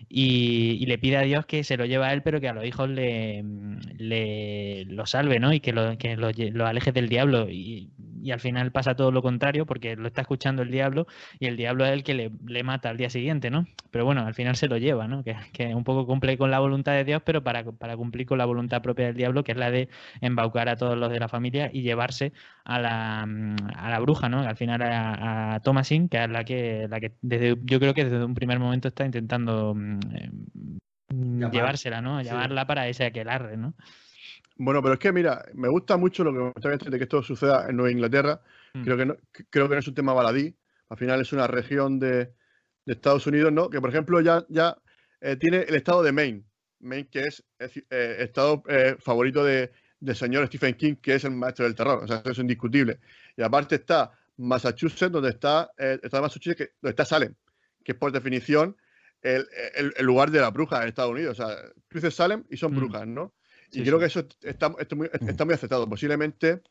[0.09, 2.65] Y, le pide a Dios que se lo lleve a él, pero que a los
[2.65, 3.43] hijos le,
[3.97, 5.53] le lo salve, ¿no?
[5.53, 7.47] Y que lo, que lo, aleje del diablo.
[8.21, 11.07] Y, al final pasa todo lo contrario, porque lo está escuchando el diablo
[11.39, 13.65] y el diablo es el que le, le mata al día siguiente, ¿no?
[13.91, 15.23] Pero bueno, al final se lo lleva, ¿no?
[15.23, 18.37] Que, que, un poco cumple con la voluntad de Dios, pero para, para cumplir con
[18.37, 19.89] la voluntad propia del diablo, que es la de
[20.21, 22.33] embaucar a todos los de la familia y llevarse
[22.63, 24.39] a la, a la bruja, ¿no?
[24.39, 28.05] Al final a, a Thomasin, que es la que, la que desde, yo creo que
[28.05, 29.75] desde un primer momento está intentando
[30.13, 30.29] eh,
[31.09, 31.51] Llamar.
[31.51, 32.21] llevársela, ¿no?
[32.21, 32.67] Llamarla sí.
[32.67, 33.73] para ese aquelarre, ¿no?
[34.63, 37.23] Bueno, pero es que mira, me gusta mucho lo que me está de que esto
[37.23, 38.41] suceda en Nueva Inglaterra.
[38.75, 38.83] Mm.
[38.83, 39.17] Creo, que no,
[39.49, 40.55] creo que no es un tema baladí.
[40.89, 42.25] Al final es una región de,
[42.85, 43.71] de Estados Unidos, ¿no?
[43.71, 44.77] Que por ejemplo ya, ya
[45.19, 46.43] eh, tiene el estado de Maine.
[46.79, 51.31] Maine, que es eh, estado eh, favorito de, del señor Stephen King, que es el
[51.31, 52.03] maestro del terror.
[52.03, 52.99] O sea, eso es indiscutible.
[53.35, 57.33] Y aparte está Massachusetts, donde está, eh, está Massachusetts, que, donde está Salem,
[57.83, 58.77] que es por definición
[59.23, 61.39] el, el, el, lugar de la bruja en Estados Unidos.
[61.39, 61.55] O sea,
[61.87, 62.75] tú dices Salem y son mm.
[62.75, 63.33] brujas, ¿no?
[63.71, 63.99] Y Sí, creo sí.
[64.01, 65.87] que eso está, está muy, está muy aceptado.
[65.89, 66.61] Posiblemente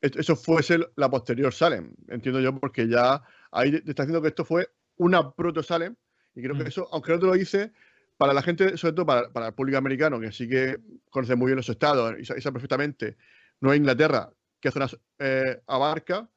[0.00, 4.28] es- eso fuese la posterior Salem, entiendo yo, porque ya ahí te está diciendo que
[4.28, 5.94] esto fue una proto Salem.
[6.34, 6.58] Y creo Mm.
[6.62, 7.72] que eso, aunque no te lo dice,
[8.16, 10.78] para la gente, sobre todo para, para el público americano, que sí que
[11.10, 13.16] conoce muy bien los estados y sabe perfectamente
[13.60, 16.28] Nueva Inglaterra qué zonas eh, abarca,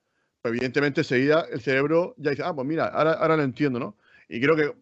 [0.42, 3.98] pues evidentemente enseguida el cerebro ya dice, ah, pues mira, ahora, ahora lo entiendo, ¿no?
[4.28, 4.74] Y creo que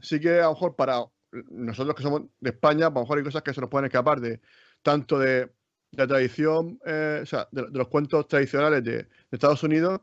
[0.00, 1.04] sí que a lo mejor para
[1.50, 4.20] nosotros que somos de España, a lo mejor hay cosas que se nos pueden escapar
[4.20, 4.40] de
[4.86, 5.50] tanto de,
[5.90, 10.00] la tradición, eh, o sea, de, de los cuentos tradicionales de, de Estados Unidos,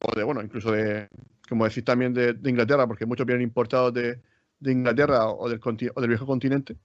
[0.00, 1.08] o de, bueno, incluso de,
[1.46, 4.22] como decís también, de, de Inglaterra, porque muchos vienen importados de,
[4.60, 5.60] de Inglaterra o del,
[5.94, 6.76] o del viejo continente.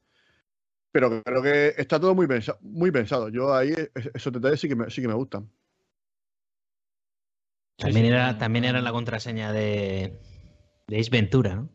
[0.92, 3.30] Pero creo que está todo muy, pensa- muy pensado.
[3.30, 5.50] Yo ahí es- esos detalles sí que me, sí que me gustan.
[7.78, 10.20] También era, también era la contraseña de,
[10.88, 11.70] de Ace Ventura, ¿no?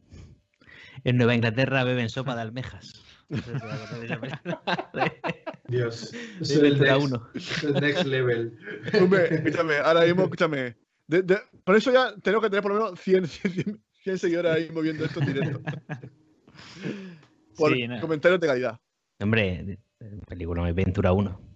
[1.05, 3.04] En Nueva Inglaterra beben sopa de almejas.
[5.69, 6.13] Dios.
[6.41, 7.29] Es el next, 1.
[7.35, 8.59] es el next level.
[9.01, 10.77] Hombre, escúchame, ahora mismo, escúchame.
[11.07, 14.53] De- de- por eso ya tenemos que tener por lo menos 100, 100, 100 seguidores
[14.53, 15.61] ahí moviendo esto en directo.
[17.57, 18.01] Por Sí, no.
[18.01, 18.81] comentarios de calidad.
[19.21, 19.79] Hombre,
[20.27, 21.54] película Ventura 1.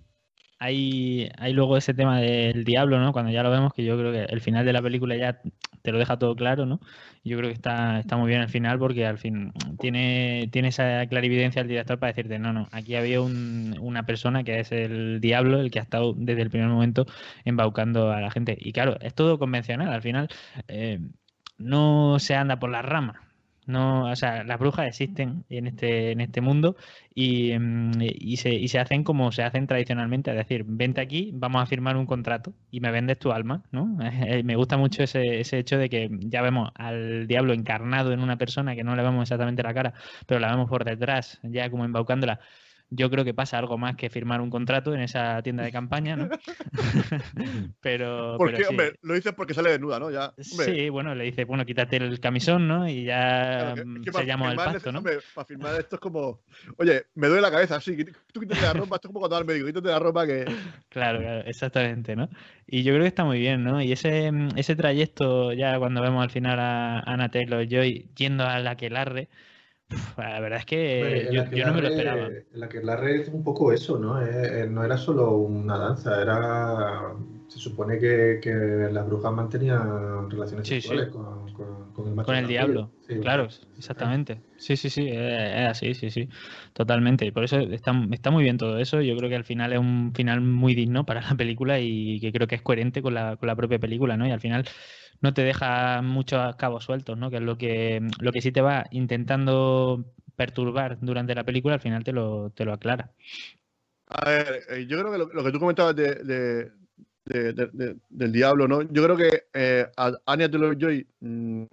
[0.60, 3.12] Hay, hay luego ese tema del diablo, ¿no?
[3.12, 5.40] Cuando ya lo vemos, que yo creo que el final de la película ya
[5.82, 6.80] te lo deja todo claro, ¿no?
[7.24, 11.06] Yo creo que está, está muy bien el final porque al fin tiene, tiene esa
[11.06, 15.20] clarividencia el director para decirte, no, no, aquí había un- una persona que es el
[15.20, 17.06] diablo, el que ha estado desde el primer momento
[17.44, 18.56] embaucando a la gente.
[18.60, 20.28] Y claro, es todo convencional, al final
[20.68, 20.98] eh,
[21.58, 23.27] no se anda por las ramas.
[23.68, 26.74] No, o sea, las brujas existen en este, en este mundo
[27.14, 31.32] y, mm, y, se, y se hacen como se hacen tradicionalmente, es decir, vente aquí,
[31.34, 33.98] vamos a firmar un contrato y me vendes tu alma, ¿no?
[34.28, 38.20] Eh, me gusta mucho ese, ese hecho de que ya vemos al diablo encarnado en
[38.20, 39.92] una persona que no le vemos exactamente la cara,
[40.26, 42.40] pero la vemos por detrás, ya como embaucándola.
[42.90, 46.16] Yo creo que pasa algo más que firmar un contrato en esa tienda de campaña,
[46.16, 46.28] ¿no?
[47.80, 48.70] pero, Porque, pero sí.
[48.70, 50.10] hombre, lo dices porque sale desnuda, ¿no?
[50.10, 52.88] Ya, Sí, bueno, le dice, bueno, quítate el camisón, ¿no?
[52.88, 54.98] Y ya claro, que- mm, que para sellamos el pacto, ¿no?
[54.98, 56.40] hombre, para firmar esto es como,
[56.76, 57.96] oye, me duele la cabeza, sí,
[58.32, 60.44] tú quítate la ropa, esto es como cuando al médico, quítate la ropa que...
[60.88, 62.30] Claro, claro, exactamente, ¿no?
[62.66, 63.80] Y yo creo que está muy bien, ¿no?
[63.82, 68.44] Y ese, mm, ese trayecto, ya cuando vemos al final a Anna Taylor Joy yendo
[68.44, 69.47] a la Aquelarre, uf,
[70.18, 72.28] la verdad es que yo, no me lo esperaba.
[72.52, 74.20] El aquelarre es un poco eso, ¿no?
[74.20, 77.14] Eh, eh, no era solo una danza, era.
[77.48, 80.88] Se supone que, que las brujas mantenían relaciones Sí, sí.
[80.88, 83.48] sexuales Con, con, con el macho Con el diablo, Sí, claro,
[83.78, 84.42] exactamente.
[84.58, 86.28] Sí, sí, sí, es es así, sí, sí,
[86.74, 87.24] totalmente.
[87.24, 89.00] Y por eso está, está muy bien todo eso.
[89.00, 92.32] Yo creo que al final es un final muy digno para la película y que
[92.32, 94.26] creo que es coherente con la, con la propia película, ¿no?
[94.26, 94.66] Y al final
[95.20, 97.30] no te deja muchos cabos sueltos, ¿no?
[97.30, 100.04] Que es lo que, lo que sí te va intentando
[100.36, 103.10] perturbar durante la película, al final te lo, te lo aclara.
[104.06, 106.72] A ver, eh, yo creo que lo, lo que tú comentabas de, de-
[107.26, 108.82] de- de- de- del diablo, ¿no?
[108.82, 111.64] Yo creo que eh, a Anya Taylor-Joy mm,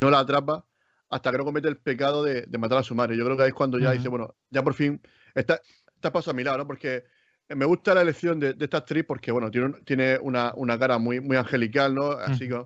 [0.00, 0.64] no la atrapa
[1.10, 3.16] hasta que no comete el pecado de, de matar a su madre.
[3.18, 4.98] Yo creo que ahí es cuando ya dice, bueno, ya por fin
[5.34, 5.60] está,
[5.94, 6.66] está paso a mi lado, ¿no?
[6.66, 7.04] Porque
[7.48, 10.98] me gusta la elección de, de esta actriz porque, bueno, tiene, tiene una, una cara
[10.98, 12.12] muy, muy angelical, ¿no?
[12.12, 12.64] Así que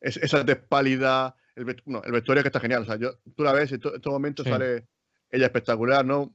[0.00, 2.82] es, esa tez pálida, el, bueno, el vestuario que está genial.
[2.82, 4.50] O sea, yo, tú la ves, en to- en todo momento Sí.
[4.50, 4.86] sale
[5.30, 6.34] ella espectacular, ¿no?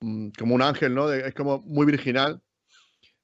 [0.00, 1.08] Mm, Como un ángel, ¿no?
[1.08, 2.40] De- es como muy virginal.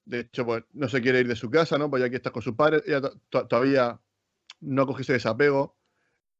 [0.04, 1.88] De hecho, pues no se quiere ir de su casa, ¿no?
[1.88, 2.82] Pues ya aquí está con sus padres.
[2.86, 4.00] Ella to- to- todavía
[4.60, 5.76] no coge ese desapego.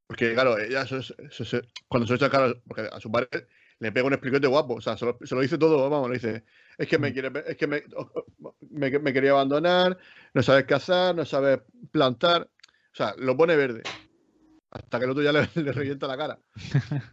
[0.07, 3.47] Porque, claro, ella eso es- eso es- cuando se echa cara, porque a su padre
[3.79, 4.75] le pega un explicote guapo.
[4.75, 6.43] O sea, se lo, se lo dice todo, vamos, le dice.
[6.77, 7.13] Es que me Mm.
[7.13, 7.83] quiere, es que me,
[8.69, 9.97] me, me quería abandonar,
[10.33, 11.59] no sabes cazar, no sabes
[11.91, 12.49] plantar.
[12.91, 13.83] O sea, lo pone verde.
[14.71, 16.39] Hasta que el otro ya le, le revienta la cara.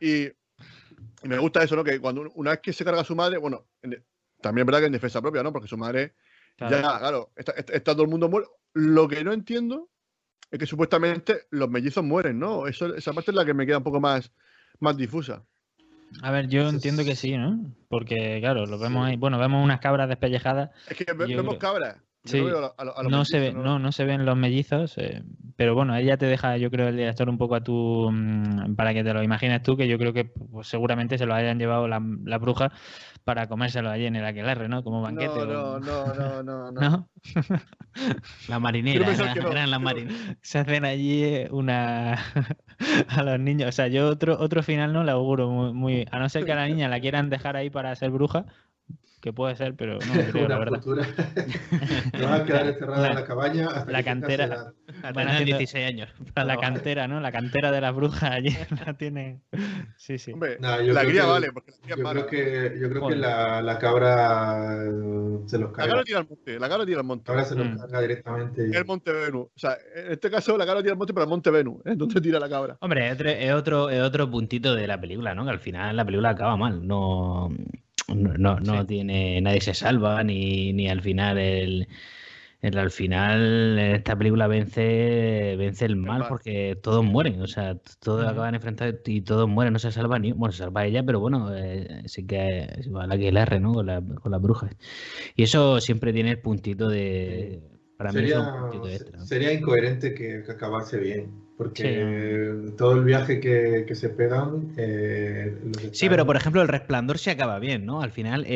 [0.00, 0.24] Y,
[1.22, 1.84] y me gusta eso, ¿no?
[1.84, 4.04] Que cuando un- una vez que se carga a su madre, bueno, en-
[4.40, 5.52] también es verdad que en defensa propia, ¿no?
[5.52, 6.14] Porque su madre,
[6.56, 6.76] Claro.
[6.80, 8.50] ya, claro, está, está- está todo el mundo muerto.
[8.74, 9.90] Lo que no entiendo
[10.50, 12.66] es que supuestamente los mellizos mueren, ¿no?
[12.66, 14.32] Eso, esa parte es la que me queda un poco más,
[14.80, 15.44] más difusa.
[16.22, 17.64] A ver, yo entiendo que sí, ¿no?
[17.88, 19.12] Porque, claro, lo vemos Sí.
[19.12, 19.16] ahí.
[19.16, 20.70] Bueno, vemos unas cabras despellejadas.
[20.88, 21.96] Es que ve- vemos creo- cabras.
[22.24, 24.04] Sí, no veo a, lo- a lo- a los no se ve, no, no se
[24.04, 25.22] ven los mellizos, eh,
[25.56, 28.92] pero bueno, ella te deja, yo creo, el director un poco a tu, mm, para
[28.92, 31.88] que te lo imagines tú, que yo creo que pues, seguramente se lo hayan llevado
[31.88, 32.72] la, la bruja
[33.24, 34.84] para comérselo allí en el aquelarre, ¿no?
[34.84, 35.46] Como banquete.
[35.46, 36.80] No, o- no, no, no, no, no.
[36.90, 37.08] ¿No?
[38.48, 40.36] La marinera, eran las marineras.
[40.42, 42.18] Se hacen allí una
[43.08, 43.68] a los niños.
[43.68, 46.52] O sea, yo otro, otro final no le auguro muy, muy- A no ser que
[46.52, 48.46] a la niña la quieran dejar ahí para ser bruja,
[49.20, 50.80] que puede ser, pero no lo creo, la verdad.
[50.82, 51.06] futura.
[52.12, 54.72] Te vas a quedar encerrada en la cabaña hasta la que tengas cantera.
[55.14, 56.08] Van haciendo- 16 años.
[56.34, 57.20] La cantera, ¿no?
[57.20, 58.56] La cantera de las brujas allí
[58.86, 59.40] la tiene.
[59.96, 60.32] Sí, sí.
[60.32, 62.26] Hombre, Nah, yo la cría que- vale, porque la cría es Yo mala.
[62.26, 62.26] creo
[62.72, 65.88] que, yo creo que la, la cabra eh, se los La carga.
[65.90, 67.30] cabra tira al monte, la cabra tira al monte.
[67.30, 67.76] Ahora se los Mm.
[67.78, 68.62] carga directamente.
[68.64, 69.46] El monte Venus.
[69.46, 71.76] O sea, en este caso la cabra tira al monte, pero al monte Venus.
[71.84, 71.92] ¿eh?
[71.96, 72.76] ¿Dónde tira la cabra?
[72.80, 75.44] Hombre, es otro, es otro, es otro puntito de la película, ¿no?
[75.44, 76.86] Que al final la película acaba mal.
[76.86, 77.50] No,
[78.14, 78.86] no, no, Sí.
[78.86, 79.40] tiene.
[79.40, 81.88] Nadie se salva, ni, ni al final el.
[82.62, 88.26] el- al final esta película vence vence el mal porque todos mueren, o sea, todos
[88.26, 91.54] acaban enfrentados y todos mueren, no se salva ni bueno, se salva ella, pero bueno,
[91.56, 93.72] eh, sí que se va la que el R, ¿no?
[93.72, 94.76] Con, la- con las brujas.
[95.36, 97.62] Y eso siempre tiene el puntito de
[97.96, 99.18] para mí es Sería, un puntito extra.
[99.18, 99.24] ¿no?
[99.26, 101.30] sería incoherente que, que acabase bien.
[101.64, 104.72] Porque todo el viaje que, que se pegan.
[104.78, 108.00] eh, los Sí, pero por ejemplo, el resplandor se acaba bien, ¿no?
[108.00, 108.48] Al final eh,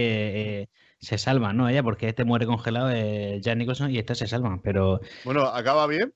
[0.62, 0.68] eh,
[0.98, 1.68] se salvan, ¿no?
[1.68, 5.86] Ella, porque este muere congelado, eh, Jack Nicholson, y esta se salvan, pero Bueno, acaba
[5.86, 6.14] bien.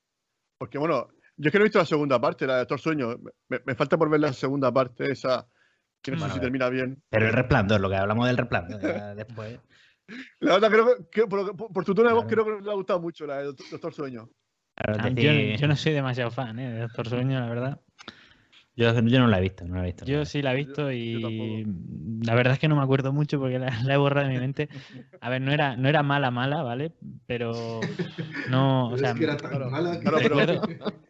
[0.59, 3.17] Porque, bueno, yo es que no he visto la segunda parte, la de Doctor Sueño.
[3.49, 5.47] Me, me falta por ver la segunda parte, esa.
[6.03, 7.03] Que no Bueno, sé si termina bien.
[7.11, 8.81] pero el resplandor, lo que hablamos del resplandor,
[9.17, 9.59] después.
[10.41, 12.45] La verdad, creo que, que por, por- por tu tono de voz, Claro.
[12.45, 14.31] creo que le ha gustado mucho la de Doctor Sueño.
[14.79, 16.71] Claro, es Ah, yo, decir, yo no soy demasiado fan ¿eh?
[16.73, 17.81] de Doctor Sueño, la verdad.
[18.77, 20.05] yo, yo no la he visto, no la he visto.
[20.05, 21.65] Yo sí la he visto y
[22.23, 24.41] la verdad es que no me acuerdo mucho porque la, la he borrado de mi
[24.41, 24.69] mente.
[25.21, 26.93] A ver, no era, no era mala, mala, ¿vale?
[27.27, 27.53] Pero
[28.51, 30.63] no, o Pero sea, es que era tan claro, mala que- claro, pero- recuerdo,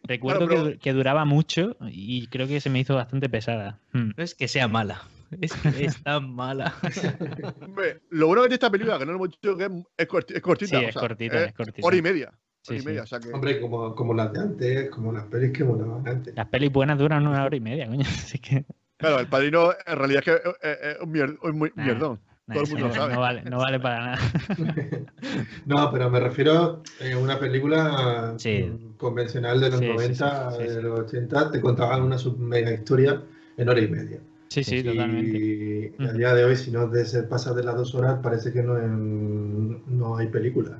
[0.03, 3.79] recuerdo pero- que, que duraba mucho y creo que se me hizo bastante pesada.
[3.93, 4.11] Mm.
[4.17, 5.03] No es que sea mala,
[5.39, 6.73] es que es tan mala.
[7.61, 10.07] Hombre, lo bueno que tiene esta película, que no lo hemos dicho, que es, es
[10.07, 10.79] corti- es cortita.
[10.79, 11.85] Sí, o es sea, cortita, es cortita.
[11.87, 12.31] Hora y media.
[12.61, 12.85] Sí, Hora y sí.
[12.87, 16.07] media, o sea que- Hombre, como, como las de antes, como las pelis que volaban
[16.07, 16.35] antes.
[16.35, 18.01] Las pelis buenas duran una hora y media, coño.
[18.33, 18.65] Así que
[18.97, 21.85] Claro, el padrino en realidad es que es, es- es un mier- un muy Nah.
[21.85, 22.19] mierdón.
[22.51, 23.13] Todo el mundo lo no, sabe.
[23.13, 24.17] no vale, no vale para nada.
[25.65, 26.81] No, pero me refiero
[27.13, 28.65] a una película Sí.
[28.97, 32.71] convencional de los Sí, sí, 90, sí, sí, de los 80, te contaban una mega
[32.73, 33.21] historia
[33.57, 34.19] en hora y media.
[34.49, 35.37] Sí, sí, y, totalmente.
[35.99, 38.51] y a día de hoy, si no de ser pasas de las dos horas, parece
[38.51, 40.79] que no, no hay película.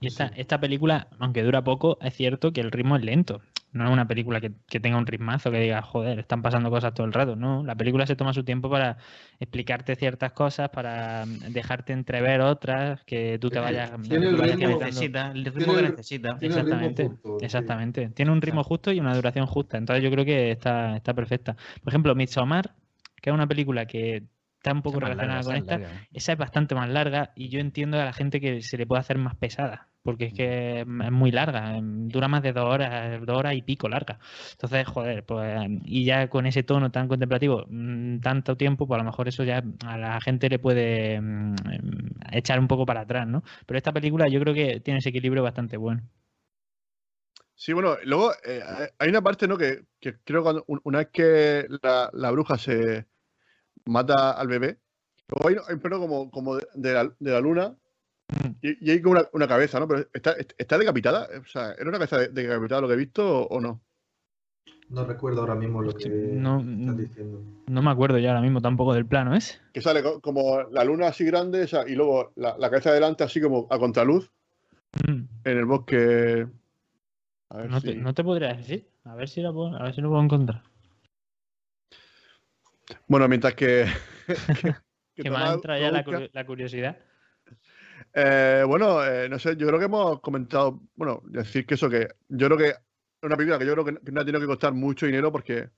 [0.00, 3.40] Y esta, esta película, aunque dura poco, es cierto que el ritmo es lento.
[3.70, 6.94] No es una película que, que tenga un ritmazo que diga, joder, están pasando cosas
[6.94, 7.36] todo el rato.
[7.36, 8.96] No, la película se toma su tiempo para
[9.40, 14.42] explicarte ciertas cosas, para mm, dejarte entrever otras, que tú te vayas, Tiene el que
[14.42, 14.84] ritmo- conectando.
[14.86, 16.38] necesita, el ritmo tiene que necesita.
[16.38, 17.44] tiene el ritmo Exactamente, sí.
[17.44, 18.08] exactamente.
[18.10, 19.76] Tiene un ritmo justo y una duración justa.
[19.76, 21.54] Entonces yo creo que está, está perfecta.
[21.82, 22.74] Por ejemplo, Midsommar,
[23.20, 24.22] que es una película que
[24.68, 26.06] está un poco relacionada larga, con esta, larga.
[26.12, 29.00] esa es bastante más larga y yo entiendo a la gente que se le puede
[29.00, 33.20] hacer más pesada, porque es que es muy larga, em, dura más de dos horas,
[33.24, 34.18] dos horas y pico larga.
[34.52, 39.02] Entonces, joder, pues y ya con ese tono tan contemplativo, mm, tanto tiempo, pues a
[39.02, 43.02] lo mejor eso ya a la gente le puede mm, em, echar un poco para
[43.02, 43.42] atrás, ¿no?
[43.66, 46.02] Pero esta película yo creo que tiene ese equilibrio bastante bueno.
[47.54, 48.62] Sí, bueno, luego eh,
[48.98, 49.58] hay una parte, ¿no?
[49.58, 53.06] Que, que creo que una vez que la, la bruja se
[53.88, 54.78] mata al bebé,
[55.28, 57.74] luego hay, hay un plano como, como de, de la, de la luna
[58.30, 58.48] Mm.
[58.60, 59.88] y, y hay como una, una cabeza, ¿no?
[59.88, 61.26] Pero está, está decapitada.
[61.40, 63.80] O sea, ¿era una cabeza de- decapitada lo que he visto o, o no?
[64.90, 67.40] No recuerdo ahora mismo lo que no, estás diciendo.
[67.68, 69.60] No me acuerdo ya ahora mismo tampoco del plano, ¿es?
[69.72, 73.40] Que sale co- como la luna así grande y luego la, la cabeza delante así
[73.40, 74.30] como a contraluz
[75.06, 75.22] Mm.
[75.44, 76.46] en el bosque.
[77.48, 78.88] A ver No, si- te, no te podría decir.
[79.04, 80.62] A ver si la puedo, a ver si lo puedo encontrar.
[83.06, 83.86] Bueno, mientras que.
[85.14, 85.90] que Que me ha entrado ya
[86.32, 86.98] la, curiosidad.
[88.14, 92.08] Eh, bueno, eh, no sé, yo creo que hemos comentado, bueno, decir que eso, que
[92.28, 92.78] yo creo que es
[93.22, 95.70] una película que yo creo que, que no ha tenido que costar mucho dinero porque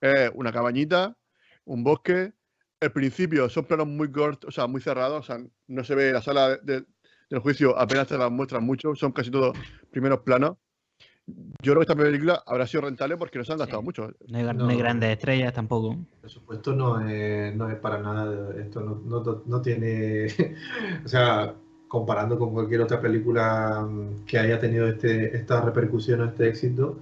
[0.00, 1.16] es una cabañita,
[1.64, 2.32] un bosque,
[2.80, 6.12] el principio son planos muy cortos, o sea, muy cerrados, o sea, no se ve
[6.12, 6.84] la sala de- de-
[7.30, 9.56] del juicio, apenas te la muestran mucho, son casi todos
[9.90, 10.58] primeros planos.
[11.26, 13.84] Yo creo que esta película habrá sido rentable porque no se han gastado Sí.
[13.84, 14.12] mucho.
[14.28, 15.92] No hay, no hay grandes estrellas tampoco.
[15.92, 20.26] El presupuesto no es, no es para nada, esto no, no, no tiene,
[21.04, 21.54] o sea,
[21.88, 26.98] comparando con cualquier otra película mm, que haya tenido este, esta repercusión o este éxito,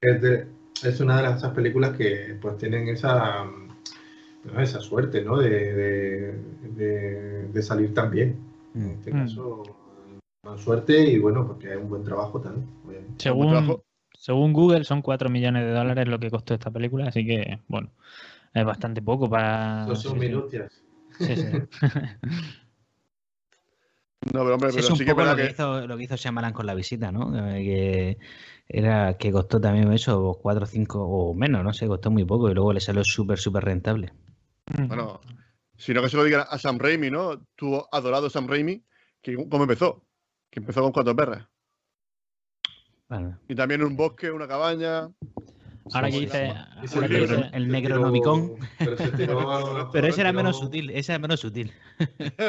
[0.00, 0.46] es, de-
[0.84, 5.38] es una de las esas películas que pues tienen esa, mm, esa suerte, ¿no?
[5.38, 6.32] De, de,
[6.76, 8.36] de- de salir tan bien.
[8.74, 9.18] En este Mm.
[9.22, 9.62] caso,
[10.46, 12.66] con suerte y bueno, porque hay un buen trabajo también.
[12.86, 13.22] obviamente.
[13.22, 13.84] Según, trabajo.
[14.14, 17.90] según Google son 4 millones de dólares lo que costó esta película, así que, bueno,
[18.54, 19.82] es bastante poco para...
[19.82, 20.26] Estos son sí, sí.
[20.26, 20.82] minucias.
[21.18, 21.46] Sí, sí.
[24.32, 25.52] No, pero hombre, Sí, pero es un sí que es poco lo verdad que, que.
[25.52, 27.32] hizo, lo que hizo Shyamalan con la visita, ¿no?
[27.54, 28.18] Eh, Que
[28.68, 32.50] era que costó también eso, 4 o 5 o menos, no sé, costó muy poco
[32.50, 34.12] y luego le salió súper, súper rentable.
[34.88, 35.20] Bueno,
[35.76, 37.38] Sino que se lo digan a Sam Raimi, ¿no?
[37.54, 38.82] Tuvo adorado Sam Raimi,
[39.22, 40.05] que cómo empezó.
[40.56, 41.46] Que empezó con cuatro perras.
[43.10, 43.34] Vale.
[43.46, 45.10] Y también un bosque, una cabaña.
[45.92, 48.52] Ahora que dice, ahora que el dice- Necronomicon.
[48.78, 51.72] Pero se tiró, Pero ese era menos sutil, ese era menos sutil.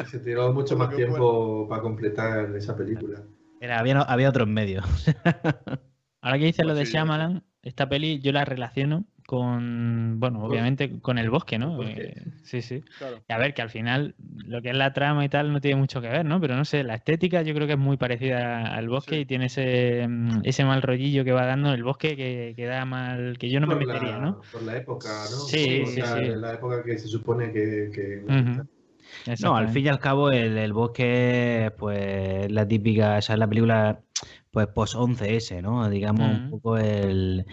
[0.10, 3.22] Se tiró mucho más tiempo para completar esa película.
[3.60, 4.86] Era, había, había otros medios.
[6.22, 10.44] Ahora que lo de Pues sí, ya Shyamalan, esta peli yo la relaciono con, bueno,
[10.44, 11.72] obviamente con el bosque, ¿no?
[11.74, 12.02] El bosque.
[12.02, 12.84] Eh, sí, sí.
[12.98, 13.24] Claro.
[13.30, 15.76] Y a ver, que al final lo que es la trama y tal no tiene
[15.80, 16.42] mucho que ver, ¿no?
[16.42, 19.22] Pero no sé, la estética yo creo que es muy parecida al bosque Sí.
[19.22, 22.86] y tiene ese, mm, ese mal rollillo que va dando el bosque que, que da
[22.86, 24.42] mal, que yo no me por metería, la, ¿no?
[24.52, 25.38] Por la época, ¿no?
[25.48, 26.22] Sí, Por sí, la, sí.
[26.38, 27.92] La época que se supone que.
[27.94, 28.68] que Ujú.
[29.44, 33.48] No, al fin y al cabo, el, el bosque, pues la típica, esa es la
[33.48, 34.02] película,
[34.52, 35.90] pues post 11S, ¿no?
[35.90, 36.50] Digamos, un Ujú.
[36.50, 37.46] poco el,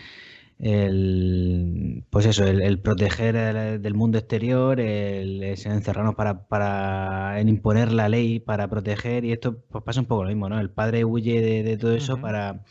[0.58, 7.48] el pues eso, el, el proteger el- del mundo exterior, el, encerrarnos para, para en
[7.48, 10.60] imponer la ley, para proteger, y esto pues pasa un poco lo mismo, ¿no?
[10.60, 12.62] El padre huye de, de todo eso para,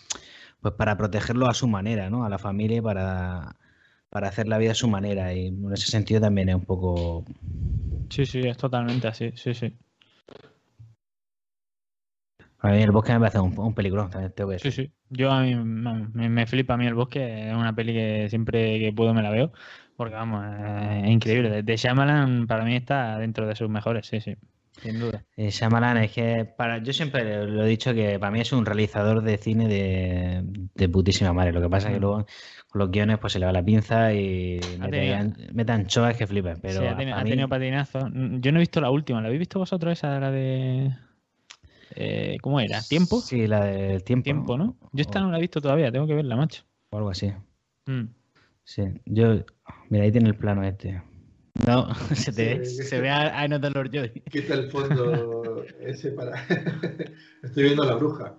[0.62, 2.26] pues para protegerlo a su manera, ¿no?
[2.26, 3.58] A la familia para,
[4.10, 7.26] para hacer la vida a su manera, y en ese sentido también es un poco
[8.10, 9.78] Sí, sí, es totalmente así, sí, sí.
[12.64, 14.86] A mí el bosque me parece un, un peliculón, también tengo que Sí, decir.
[14.88, 14.94] sí.
[15.10, 18.80] Yo a mí me, me flipa a mí el bosque, es una peli que siempre
[18.80, 19.52] que puedo me la veo,
[19.96, 20.44] porque vamos,
[21.04, 21.62] es increíble.
[21.62, 24.36] De, Shyamalan para mí está dentro de sus mejores, sí, sí,
[24.82, 25.24] sin duda.
[25.36, 28.66] Eh, Shyamalan es que para, yo siempre lo he dicho que para mí es un
[28.66, 31.52] realizador de cine de, de putísima madre.
[31.52, 32.26] Lo que pasa es que luego
[32.70, 34.60] con los guiones pues se le va la pinza y
[35.54, 36.60] mete anchoas que flipen.
[36.62, 38.00] Pero Sí, ha, teni- para ha mí- tenido patinazo.
[38.40, 40.92] Yo no he visto la última, ¿la habéis visto vosotros esa, la de...
[41.96, 42.82] eh, ¿Cómo era?
[42.82, 43.20] ¿Tiempo?
[43.22, 44.24] Sí, la del tiempo.
[44.24, 44.78] Tiempo, ¿no?
[44.92, 46.64] Yo esta no la he visto todavía, tengo que verla, macho.
[46.90, 47.32] O algo así.
[47.86, 48.06] Mm.
[48.64, 48.84] Sí.
[49.06, 49.44] Yo,
[49.90, 51.02] mira, ahí tiene el plano este.
[51.68, 52.84] No, se te ve, Sí.
[52.84, 54.10] se ve a, a Lord Joy.
[54.32, 56.34] Quita el fondo ese para.
[57.44, 58.36] Estoy viendo a la bruja.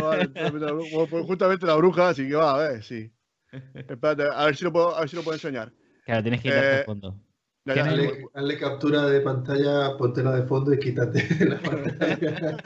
[0.00, 0.74] Vale, la
[1.08, 3.10] pues justamente la bruja, así que va, a ver, sí.
[3.74, 5.72] Espérate, a ver si lo puedo, a ver si lo puedo enseñar.
[6.04, 7.16] Claro, tienes que ir hasta Eh, el fondo.
[7.66, 12.56] Hazle, hazle captura de pantalla, póntela de fondo y quítate la pantalla.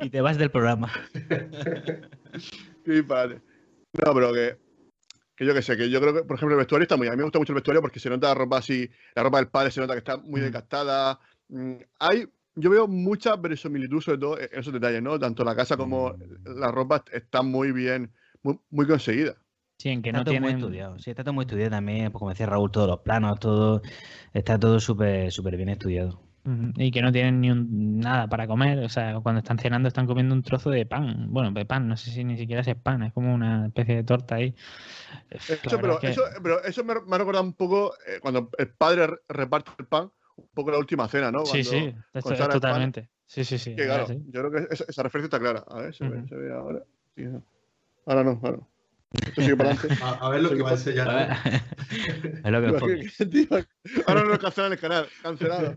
[0.00, 0.90] Y te vas del programa.
[2.84, 3.40] qué disparate.
[4.04, 4.56] No, pero que,
[5.36, 7.08] que yo que sé, que yo creo que, por ejemplo, el vestuario está muy.
[7.08, 9.38] A mí me gusta mucho el vestuario porque se nota la ropa así, la ropa
[9.38, 10.44] del padre se nota que está muy Mm.
[10.44, 11.18] desgastada.
[11.48, 15.18] Mm, Hay, yo veo mucha verosimilitud, sobre todo en esos detalles, ¿no?
[15.18, 18.12] Tanto la casa como la ropa están muy bien,
[18.42, 19.36] muy, muy conseguidas.
[19.80, 22.18] Sí, en que Está no todo muy estudiado, sí, está todo muy estudiado también, pues
[22.18, 23.80] como decía Raúl, todos los planos, todo,
[24.34, 26.20] está todo súper súper bien estudiado.
[26.76, 30.06] Y que no tienen ni un, nada para comer, o sea, cuando están cenando están
[30.06, 33.02] comiendo un trozo de pan, bueno, de pan, no sé si ni siquiera es pan,
[33.04, 34.54] es como una especie de torta ahí.
[35.30, 38.50] Eso, pero, es que- eso, pero eso me, me ha recordado un poco eh, cuando
[38.58, 41.46] el padre re- reparte el pan, un poco la última cena, ¿no?
[41.46, 43.08] Sí, Cuando- sí, esto es pan, totalmente.
[43.26, 43.74] Sí, sí, sí.
[43.76, 44.18] que, claro, sí.
[44.26, 45.64] yo creo que esa, esa referencia está clara.
[45.68, 46.82] A ver, se, ve, se ve ahora.
[47.16, 47.42] Sí, no.
[48.06, 48.69] Ahora no, ahora no.
[49.12, 50.02] Esto sigue para adelante.
[50.04, 51.38] A, a ver lo que va a enseñar.
[52.44, 53.48] Es lo que Tío,
[54.06, 55.76] Ahora no cancelan el canal, cancelado.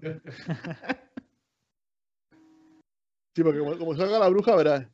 [3.36, 4.88] Sí, porque como, como salga la bruja, verás.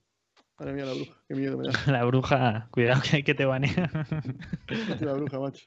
[0.57, 1.73] Madre mía, la bruja, qué miedo me da.
[1.91, 3.89] La bruja, cuidado que, que te banea.
[5.01, 5.65] La bruja, macho.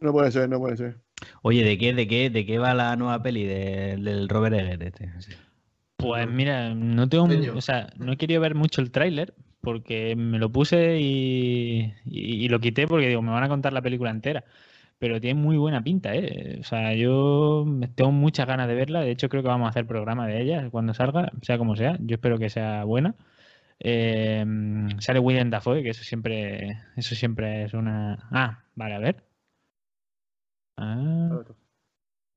[0.00, 1.00] No puede ser, no puede ser.
[1.42, 4.80] Oye, ¿de qué, de qué, de qué va la nueva peli de- del Robert Eggers
[4.82, 5.12] este?
[5.20, 5.32] Sí.
[5.96, 10.38] Pues mira, no tengo, o sea, no he querido ver mucho el tráiler porque me
[10.38, 14.44] lo puse y, y- lo quité porque digo, me van a contar la película entera.
[14.98, 16.58] Pero tiene muy buena pinta, ¿eh?
[16.60, 17.64] O sea, yo
[17.94, 19.00] tengo muchas ganas de verla.
[19.00, 21.96] De hecho, creo que vamos a hacer programa de ella cuando salga, sea como sea.
[22.00, 23.14] Yo espero que sea buena.
[23.80, 24.44] Eh,
[25.00, 28.28] sale William Dafoe, que eso siempre, eso siempre es una.
[28.32, 29.24] Ah, vale, a ver.
[30.76, 31.42] Ah,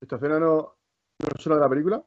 [0.02, 0.78] ¿Esta escena no,
[1.20, 2.04] no es una de la película?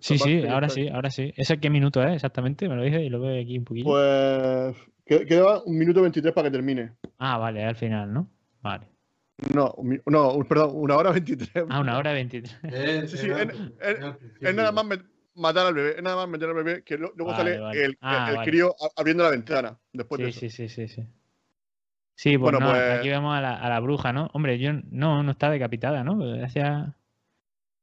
[0.00, 1.32] Sí, sí, ahora sí, ahora sí.
[1.36, 2.68] ¿Ese qué minuto es exactamente?
[2.68, 3.84] Me lo dice y lo veo aquí un poquillo.
[3.86, 6.92] Pues que- queda un minuto 23 para que termine.
[7.18, 8.28] Ah, vale, al final, ¿no?
[8.62, 8.88] Vale.
[9.54, 9.74] No,
[10.06, 11.64] no, perdón, una hora 23.
[11.68, 12.56] Ah, una hora veintitrés.
[12.72, 13.28] Eh, Sí, sí.
[14.40, 14.86] Es nada más
[15.34, 17.84] matar al bebé, es nada más meter al bebé, que luego Vale, sale vale.
[17.84, 18.50] el, Ah, el vale.
[18.50, 19.78] crío abriendo la ventana.
[19.92, 20.56] Después de Sí, eso.
[20.56, 21.06] sí, sí, sí, sí.
[22.14, 24.30] Sí, pues, Bueno, no, pues- aquí vemos a la, a la bruja, ¿no?
[24.34, 26.18] Hombre, yo no, no está decapitada, ¿no?
[26.44, 26.94] Hacia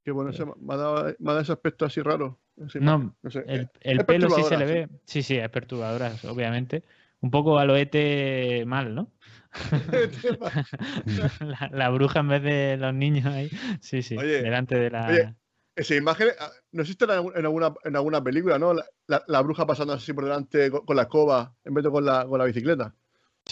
[0.09, 2.39] Que bueno, ese- me, ha dado, me ha dado ese aspecto así raro.
[2.57, 3.43] esa No, imagen, no sé.
[3.83, 4.89] el, pelo sí se le ve.
[5.05, 6.83] Sí, sí, es perturbadora, obviamente.
[7.21, 9.11] Un poco a lo ET mal, ¿no?
[11.39, 13.49] la, la bruja en vez de los niños ahí.
[13.81, 15.11] Sí, sí, Oye, delante de la.
[15.11, 15.35] oye,
[15.75, 17.11] Esa imagen ah, no existe en
[17.45, 18.73] alguna, en alguna película, ¿no?
[18.73, 21.91] La, la- la bruja pasando así por delante con, con la escoba en vez de
[21.91, 22.95] con la, con la bicicleta.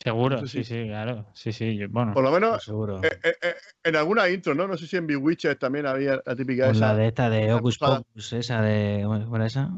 [0.04, 1.26] Seguro, No sé sí, si- sí, claro.
[1.34, 2.14] Sí, sí, yo- bueno.
[2.14, 3.04] Por lo menos Pues seguro.
[3.04, 3.54] eh, eh, eh,
[3.84, 4.68] en alguna intro, ¿no?
[4.68, 6.88] No sé si en Bewitcher también había la típica Con esa.
[6.94, 7.78] la de esta de Ocus.
[7.78, 9.02] Pocus, esa de.
[9.04, 9.72] ¿Cómo era esa?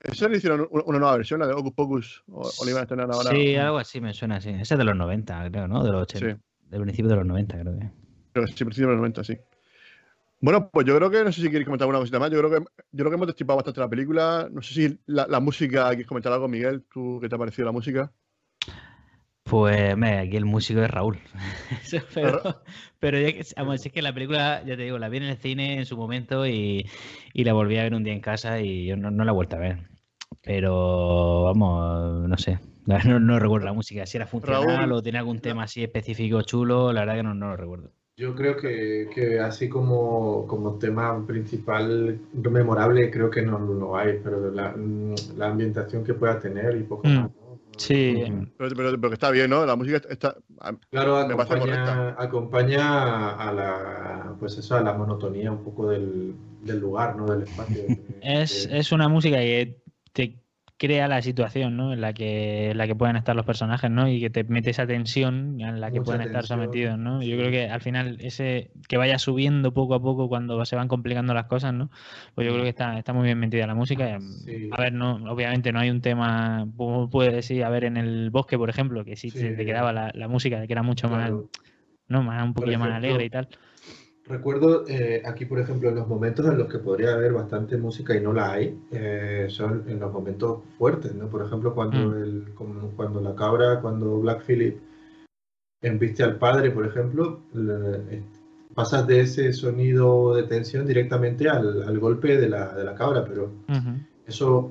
[0.00, 2.24] Eso le hicieron una, nueva versión, la de Ocus Pocus.
[2.30, 3.30] O, o la iban a estrenar ahora.
[3.30, 4.50] Sí, algo así me suena así.
[4.50, 5.82] Esa es de los 90, creo, ¿no?
[5.82, 6.34] De los 80.
[6.36, 6.40] Sí.
[6.70, 7.90] Del principio de los 90, creo que.
[8.34, 9.36] Que sí, principio de los 90, sí.
[10.40, 12.30] Bueno, pues yo creo que, no sé si queréis comentar alguna cosita más.
[12.30, 14.48] Yo creo que, yo creo que hemos destipado bastante la película.
[14.52, 16.84] No sé si la, la música, ¿quieres comentar algo, Miguel?
[16.92, 18.12] ¿Tú qué te ha parecido la música?
[19.48, 21.18] Pues, me, aquí el músico es Raúl.
[22.14, 22.62] Pero,
[22.98, 25.36] pero ya que, vamos, es que la película, ya te digo, la vi en el
[25.36, 26.84] cine en su momento y,
[27.32, 29.34] y la volví a ver un día en casa y yo no, no la he
[29.34, 29.78] vuelto a ver.
[30.42, 32.58] Pero, vamos, no sé.
[32.86, 36.42] No, no recuerdo la música, si era funcional Raúl, o tenía algún tema así específico
[36.42, 37.90] chulo, la verdad que no, no lo recuerdo.
[38.16, 44.20] Yo creo que, que así como, como tema principal memorable creo que no lo hay,
[44.24, 44.74] pero la,
[45.36, 47.16] la ambientación que pueda tener y poco Mm.
[47.16, 47.30] más.
[47.78, 48.24] Sí,
[48.56, 49.66] Pero, pero- pero que está bien, ¿no?
[49.66, 50.36] La música está.
[50.60, 56.78] a- Claro, acompaña, acompaña a la pues eso, a la monotonía un poco del, del
[56.80, 57.26] lugar, ¿no?
[57.26, 57.82] Del espacio.
[58.22, 59.76] Es, es una música que
[60.12, 60.38] te
[60.78, 61.92] crea la situación, ¿no?
[61.92, 64.08] En la que, en la que pueden estar los personajes, ¿no?
[64.08, 67.22] Y que te mete esa tensión en la que Mucha pueden estar tensión, sometidos, ¿no?
[67.22, 70.88] Yo creo que al final ese que vaya subiendo poco a poco cuando se van
[70.88, 71.90] complicando las cosas, ¿no?
[72.34, 74.18] Pues yo creo que está, está muy bien metida la música.
[74.20, 74.68] Sí.
[74.72, 78.30] A ver, no, obviamente no hay un tema, como puedes decir, a ver, en el
[78.30, 81.30] bosque, por ejemplo, que sí, te- quedaba la, la música, que era mucho más.
[82.08, 82.22] ¿no?
[82.22, 83.48] Más un poquillo más alegre y tal.
[84.28, 88.16] Recuerdo eh, aquí, por ejemplo, en los momentos en los que podría haber bastante música
[88.16, 91.28] y no la hay, eh, son en los momentos fuertes, ¿no?
[91.28, 92.22] Por ejemplo, cuando, Mm.
[92.22, 94.78] el, como cuando la cabra, cuando Black Phillip
[95.82, 98.22] embiste al padre, por ejemplo, le- eh,
[98.74, 103.24] pasas de ese sonido de tensión directamente al, al golpe de la, de la cabra,
[103.24, 103.50] pero
[104.26, 104.70] eso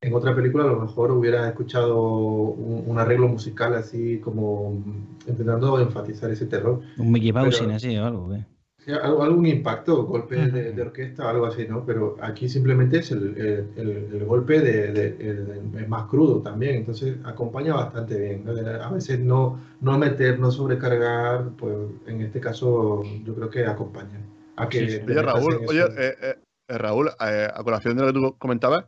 [0.00, 4.82] en otra película a lo mejor hubiera escuchado un, un arreglo musical así como
[5.26, 6.80] intentando enfatizar ese terror.
[6.98, 8.34] Un Mickey Pero- así o algo.
[8.84, 11.86] Sí, algo- algún impacto, golpe de, de orquesta, algo así, ¿no?
[11.86, 17.16] Pero aquí simplemente es el, el- el- el golpe de, de- más crudo también, entonces
[17.24, 18.44] acompaña bastante bien.
[18.44, 18.52] ¿no?
[18.52, 21.74] A veces no, no meter, no sobrecargar, pues
[22.06, 24.20] en este caso yo creo que acompaña.
[24.56, 26.34] A que Sí, Oye, Raúl, oye, eh, eh,
[26.68, 28.84] eh, Raúl, eh, a colación de lo que tú comentabas,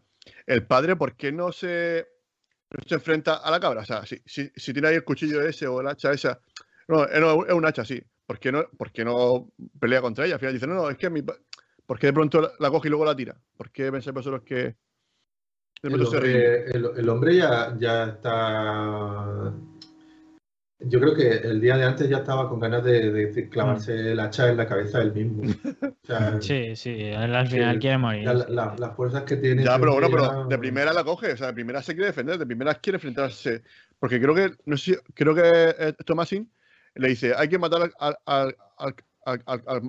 [0.47, 2.07] el padre, ¿por qué no se,
[2.71, 3.81] no se enfrenta a la cabra?
[3.81, 6.39] O sea, si, si, si tiene ahí el cuchillo ese o el hacha esa,
[6.89, 8.03] no, eh, no, es un hacha, sí.
[8.27, 9.49] ¿Por qué, no, ¿Por qué no
[9.79, 10.35] pelea contra ella?
[10.35, 12.89] Al final dice, no, no, es que mi ¿por qué de pronto la, la coge
[12.89, 13.37] y luego la tira?
[13.57, 14.75] ¿Por qué pensáis vosotros que
[15.83, 19.53] El hombre, el- el hombre ya, ya está.
[20.79, 24.21] Yo creo que el día de antes ya estaba con ganas de, de clavarse el
[24.21, 25.43] hacha en la cabeza él mismo.
[25.83, 28.25] O sea, Sí, sí, él al final quiere morir.
[28.25, 29.65] la- la- las fuerzas que tiene.
[29.65, 32.09] Ya, pero bueno, pero ya- de primera la coge, o sea, de primera se quiere
[32.09, 33.63] defender, de primera quiere enfrentarse.
[33.99, 36.51] Porque creo que, no sé, creo que eh, Thomasin
[36.97, 38.93] le dice, hay que matar al, al, al,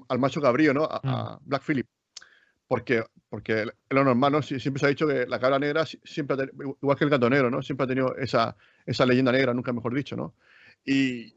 [0.07, 0.83] al- macho cabrío, ¿no?
[0.83, 1.87] A, a Black Phillip.
[2.67, 4.39] Porque, porque lo normal, ¿no?
[4.41, 7.03] Sie- Siempre se ha dicho que la cabra negra si- siempre ha tenido, igual que
[7.05, 7.61] el gato negro, ¿no?
[7.61, 10.35] Siempre ha tenido esa, esa leyenda negra, nunca mejor dicho, ¿no?
[10.85, 11.33] Y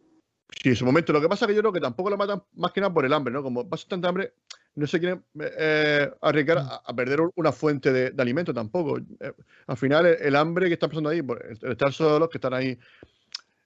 [0.60, 2.42] sí, en su momento, lo que pasa es que yo creo que tampoco lo matan
[2.54, 3.42] más que nada por el hambre, ¿no?
[3.44, 4.32] Como pasa tanta hambre,
[4.74, 8.98] no se quieren eh, arriesgar a, a perder un- una fuente de, de alimento tampoco.
[8.98, 9.32] Eh,
[9.68, 12.38] al final, el, el hambre que está pasando ahí, por el, el estar solos, que
[12.38, 12.76] están ahí,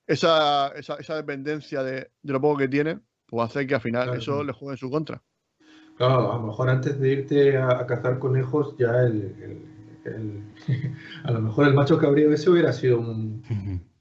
[0.07, 4.05] esa, esa, esa dependencia de, de lo poco que tienen, pues hace que al final
[4.05, 4.19] Claro.
[4.21, 5.23] eso le juegue en su contra.
[5.97, 10.43] Claro, a lo mejor antes de irte a, a cazar conejos, ya el, el- el-
[11.25, 13.43] a lo mejor el macho cabrío ese hubiera sido un,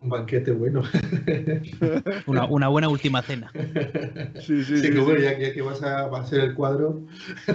[0.01, 0.81] un banquete bueno.
[2.27, 3.51] Una, una buena última cena.
[4.39, 5.23] Sí, sí, Sí, sí, que bueno, sí.
[5.25, 7.01] ya que, que vas a, va a hacer el cuadro,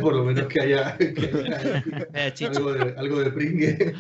[0.01, 1.83] por lo menos que haya, que haya
[2.15, 3.95] Eh, algo, de, algo de pringue.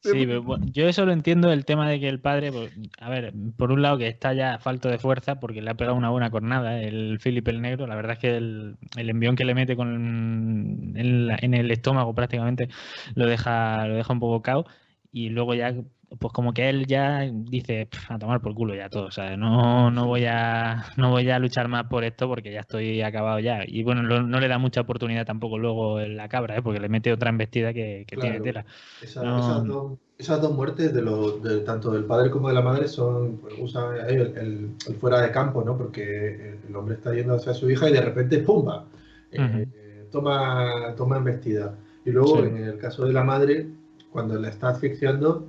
[0.00, 3.10] Sí, pero bueno, yo eso lo entiendo el tema de que el padre, pues, a
[3.10, 6.08] ver, por un lado que está ya falto de fuerza porque le ha pegado una
[6.10, 9.54] buena cornada el Philip el Negro, la verdad es que el, el envión que le
[9.54, 12.68] mete con en, la- en el estómago prácticamente
[13.14, 14.66] lo deja, lo deja un poco cao
[15.12, 15.74] y luego ya
[16.18, 19.36] pues como que él ya dice "Pf, a tomar por culo ya todo, o sea,
[19.36, 23.38] no, no voy a no voy a luchar más por esto porque ya estoy acabado
[23.40, 26.62] ya y bueno, no le da mucha oportunidad tampoco luego en la cabra, ¿eh?
[26.62, 28.64] porque le mete otra embestida que, que tiene tela.
[29.02, 29.38] Esa- No.
[29.38, 32.88] esas, dos, esas dos muertes, de los, de, tanto del padre como de la madre,
[32.88, 35.76] son pues, usan el, el- el fuera de campo, ¿no?
[35.76, 38.86] Porque el, hombre está yendo hacia su hija y de repente ¡pumba!
[39.30, 41.74] Eh, eh, toma, toma embestida.
[42.06, 42.48] Y luego, Sí.
[42.48, 43.66] en el caso de la madre,
[44.10, 45.46] cuando la está asfixiando,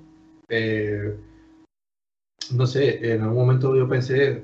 [0.50, 1.16] eh,
[2.52, 4.44] no sé, en algún momento yo pensé,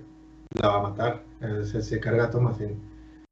[0.61, 2.79] la va a matar, eh, se, se carga a Thomasin.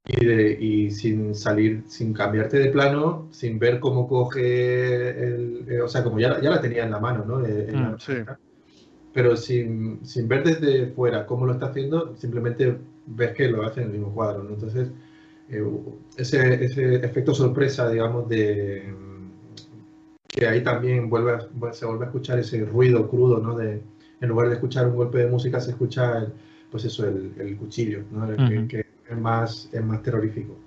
[0.05, 5.65] Y, de- y sin salir, sin cambiarte de plano, sin ver cómo coge el.
[5.69, 7.45] eh, o sea, como ya, ya la tenía en la mano, ¿no?
[7.45, 8.13] En la Mm, sí.
[9.13, 13.81] pero sin, sin ver desde fuera cómo lo está haciendo, simplemente ves que lo hace
[13.81, 14.43] en el mismo cuadro.
[14.43, 14.51] ¿no?
[14.55, 14.89] Entonces,
[15.49, 15.63] eh,
[16.17, 18.93] ese, ese efecto sorpresa, digamos, de
[20.33, 21.37] que ahí también vuelve
[21.73, 23.55] se vuelve a escuchar ese ruido crudo, ¿no?
[23.55, 23.81] De,
[24.21, 26.33] en lugar de escuchar un golpe de música, se escucha, el,
[26.71, 28.25] pues eso, el, el cuchillo, ¿no?
[28.29, 30.57] El, que, es, más, es más terrorífico.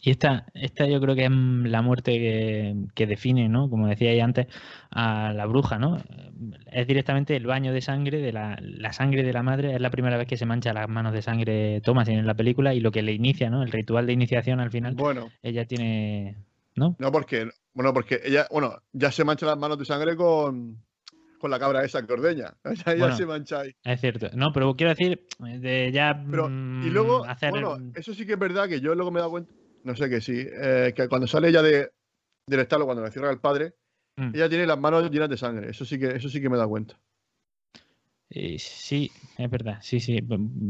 [0.00, 3.70] Y esta, esta yo creo que es la muerte que, que define, ¿no?
[3.70, 4.48] Como decía antes,
[4.90, 5.96] a la bruja, ¿no?
[6.70, 9.74] Es directamente el baño de sangre, de la, la, sangre de la madre.
[9.74, 12.74] Es la primera vez que se mancha las manos de sangre Thomas en la película
[12.74, 13.62] y lo que le inicia, ¿no?
[13.62, 14.94] El ritual de iniciación al final.
[14.94, 15.30] Bueno.
[15.42, 16.36] Ella tiene.
[16.76, 16.96] ¿No?
[16.98, 20.82] No, porque, bueno, porque ella, bueno, ya se mancha las manos de sangre con,
[21.38, 22.54] con la cabra esa que ordeña.
[22.86, 23.72] Ya, Bueno, se mancha ahí.
[23.84, 24.28] Es cierto.
[24.34, 26.24] No, pero quiero decir, de ya.
[26.30, 27.50] Pero, y mm, luego, hacer.
[27.50, 29.52] bueno, eso sí que es verdad que yo luego me he dado cuenta,
[29.84, 31.90] no sé que sí, eh, que cuando sale ella de,
[32.46, 33.74] del establo, cuando le cierra el padre,
[34.16, 34.30] Mm.
[34.32, 35.70] ella tiene las manos llenas de sangre.
[35.70, 36.96] Eso sí que, eso sí que me he dado cuenta.
[38.36, 40.18] Eh, sí, es verdad, sí, sí.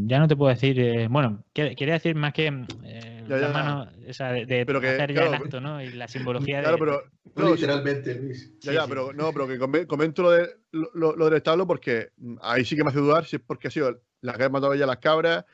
[0.07, 2.47] Ya no te puedo decir, eh, bueno, que- quería decir más que
[2.85, 3.53] eh, Ya, las ya.
[3.53, 5.83] manos, o sea, de, de Pero que, hacer ya el claro, acto, ¿no?
[5.83, 6.81] Y la simbología Claro, de...
[6.85, 7.03] pero.
[7.37, 8.53] No, literalmente, Luis.
[8.63, 8.89] ya, sí, ya, sí.
[8.91, 12.65] pero no, pero que come- comento lo, de, lo, lo del establo porque mm, ahí
[12.65, 14.85] sí que me hace dudar si es porque ha sido la que ha matado ella
[14.85, 15.45] a las cabras,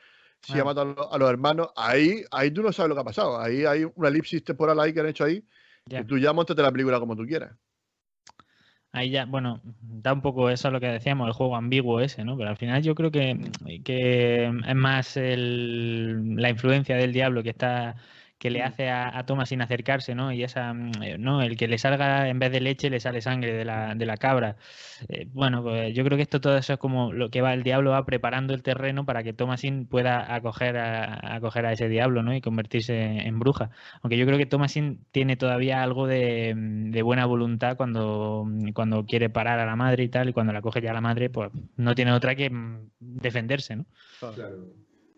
[0.41, 0.61] si Ah.
[0.61, 1.69] ha matado a los, a los hermanos.
[1.75, 3.39] Ahí, ahí tú no sabes lo que ha pasado.
[3.39, 5.43] Ahí hay una elipsis temporal ahí que han hecho ahí.
[5.85, 5.99] Ya.
[5.99, 7.51] Que tú ya montate la película como tú quieras.
[8.93, 12.25] Ahí ya, bueno, da un poco eso a lo que decíamos, el juego ambiguo ese,
[12.25, 12.35] ¿no?
[12.37, 13.39] Pero al final yo creo que,
[13.85, 17.95] que es más el- la influencia del diablo que está
[18.41, 18.63] que le Mm.
[18.63, 20.31] hace a, a Thomas sin acercarse, ¿no?
[20.31, 21.41] Y esa, mm, eh, ¿no?
[21.43, 24.17] El que le salga, en vez de leche, le sale sangre de la, de la
[24.17, 24.55] cabra.
[25.09, 27.61] Eh, bueno, pues yo creo que esto todo eso es como lo que va, el
[27.63, 32.23] diablo va preparando el terreno para que Thomasin pueda acoger a, acoger a ese diablo,
[32.23, 32.33] ¿no?
[32.35, 33.69] Y convertirse en bruja.
[34.01, 39.29] Aunque yo creo que Thomasin tiene todavía algo de, de buena voluntad cuando, cuando quiere
[39.29, 41.93] parar a la madre y tal, y cuando la coge ya la madre, pues no
[41.93, 43.85] tiene otra que mm, defenderse, ¿no?
[44.19, 44.57] Claro.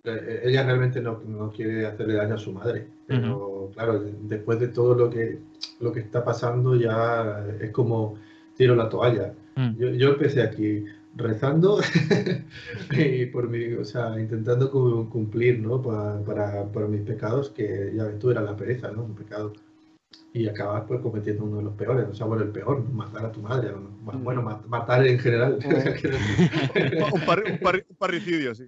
[0.05, 4.67] Eh, Ella realmente no, no quiere hacerle daño a su madre, pero claro, después de
[4.67, 5.39] todo lo que,
[5.79, 8.15] lo que está pasando ya es como
[8.57, 9.33] tiro la toalla.
[9.55, 9.77] Mm.
[9.77, 10.83] Yo, yo empecé aquí
[11.15, 11.79] rezando
[12.91, 15.81] y por mi, o sea, intentando cu- cumplir, ¿no?
[15.81, 19.03] Pa- para, para mis pecados, que ya ves tú, era la pereza, ¿no?
[19.03, 19.53] Un pecado.
[20.33, 22.89] Y acabas pues cometiendo uno de los peores, o sea, bueno, el peor, ¿no?
[22.91, 24.23] matar a tu madre, Mm.
[24.23, 25.59] bueno, ma- matar en general.
[25.63, 28.65] un, pa- un parri- un parricidio, sí.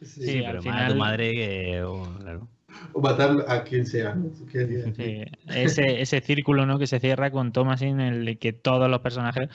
[0.00, 1.82] Sí, Sí, Sí, al pero más a final- tu madre que.
[1.82, 2.48] oh, claro.
[2.92, 4.16] O matar a quien sea.
[4.96, 6.78] Sí, ese, ese círculo ¿no?
[6.78, 9.48] que se cierra con Thomasin, en el que todos los personajes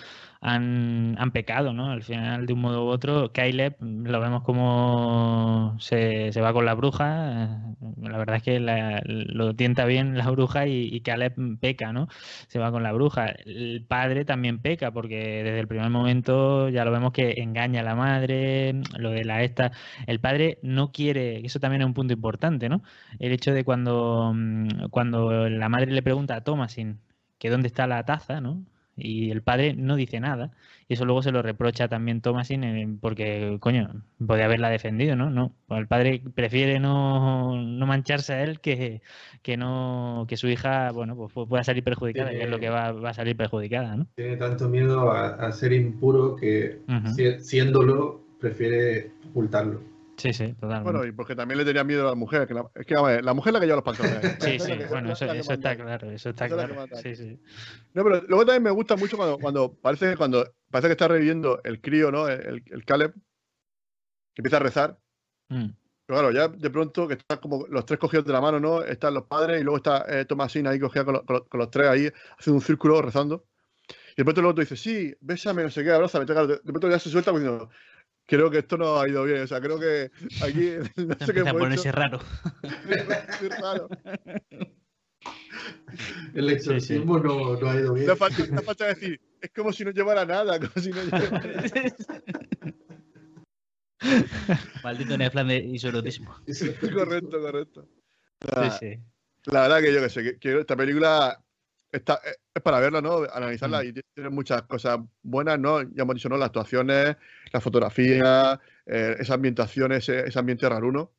[0.43, 1.89] han, han pecado, ¿no?
[1.91, 6.53] Al final, de un modo u otro, Caleb mm, lo vemos como se, se va
[6.53, 7.75] con la bruja.
[7.81, 11.93] eh, La verdad es que la- lo tienta bien la bruja y, y Caleb peca,
[11.93, 12.07] ¿no?
[12.47, 13.27] Se va con la bruja.
[13.45, 17.83] El padre también peca, porque desde el primer momento ya lo vemos que engaña a
[17.83, 19.71] la madre, lo de la esta.
[20.07, 22.83] El padre no quiere, eso también es un punto importante, ¿no?
[23.19, 26.99] el hecho de cuando, mm, cuando la madre le pregunta a Thomasin
[27.37, 28.63] que dónde está la taza, ¿no?
[28.95, 30.51] Y el padre no dice nada.
[30.87, 35.29] Y eso luego se lo reprocha también Thomasin porque, coño, podía haberla defendido, ¿no?
[35.29, 39.01] No, el padre prefiere no, no mancharse a él que,
[39.41, 42.69] que no que su hija, bueno, pues pu- pueda salir perjudicada, que es lo que
[42.69, 44.07] va, va a salir perjudicada, ¿no?
[44.15, 47.07] Tiene tanto miedo a, a ser impuro que Ujú.
[47.15, 49.81] si- siéndolo prefiere ocultarlo.
[50.17, 50.83] Sí, sí, totalmente.
[50.83, 52.47] Bueno, y porque también le tenía miedo a la mujer.
[52.47, 54.35] Que la, es que a ver, la mujer es la que lleva los pantalones.
[54.39, 56.85] sí, sí, que- bueno, eso, eso está claro, eso está claro.
[57.01, 57.39] Sí, sí.
[57.93, 61.07] No, pero luego también me gusta mucho cuando, cuando parece que cuando parece que está
[61.07, 62.27] reviviendo el crío, ¿no?
[62.27, 64.99] El, el Caleb, que empieza a rezar.
[65.49, 65.69] Mm,
[66.05, 68.81] Pero claro, ya de pronto que están como los tres cogidos de la mano, ¿no?
[68.83, 71.59] Están los padres y luego está eh, Tomasina ahí cogida con, los- con los- con
[71.59, 72.07] los tres ahí,
[72.37, 73.45] haciendo un círculo rezando.
[74.13, 76.25] Y de pronto el otro dice, sí, bésame, no sé qué, abrázame.
[76.25, 77.69] Claro, de, de pronto ya se suelta diciendo,
[78.25, 79.41] creo que esto no ha ido bien.
[79.41, 80.11] O sea, creo que
[80.43, 81.97] aquí no sé qué a ponerse hecho.
[81.97, 82.19] raro.
[83.61, 83.89] Raro.
[86.33, 88.07] El exorcismo No, no ha ido bien.
[88.07, 91.63] Le falta, falta decir, es como si no llevara nada, como si no llevara
[94.83, 96.35] Maldito Netflix de isoerotismo.
[96.93, 97.87] correcto, correcto.
[98.41, 98.99] Sí, Nada, sí.
[99.45, 101.41] La verdad que yo que sé, que, que esta película
[101.91, 103.23] está, es es para verla, ¿no?
[103.33, 103.87] Analizarla Mm.
[103.87, 105.81] y tiene muchas cosas buenas, ¿no?
[105.81, 106.37] Ya hemos dicho, ¿no?
[106.37, 107.15] Las actuaciones,
[107.53, 111.11] la fotografía, eh, esa ambientación, ese, ese ambiente raruno.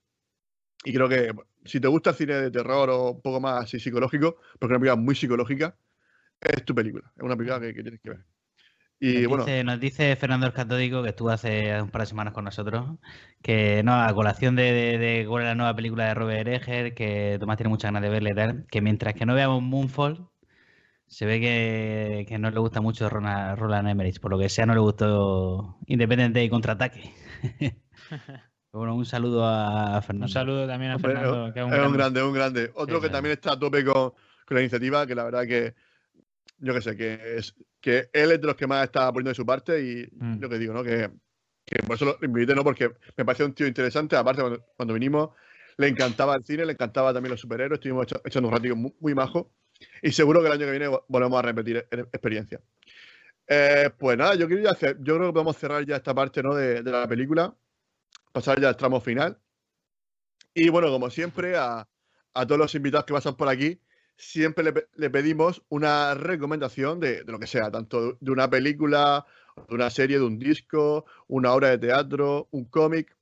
[0.84, 1.32] Y creo que
[1.64, 4.76] si te gusta el cine de terror o un poco más así psicológico, porque es
[4.76, 5.76] una película muy psicológica,
[6.40, 7.10] es tu película.
[7.16, 8.24] Es una película que, que tienes que ver.
[9.00, 12.06] Y nos, bueno, dice, nos dice Fernando el Catódico, que estuvo hace un par de
[12.06, 12.98] semanas con nosotros,
[13.42, 16.94] que no, a colación de, de, de cuál es la nueva película de Robert Eger,
[16.94, 20.28] que Tomás tiene muchas ganas de verle tal, que mientras que no veamos Moonfall,
[21.14, 24.66] Se ve que, que no le gusta mucho Roland, Roland Emmerich, por lo que sea
[24.66, 27.14] no le gustó Independiente y Contraataque.
[28.72, 30.26] bueno, un saludo a Fernando.
[30.26, 32.22] Un saludo también a Hombre, Fernando, que es un es un grande.
[32.24, 32.70] un grande.
[32.74, 33.12] Otro Sí, que sí.
[33.12, 35.74] también está a tope con, con la iniciativa, que la verdad que
[36.58, 39.34] yo que sé, que es que él es de los que más está poniendo de
[39.36, 40.40] su parte y Mm.
[40.40, 40.82] lo que digo, ¿no?
[40.82, 41.10] Que,
[41.64, 42.64] que por eso lo invité, ¿no?
[42.64, 44.16] Porque me pareció un tío interesante.
[44.16, 45.30] Aparte, cuando, cuando vinimos,
[45.76, 47.78] le encantaba el cine, le encantaba también los superhéroes.
[47.78, 49.52] Estuvimos echa- echando un ratito muy, muy majo.
[50.02, 52.60] Y seguro que el año que viene vo- volvemos a repetir e- experiencia.
[53.46, 56.42] Eh, pues nada, yo, quiero ya hacer, yo creo que podemos cerrar ya esta parte
[56.42, 56.54] ¿no?
[56.54, 57.54] de, de la película,
[58.32, 59.38] pasar ya al tramo final.
[60.54, 61.88] Y bueno, como siempre, a,
[62.34, 63.80] a todos los invitados que pasan por aquí,
[64.16, 69.26] siempre le pedimos una recomendación de, de lo que sea, tanto de una película,
[69.68, 73.16] de una serie, de un disco, una obra de teatro, un cómic,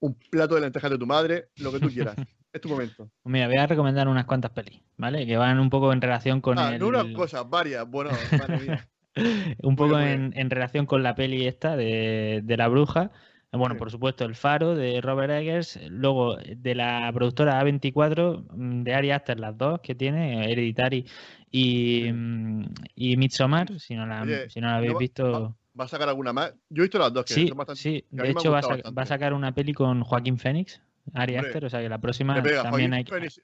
[0.00, 2.16] un plato de lentejas de tu madre, lo que tú quieras.
[2.54, 3.10] es tu momento.
[3.24, 5.26] Mira, voy a recomendar unas cuantas pelis, ¿vale?
[5.26, 6.78] Que van un poco en relación con Ah, el...
[6.80, 7.86] no una cosa, varias.
[7.88, 8.10] Bueno,
[9.62, 13.10] un poco en, en relación con la peli esta de, de la bruja.
[13.52, 13.78] Bueno, Sí.
[13.78, 15.78] por supuesto, El Faro de Robert Eggers.
[15.88, 21.06] Luego de la productora A24, mm, de Ari Aster, las dos que tiene, Hereditary
[21.50, 22.12] y, Sí.
[22.12, 22.64] mm,
[22.96, 23.78] y Midsommar.
[23.78, 25.56] Si no la, Oye, si no la habéis ¿no va- visto.
[25.78, 26.52] ¿Va a sacar alguna más?
[26.68, 27.80] Yo he visto las dos, que Sí, son bastante.
[27.80, 28.04] sí.
[28.10, 30.80] que De hecho, va a, va a sacar una peli con Joaquín Phoenix,
[31.12, 31.64] Ari Hombre, Aster.
[31.64, 33.04] O sea que la próxima pega, también Joaquín hay.
[33.04, 33.40] Phoenix.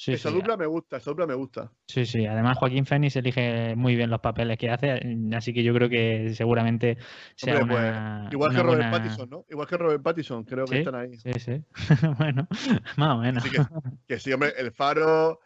[0.00, 1.72] Sí, esa sí, dupla me gusta, esa dupla me gusta.
[1.88, 5.00] Sí, sí, además Joaquín Phoenix elige muy bien los papeles que hace,
[5.34, 6.98] así que yo creo que seguramente
[7.34, 9.44] sea Hombre, pues, una, igual una que Robert buena- Pattinson, ¿no?
[9.50, 11.16] Igual que Robert Pattinson, creo que Sí, están ahí.
[11.18, 11.64] Sí, sí.
[12.18, 12.46] bueno,
[12.96, 13.44] más o menos.
[13.44, 13.62] Así que,
[14.06, 15.40] que sí, hombre, el Faro,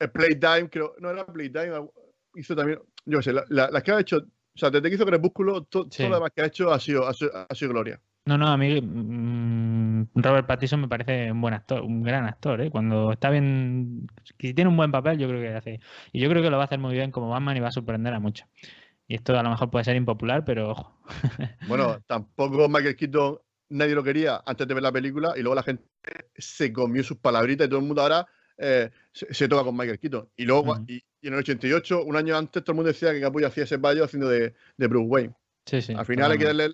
[0.00, 1.86] el Playtime, creo, no era Playtime,
[2.34, 5.06] hizo también, yo sé, la- la- las que ha hecho, o sea, desde que hizo
[5.06, 5.98] Crepúsculo, to- Sí.
[5.98, 8.00] todo lo demás que ha hecho ha sido, ha sido, ha sido gloria.
[8.26, 12.60] No, no, a mí mm, Robert Pattinson me parece un buen actor, un gran actor,
[12.62, 12.70] ¿eh?
[12.70, 14.06] Cuando está bien,
[14.38, 15.80] si tiene un buen papel, yo creo que hace.
[16.12, 17.72] Y yo creo que lo va a hacer muy bien como Batman y va a
[17.72, 18.48] sorprender a muchos.
[19.06, 20.98] Y esto a lo mejor puede ser impopular, pero ojo.
[21.68, 23.38] Bueno, tampoco Michael Keaton,
[23.68, 25.84] nadie lo quería antes de ver la película y luego la gente
[26.34, 28.26] se comió sus palabritas y todo el mundo ahora
[28.56, 30.30] eh, se, se toca con Michael Keaton.
[30.36, 33.20] Y luego, y, y en el 88, un año antes, todo el mundo decía que
[33.20, 35.34] Capullo hacía ese baño haciendo de, de Bruce Wayne.
[35.66, 35.94] Sí, sí.
[35.94, 36.72] Al final hay que darle.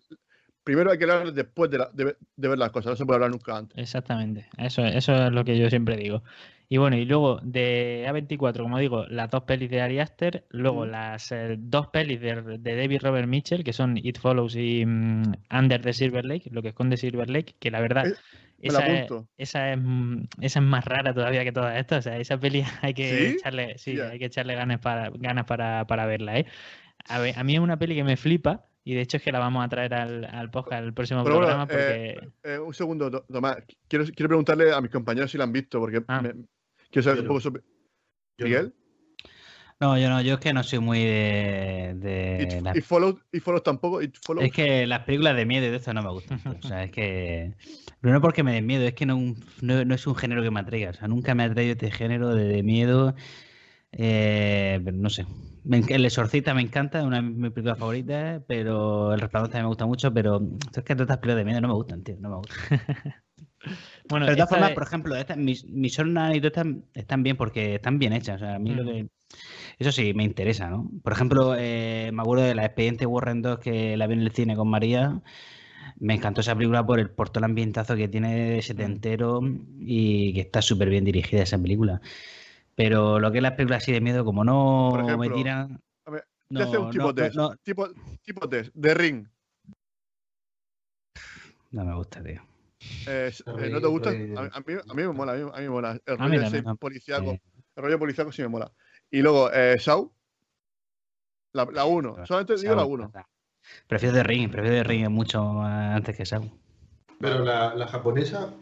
[0.71, 3.05] Primero hay que hablar después de, la- de ver- de ver las cosas, no se
[3.07, 3.79] puede hablar nunca antes.
[3.79, 6.23] Exactamente, eso, eso es lo que yo siempre digo.
[6.69, 10.87] Y bueno, y luego de A24, como digo, las dos pelis de Ari Aster, luego
[10.87, 10.91] Mm.
[10.91, 15.23] las eh, dos pelis de, de David Robert Mitchell, que son It Follows y mm,
[15.53, 18.15] Under the Silver Lake, lo que esconde Silver Lake, que la verdad, Eh,
[18.63, 21.99] Me la esa es, esa, es, mm, esa es más rara todavía que todas estas.
[22.07, 23.37] O sea, esa peli hay que ¿Sí?
[23.39, 24.11] echarle, sí, Ya.
[24.11, 26.47] hay que echarle ganas para, ganas para, para verla, ¿eh?
[27.09, 28.67] A, ver, a mí es una peli que me flipa.
[28.82, 31.36] Y de hecho es que la vamos a traer al, al podcast, al próximo Pero
[31.36, 32.19] bueno, programa, porque...
[32.44, 33.59] Eh, un segundo, To- Tomás.
[33.89, 36.23] Quiero, quiero preguntarle a mis compañeros si la han visto, porque Ah.
[36.23, 36.32] me-
[36.90, 37.62] quiero saber Yo un poco sobre.
[38.39, 38.74] ¿Miguel?
[39.82, 41.93] No, yo no, yo es que no soy muy de.
[41.97, 44.02] de ¿Y, las- y Follow, y Follow tampoco?
[44.02, 44.44] ¿It Follows?
[44.47, 46.40] Es que las películas de miedo y de esto no me gustan.
[46.62, 47.55] O sea, es que.
[48.01, 49.19] Pero no porque me den miedo, es que no,
[49.62, 50.90] no, no es un género que me atraiga.
[50.90, 53.15] O sea, nunca me ha atraído este género de, de miedo.
[53.93, 55.27] Eh, pero no sé.
[55.65, 59.69] El Exorcista me encanta, es una de mis películas favoritas, pero El Resplandor también me
[59.69, 60.41] gusta mucho, pero
[60.74, 62.81] es que todas estas películas de miedo no me gustan, tío, no me gustan.
[64.09, 67.23] Bueno, Pero de todas esta formas, de- por ejemplo, estas, mis, mis y todas están
[67.23, 68.37] bien porque están bien hechas.
[68.37, 69.07] O sea, a mí lo que.
[69.78, 70.91] Eso sí, me interesa, ¿no?
[71.03, 74.32] Por ejemplo, eh, me acuerdo de la expediente Warren 2 que la vi en el
[74.32, 75.20] cine con María.
[75.99, 79.41] Me encantó esa película por el, por todo el ambientazo que tiene de setentero
[79.78, 82.01] y que está súper bien dirigida esa película.
[82.82, 85.78] Pero lo que es las películas así de miedo, como no Por me ejemplo, tiran.
[86.07, 87.36] a ver, Te No, hace un tipo no, no, test.
[87.36, 87.89] no, Tipo,
[88.24, 88.70] tipo test.
[88.74, 89.27] De Ring.
[91.73, 92.43] no me gusta, tío.
[93.07, 94.11] Eh, A eh, ¿No te gusta?
[94.11, 95.98] A, a mí- a mí, me mola, a mí, a mí me mola.
[96.07, 96.59] El rollo ese.
[96.59, 97.40] Eh,
[97.77, 98.73] El rollo policíaco sí me mola.
[99.11, 100.11] Y luego, eh, Shaw.
[101.52, 102.27] La, la 1.
[102.27, 103.12] Solamente digo la Saw, 1.
[103.86, 106.43] Prefiero de Ring, prefiero de Ring mucho más antes que Saw.
[107.20, 108.55] Pero la, la japonesa,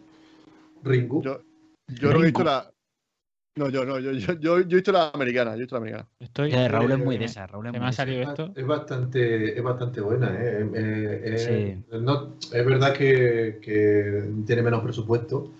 [0.82, 1.40] Ringu, Yo,
[1.86, 2.72] yo no he visto la.
[3.58, 5.50] No, yo no, yo, yo, yo, yo he visto la americana.
[5.52, 6.08] Yo he visto la americana.
[6.20, 6.52] Estoy...
[6.52, 7.96] Eh, Raúl es muy que de esa, Raúl es muy me ha esa.
[8.04, 8.52] salido es, esto.
[8.54, 10.28] es bastante, es bastante buena.
[10.40, 10.70] ¿eh?
[10.74, 11.38] Eh, eh,
[11.90, 11.98] Sí.
[12.00, 15.50] no, es verdad que, que tiene menos presupuesto,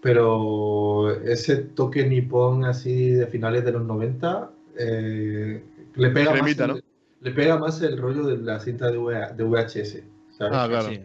[0.00, 5.62] pero ese toque nipón así de finales de los 90 eh,
[5.96, 6.78] le, pega más el, ¿no?
[7.20, 10.02] le pega más el rollo de la cinta de, VH de VHS.
[10.36, 10.52] ¿sabes?
[10.54, 10.88] Ah, claro.
[10.88, 11.00] Sí,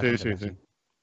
[0.00, 0.36] Sí, sí.
[0.38, 0.50] sí.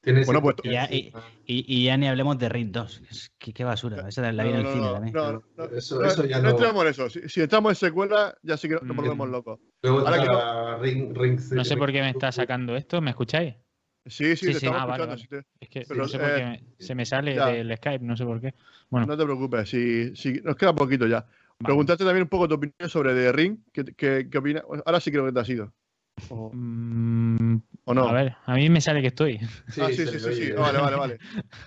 [0.01, 1.13] Tiene ese Bueno, pues, ya- Y,
[1.45, 2.99] y ya ni hablemos de Ring 2.
[2.99, 4.07] que es- Qué, qué basura.
[4.07, 5.13] Esa la vi en el no, cine no, también.
[5.13, 7.09] no, no, Eso- no, eso ya no no- entramos en eso.
[7.09, 8.95] Si, si entramos en secuela, ya sí que nos Mm.
[8.95, 9.59] volvemos locos.
[9.83, 13.55] Luego Ahora que Ring, Ring No sé por qué me está sacando esto, ¿me escucháis?
[14.05, 14.65] Sí, sí, Sí, te sí.
[14.65, 15.07] estamos Ah, vale, escuchando.
[15.07, 15.21] vale.
[15.21, 17.45] si te- Es que Pero, no sé por eh, qué me- se me sale ya.
[17.47, 18.55] del Skype, no sé por qué.
[18.89, 21.25] Bueno, no te preocupes, si, si nos queda poquito ya.
[21.59, 23.59] Preguntarte también un poco tu opinión sobre The Ring.
[23.71, 24.63] ¿Qué, qué, qué opinas?
[24.85, 25.71] Ahora sí creo que te has ido.
[26.29, 28.07] ¿O, Mm, o no?
[28.07, 29.39] A ver, a mí me sale que estoy.
[29.79, 30.33] ah, sí, se sí, sí, oye.
[30.47, 30.51] sí.
[30.53, 31.17] Vale, vale, vale.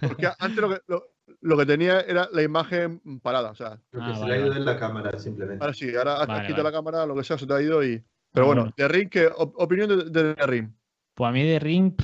[0.01, 1.03] Porque antes lo que, lo,
[1.41, 3.51] lo que tenía era la imagen parada.
[3.51, 4.61] O sea, Lo que Ah, se vale, le ha ido vale.
[4.61, 5.63] en la cámara, simplemente.
[5.65, 6.73] ahora sí, ahora has Vale, quitado vale.
[6.75, 8.03] la cámara, lo que sea, se te ha ido y.
[8.33, 8.75] Pero Ah, bueno, bueno.
[8.77, 10.71] The Ring, ¿qué op- opinión de, de The Ring?
[11.15, 11.95] Pues a mí de Ring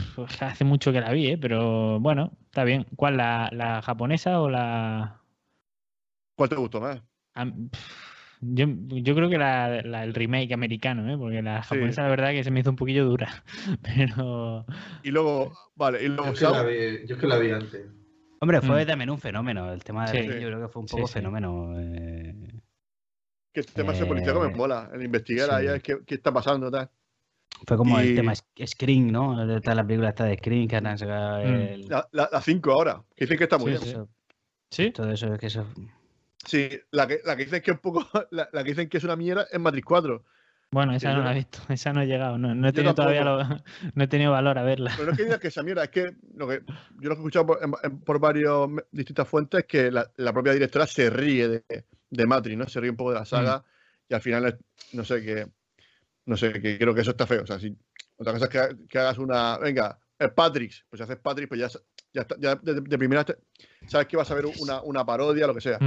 [0.40, 1.38] hace mucho que la vi, ¿eh?
[1.38, 2.86] pero bueno, está bien.
[2.94, 3.16] ¿Cuál?
[3.16, 5.20] ¿La, la japonesa o la...?
[6.36, 7.02] ¿Cuál te gustó más?
[7.34, 7.46] a
[8.42, 11.18] Yo, yo creo que la, la- el remake americano, ¿eh?
[11.18, 11.68] porque la Sí.
[11.74, 13.44] japonesa la verdad que se me hizo un poquillo dura.
[13.82, 14.64] Pero
[15.02, 17.50] Y luego, vale, y Yo luego es, que la vi, yo es que la vi
[17.50, 17.86] antes.
[18.40, 18.86] Hombre, fue Mm.
[18.86, 19.70] también un fenómeno.
[19.72, 20.26] El tema de Sí.
[20.40, 21.12] Yo creo que fue un poco sí.
[21.14, 21.74] fenómeno.
[21.78, 22.34] eh,
[23.52, 24.88] Que este tema ese policíaco me Eh, mola.
[24.94, 25.54] El investigar sí.
[25.56, 26.70] ahí a ver qué, qué está pasando.
[26.70, 26.88] Tal.
[27.66, 29.54] Fue como Y- el tema Scream, ¿no?
[29.56, 31.46] Está la película esta de Scream que han sacado Mm.
[31.46, 33.82] el- La, la, la 5 ahora, que dicen que está muy Sí, bien.
[33.82, 33.90] sí.
[33.90, 34.08] eso-
[34.70, 35.66] sí, todo eso, que eso.
[36.46, 38.98] Sí, la que, la que dicen que es un poco, la, la que dicen que
[38.98, 40.24] es una mierda es Matrix 4.
[40.70, 42.94] bueno, Sí, esa no la he visto, esa no he llegado, no, no he tenido
[42.94, 43.44] todavía lo-
[43.94, 44.92] no he tenido valor a verla.
[44.94, 46.62] Pero no es que digas que esa mierda, es que, lo que
[47.00, 48.52] yo lo que he escuchado por, en- por varias
[48.90, 51.64] distintas fuentes es que la, la propia directora se ríe de,
[52.10, 52.68] de Matrix, ¿no?
[52.68, 53.62] Se ríe un poco de la saga
[54.08, 54.58] y al final,
[54.92, 55.46] no sé, que
[56.26, 57.42] no sé, que creo que eso está feo.
[57.42, 57.76] O sea, si,
[58.16, 61.60] otra cosa es que, que hagas una, venga, es Patrick, pues si haces Patrick, pues
[61.60, 61.68] ya,
[62.12, 63.24] ya, está- ya de, de primera
[63.88, 65.78] sabes que vas a ver una, una parodia, lo que sea.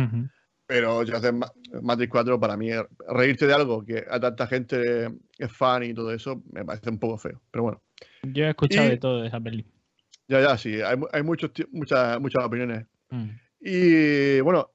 [0.66, 2.70] Pero si haces Ma- Matrix 4, para mí,
[3.10, 5.08] reírte de algo que a tanta gente
[5.38, 7.42] es fan y todo eso, me parece un poco feo.
[7.52, 7.82] Pero bueno,
[8.24, 9.66] Yo he escuchado Y- de todo de esa peli.
[10.28, 12.86] ya, ya, sí, hay, hay muchos, muchas, muchas opiniones.
[13.10, 13.30] Mm.
[13.60, 14.72] Y bueno,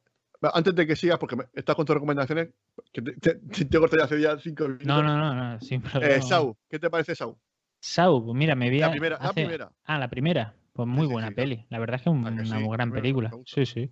[0.54, 2.50] antes de que sigas, porque estás con tus recomendaciones,
[2.92, 3.34] que te, te,
[3.64, 4.86] te, corté ya hace ya cinco minutos.
[4.86, 6.22] No, no, no, no, sin Eh, problema.
[6.22, 7.38] Sau, ¿qué te parece Sau?
[7.80, 9.72] Sau, mira, me vi La primera, la primera.
[9.84, 10.54] Ah, la primera.
[10.78, 11.66] Pues muy sí, buena sí, peli.
[11.70, 13.30] La verdad es que es una sí, gran película.
[13.30, 13.52] gusta.
[13.52, 13.90] Sí, sí.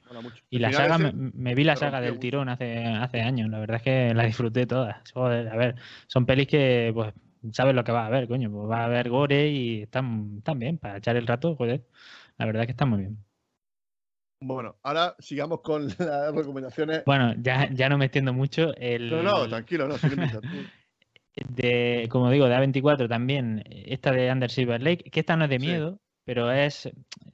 [0.50, 3.50] Y El la saga, me, me vi la saga del tirón hace, hace años.
[3.50, 4.98] La verdad es que la disfruté todas.
[5.12, 5.74] Joder, a ver,
[6.06, 7.12] son pelis que, pues,
[7.50, 8.52] sabes lo que va a ver, coño.
[8.52, 11.82] Pues va a haber gore y están, están bien para echar el rato, joder.
[12.38, 13.18] La verdad es que están muy bien.
[14.40, 17.02] Bueno, ahora sigamos con las recomendaciones.
[17.04, 18.76] Bueno, ya, ya no me extiendo mucho.
[18.76, 19.96] El, No, no, tranquilo, no,
[21.48, 25.50] de, como digo, de A24 también, esta de Under Silver Lake, que esta no es
[25.50, 26.86] de miedo, pero es,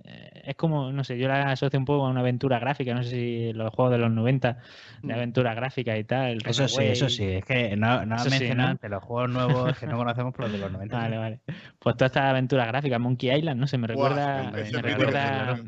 [0.04, 3.02] eh, es como, no sé, yo la asocio un poco a una aventura gráfica, no
[3.02, 4.58] sé si los juegos de los 90
[5.02, 5.16] de Mm.
[5.16, 6.30] aventura gráfica y tal.
[6.32, 7.24] el Eso sí, eso sí.
[7.24, 8.78] Es que no, no has sí, ¿no?
[8.82, 10.96] los juegos nuevos que no conocemos por los de los 90.
[10.96, 11.40] Vale, vale.
[11.78, 15.58] Pues toda esta aventura gráfica, Monkey Island, no sé, me recuerda, me recuerda,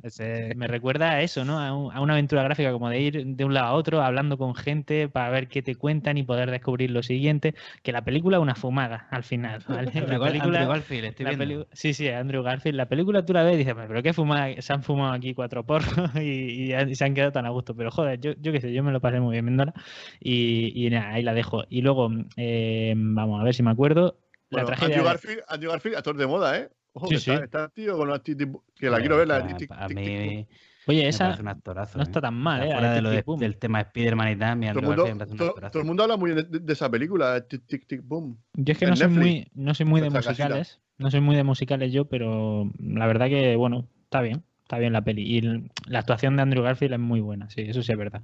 [0.56, 1.58] me recuerda a eso, ¿no?
[1.60, 4.38] A, un- a una aventura gráfica como de ir de un lado a otro, hablando
[4.38, 7.54] con gente para ver qué te cuentan y poder descubrir lo siguiente.
[7.82, 9.90] Que la película es una fumada al final, ¿vale?
[9.94, 12.76] La película, Andrew Garfield, estoy la Sí, sí, Andrew Garfield.
[12.76, 15.64] La película tú la ves y dices, pero qué fumada, se han fumado aquí cuatro
[15.64, 15.86] porros
[16.16, 17.74] y, y han- y se han quedado tan a gusto.
[17.76, 19.74] Pero joder, yo, yo qué sé, yo me lo pasé muy bien viéndola
[20.20, 21.64] y, y nada, ahí la dejo.
[21.68, 24.18] Y luego, eh, vamos a ver si me acuerdo.
[24.50, 26.68] La Bueno, tragedia Andrew de- Garfield, Andrew Garfield, actor de moda, ¿eh?
[26.92, 27.42] Ojo, Sí, que está, sí.
[27.44, 29.36] está tío con actitud que la quiero ver, la
[29.70, 30.46] a- mí.
[30.86, 31.96] Oye, esa un actorazo.
[31.96, 32.22] no está ¿eh?
[32.22, 32.72] tan mal, ¿eh?
[32.72, 35.04] Fuera de lo de- del tema Spider-Man y tal, Todo mundo,
[35.36, 38.38] todo, todo el mundo habla muy bien de, de esa película, tic, tic, tic, boom.
[38.52, 40.30] Yo es que en no soy Netflix, muy, no soy muy de casita.
[40.30, 44.78] musicales, no soy muy de musicales yo, pero la verdad que, bueno, está bien, está
[44.78, 45.22] bien la peli.
[45.22, 48.22] Y el- la actuación de Andrew Garfield es muy buena, sí, eso sí es verdad.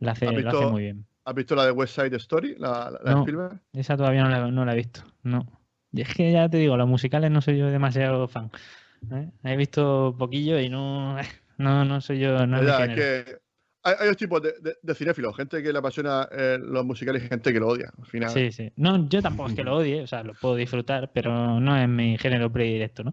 [0.00, 1.06] La hace, ¿Has lo hace visto- muy bien.
[1.24, 2.54] ¿Has visto la de West Side Story?
[2.58, 3.20] La, la, la de No.
[3.20, 3.60] Spielberg?
[3.74, 5.46] Esa todavía no la, no la he visto, no.
[5.92, 8.50] Y es que ya te digo, los musicales no soy yo demasiado fan.
[9.12, 9.28] ¿eh?
[9.44, 11.16] He visto poquillo y no,
[11.58, 13.36] no, no soy yo, no Ya, es que
[13.82, 17.22] hay, hay dos tipos de, de, de cinéfilos, gente que le apasiona eh, los musicales
[17.24, 17.90] y gente que lo odia.
[17.98, 18.72] Al final, Sí, sí.
[18.76, 21.88] No, yo tampoco es que lo odie, o sea, lo puedo disfrutar, pero no es
[21.88, 23.12] mi género predilecto, ¿no?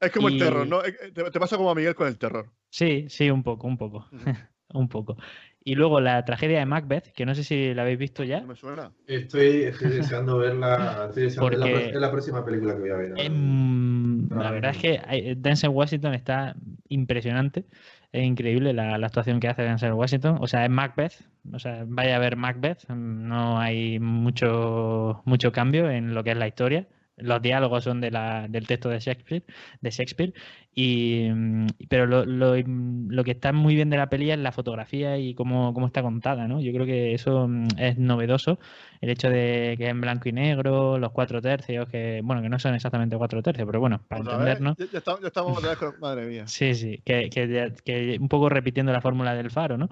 [0.00, 0.84] Es como y- el terror, ¿no?
[0.84, 2.50] Eh, eh, Te, te pasa como a Miguel con el terror.
[2.70, 4.06] Sí, sí, un poco, un poco.
[4.74, 5.16] Un poco.
[5.64, 8.42] Y luego la tragedia de Macbeth, que no sé si la habéis visto ya.
[8.42, 8.92] No me suena.
[9.06, 11.06] Estoy, estoy deseando verla.
[11.08, 13.12] Estoy deseando, es, la, Porque- pro- es la próxima película que voy a ver.
[13.16, 14.82] Em, la verdad es mismo.
[14.82, 16.54] que hay- Denzel Washington está
[16.90, 17.64] impresionante.
[18.12, 20.36] Es increíble la, la actuación que hace Denzel Washington.
[20.38, 21.14] O sea, es Macbeth.
[21.50, 22.86] O sea, vaya a ver Macbeth.
[22.90, 26.86] No hay mucho, mucho cambio en lo que es la historia.
[27.20, 29.44] Los diálogos son de la, del texto de Shakespeare,
[29.80, 30.32] de Shakespeare
[30.74, 34.38] y, mm, pero lo, lo, mm, lo que está muy bien de la peli es
[34.38, 36.60] la fotografía y cómo, cómo está contada, ¿no?
[36.60, 38.58] Yo creo que eso mm, es novedoso,
[39.00, 42.48] el hecho de que es en blanco y negro, los cuatro tercios, que bueno, que
[42.48, 44.76] no son exactamente cuatro tercios, pero bueno, para vez, entendernos.
[44.78, 46.46] ya, ya estamos, ya estamos con- Madre mía.
[46.46, 49.88] Sí, sí, que, que, que un poco repitiendo la fórmula del faro, ¿no?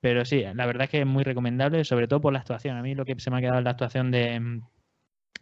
[0.00, 2.76] Pero sí, la verdad es que es muy recomendable, sobre todo por la actuación.
[2.76, 4.60] A mí lo que se me ha quedado es la actuación de,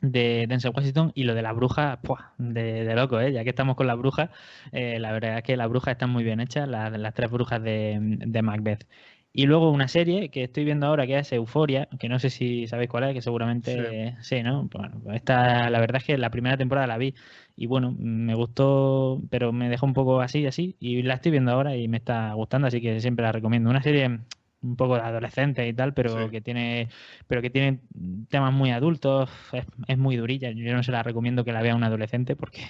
[0.01, 2.35] de Denzel Washington y lo de la bruja, ¡pua!
[2.39, 3.33] de, de loco, ¿eh?
[3.33, 4.31] Ya que estamos con la bruja,
[4.73, 7.63] eh, la verdad es que las brujas están muy bien hechas, las, las tres brujas
[7.63, 8.87] de, de Macbeth.
[9.33, 12.67] Y luego una serie que estoy viendo ahora que es Euforia, que no sé si
[12.69, 14.65] sabéis cuál es, que seguramente sí, ¿no?
[14.73, 17.15] Bueno, esta, la verdad es que la primera temporada la vi
[17.55, 21.53] y bueno, me gustó, pero me dejó un poco así, así, y la estoy viendo
[21.53, 23.69] ahora y me está gustando, así que siempre la recomiendo.
[23.69, 24.21] Una serie
[24.67, 26.31] un poco de adolescente y tal, pero Sí.
[26.31, 26.89] que tiene
[27.27, 27.81] pero que tiene
[28.29, 30.51] temas muy adultos, es, es muy durilla.
[30.51, 32.63] Yo no se la recomiendo que la vea un adolescente porque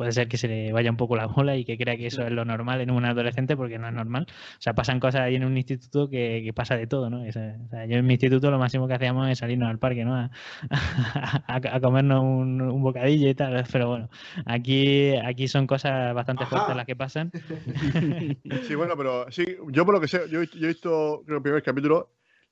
[0.00, 2.22] puede ser que se le vaya un poco la bola y que crea que eso
[2.22, 4.24] es lo normal en un adolescente porque no es normal.
[4.30, 7.20] O sea, pasan cosas ahí en un instituto que, que pasa de todo, ¿no?
[7.20, 10.14] O sea, yo en mi instituto lo máximo que hacíamos es salirnos al parque, ¿no?
[10.16, 10.30] A,
[11.46, 14.08] a- a comernos un, un bocadillo y tal, pero bueno,
[14.46, 16.50] aquí, aquí son cosas bastante Ajá.
[16.56, 17.30] fuertes las que pasan.
[18.66, 21.22] Sí, bueno, pero sí, yo por lo que sé, yo, he visto- yo he visto
[21.26, 22.08] creo, el primer capítulo,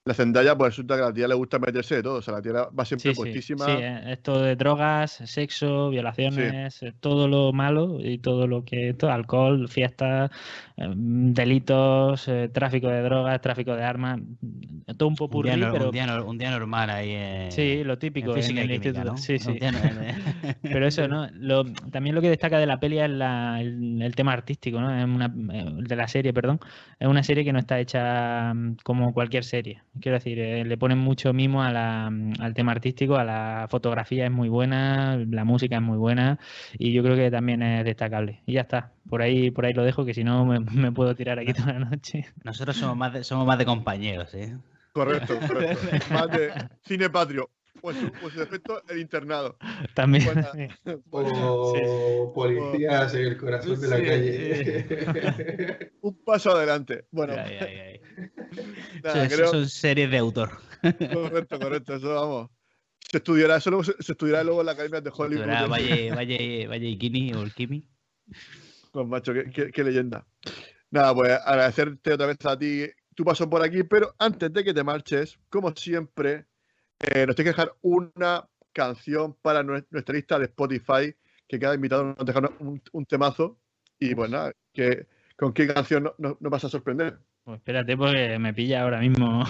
[0.08, 2.14] la Zendaya, pues resulta que a la tía le gusta meterse de todo.
[2.16, 3.64] O sea, la tía va siempre Sí, sí, puestísima.
[3.64, 8.94] sí, eh, esto de drogas, sexo, violaciones, eh, todo lo malo y todo lo que,
[8.94, 10.30] todo, alcohol, fiestas,
[10.76, 15.56] eh, delitos, eh, tráfico de drogas, tráfico de armas, mm, todo un Un popurrí, día,
[15.58, 18.60] no- pero un no- un día normal ahí en, sí, lo en típico en física
[18.62, 19.12] el y química, instituto.
[19.12, 19.16] ¿no?
[19.18, 19.48] Sí, sí.
[19.50, 21.28] Un día no- Pero eso, ¿no?
[21.34, 24.96] Lo, también lo que destaca de la peli es la- el, el tema artístico, ¿no?
[24.96, 26.58] Es una, de la serie, perdón.
[26.98, 29.82] Es una serie que no está hecha mm, como cualquier serie.
[30.00, 33.66] Quiero decir, eh, le ponen mucho mimo a la, mm, al tema artístico, a la
[33.70, 36.38] fotografía es muy buena, la música es muy buena
[36.78, 38.42] y yo creo que también es destacable.
[38.46, 38.92] Y ya está.
[39.08, 41.74] Por ahí, por ahí lo dejo, que si no me, me puedo tirar aquí toda
[41.74, 42.26] la noche.
[42.44, 44.56] Nosotros somos más de, somos más de compañeros, ¿eh?
[44.92, 45.86] Correcto, correcto.
[46.12, 46.52] Más de
[46.82, 47.50] cine patrio.
[47.80, 49.56] Pues su, pues su defecto, el internado.
[49.94, 50.24] También.
[51.10, 51.82] O Sí,
[52.34, 54.04] policías en el corazón de la Sí.
[54.04, 55.92] calle.
[56.02, 57.06] Un paso adelante.
[57.10, 58.00] Bueno, Ay, ay, ay.
[59.02, 59.48] nada, Eso- creo.
[59.50, 60.50] Son series de autor.
[61.12, 61.94] Correcto, correcto.
[61.96, 62.50] Eso vamos.
[63.10, 65.46] Se estudiará, eso luego se, se estudiará luego en la Academia de Hollywood.
[65.70, 67.88] Valle, Valle, Valle Ikini o el Kimi.
[68.92, 70.26] Pues macho, qué, qué- qué leyenda.
[70.90, 74.72] Nada, pues agradecerte otra vez a ti tu paso por aquí, pero antes de que
[74.74, 76.46] te marches, como siempre,
[77.00, 81.14] eh, nos tienes que dejar una canción para nue- nuestra lista de Spotify,
[81.46, 83.58] que cada invitado nos deja un, un temazo.
[83.98, 85.06] Y pues nada, que,
[85.36, 87.18] ¿con qué canción no- no- nos vas a sorprender?
[87.44, 89.42] Pues espérate porque me pilla ahora mismo.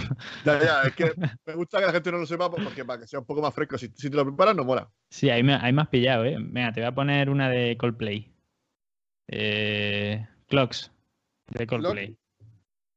[0.45, 1.05] Ya, ya, es que
[1.47, 3.43] me gusta que la gente no lo sepa pues, porque para que sea un poco
[3.43, 3.77] más fresco.
[3.77, 4.89] Si, si te lo preparas, no mola.
[5.11, 6.37] Sí, ahí me, ahí me has pillado, ¿eh?
[6.39, 8.33] Venga, te voy a poner una de Coldplay.
[9.31, 10.91] Eh, Clocks,
[11.49, 12.17] de Coldplay.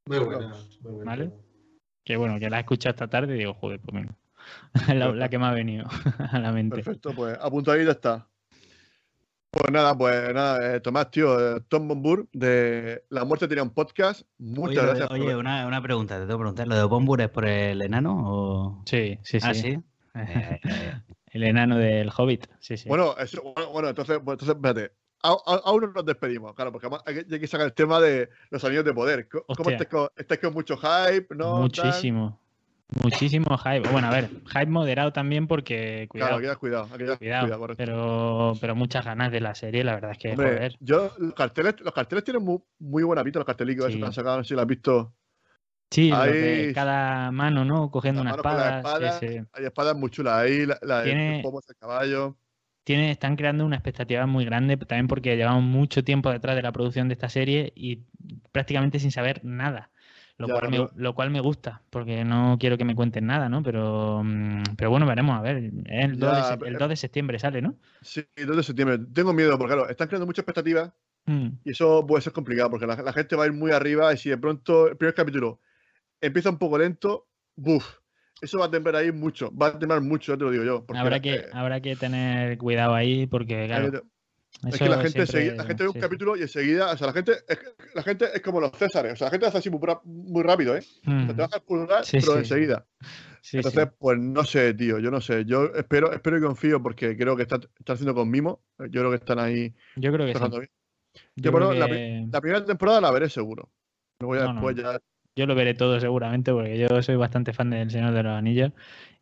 [0.07, 1.11] Muy buena, muy buena.
[1.11, 1.31] Vale.
[2.05, 4.15] Que bueno, que la he escuchado esta tarde y digo, joder, pues venga.
[4.93, 5.85] la, la que me ha venido
[6.31, 6.75] a la mente.
[6.77, 8.27] Perfecto, pues apuntadita está.
[9.53, 13.71] Pues nada, pues nada, eh, Tomás, tío, eh, Tom Bombur de La Muerte tenía un
[13.71, 14.21] podcast.
[14.37, 15.07] Muchas Oye, gracias.
[15.09, 16.67] por- oye, una, una pregunta, te tengo que preguntar.
[16.69, 18.83] ¿Lo de Bombur es por el enano o...?
[18.85, 19.47] Sí, sí, sí.
[19.47, 19.77] Ah, sí.
[20.13, 20.59] Eh.
[21.27, 22.47] El enano del Hobbit.
[22.59, 22.87] Sí, sí.
[22.89, 24.93] Bueno, eso- bueno, bueno, entonces, pues, entonces, espérate.
[25.23, 28.29] Aún no nos despedimos, claro, porque además hay que, hay que sacar el tema de
[28.49, 29.29] los anillos de poder.
[29.29, 31.33] ¿Cómo estáis con, estáis con mucho hype?
[31.35, 31.59] ¿No?
[31.59, 32.40] Muchísimo.
[33.03, 33.89] Muchísimo hype.
[33.89, 39.05] Bueno, a ver, hype moderado también porque, cuidado, Claro, cuidado, cuidado, cuidado, pero, pero muchas
[39.05, 40.77] ganas de la serie, la verdad es que, Hombre, joder.
[40.81, 43.99] yo, los carteles, los carteles tienen muy, muy buena pinta, los cartelicos Sí.
[43.99, 45.13] que han sacado, si lo has visto.
[45.89, 47.89] Sí, de ahí- cada mano, ¿no?
[47.91, 48.81] Cogiendo una espada.
[49.53, 52.35] Hay espadas muy chulas ahí, la, la, Tiene- el pomo del caballo.
[52.83, 56.71] Tiene, están creando una expectativa muy grande, también porque llevamos mucho tiempo detrás de la
[56.71, 58.01] producción de esta serie y
[58.51, 59.91] prácticamente sin saber nada.
[60.41, 63.27] Lo, Ya, cual, me, pero- lo cual me gusta, porque no quiero que me cuenten
[63.27, 63.61] nada, ¿no?
[63.61, 65.71] Pero, mm, pero bueno, veremos, a ver.
[65.85, 67.75] El 2, de, Ya, se- pero- el 2 de septiembre sale, ¿no?
[68.01, 68.97] Sí, 2 de septiembre.
[69.13, 70.91] Tengo miedo, porque claro, están creando muchas expectativas
[71.27, 74.11] Mm, y eso puede ser complicado, porque la, la gente va a ir muy arriba
[74.11, 75.59] y si de pronto el primer capítulo
[76.19, 77.85] empieza un poco lento, ¡buf!
[78.41, 80.83] Eso va a temblar ahí mucho, va a temblar mucho, ya te lo digo yo.
[80.95, 84.01] habrá, que, eh, habrá que tener cuidado ahí, porque, claro.
[84.67, 87.07] Es que la gente, siempre- la gente ve un sí, capítulo y enseguida, o sea,
[87.07, 87.59] la gente, es,
[87.95, 90.79] la gente es como los Césares, o sea, la gente hace así muy, rápido, ¿eh?
[90.79, 92.39] O sea, Mm, te baja el pulgar, Sí, pero sí.
[92.39, 92.85] enseguida.
[93.53, 95.45] Entonces, pues no sé, tío, yo no sé.
[95.45, 98.61] Yo espero, espero y confío porque creo que están, están haciendo con mimo.
[98.77, 100.39] Yo creo que están ahí Yo creo que sí.
[100.39, 100.51] bien.
[100.53, 103.69] Yo Yo, creo la, que- la primera temporada la veré seguro.
[104.19, 104.53] Luego ya No, no.
[104.53, 104.99] después ya.
[105.35, 108.71] Yo lo veré todo seguramente porque yo soy bastante fan del Señor de los Anillos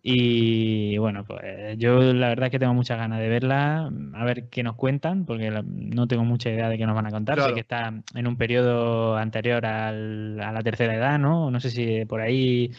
[0.02, 4.48] y bueno, pues yo la verdad es que tengo muchas ganas de verla, a ver
[4.50, 7.38] qué nos cuentan porque no tengo mucha idea de qué nos van a contar.
[7.50, 11.52] Sé que está en un periodo anterior al- a la tercera edad, ¿no?
[11.52, 12.72] No sé si por ahí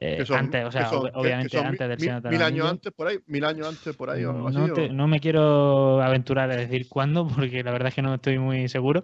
[0.00, 1.98] eh, que son- antes, o que sea, son- ob- que- que obviamente mi- antes del
[1.98, 4.48] mi- Señor de Mil años antes por ahí, mil años antes por ahí o algo
[4.48, 4.58] así.
[4.58, 8.14] No, te- no me quiero aventurar a decir cuándo, porque la verdad es que no
[8.14, 9.02] estoy muy seguro.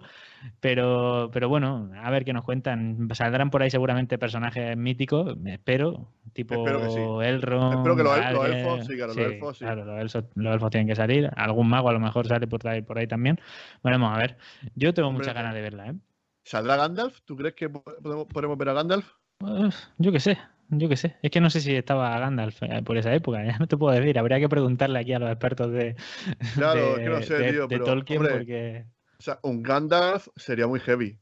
[0.59, 3.07] Pero, pero bueno, a ver qué nos cuentan.
[3.13, 6.99] Saldrán por ahí seguramente personajes míticos, espero, tipo Espero que sí.
[7.29, 7.73] Elrond.
[7.75, 9.63] Espero que los el- los elfos, sí, claro, los elfos, sí.
[9.65, 11.29] claro, los elfos, los elfos tienen que salir.
[11.35, 13.39] Algún mago a lo mejor sale por ahí, por ahí también.
[13.83, 14.37] Veremos, a ver.
[14.75, 15.93] Yo tengo muchas ganas de verla, ¿eh?
[16.43, 17.21] ¿Saldrá Gandalf?
[17.23, 19.09] ¿Tú crees que po- podemos, podemos ver a Gandalf?
[19.37, 20.37] Pues, yo qué sé,
[20.79, 21.15] yo qué sé.
[21.21, 23.93] Es que no sé si estaba Gandalf eh, por esa época, ya no te puedo
[23.97, 24.17] decir.
[24.19, 25.95] Habría que preguntarle aquí a los expertos de,
[26.55, 28.85] Claro, de, es que no sé, de- tío, de pero, Tolkien hombre, porque...
[29.19, 31.17] O sea, un Gandalf sería muy heavy.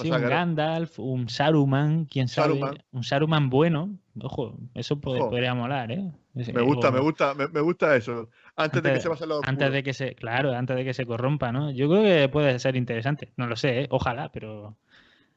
[0.00, 2.82] Sí, un Gandalf, un Saruman, quién sabe, Saruman.
[2.92, 5.30] un Saruman bueno, ojo, eso pod- Ojo.
[5.30, 6.10] podría molar, ¿eh?
[6.34, 8.30] Ese- Me gusta, o- me gusta, me, me gusta eso.
[8.56, 11.04] Antes, de que se pase lo Antes de que se, claro, antes de que se
[11.04, 11.70] corrompa, ¿no?
[11.72, 13.32] Yo creo que puede ser interesante.
[13.36, 13.86] No lo sé, ¿eh?
[13.90, 14.76] ojalá, pero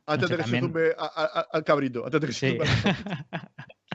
[0.07, 2.05] Antes de que se zumbe a- a- a- al cabrito.
[2.05, 2.57] Antes de que se sí.
[2.57, 2.65] zumbe
[3.31, 3.51] al-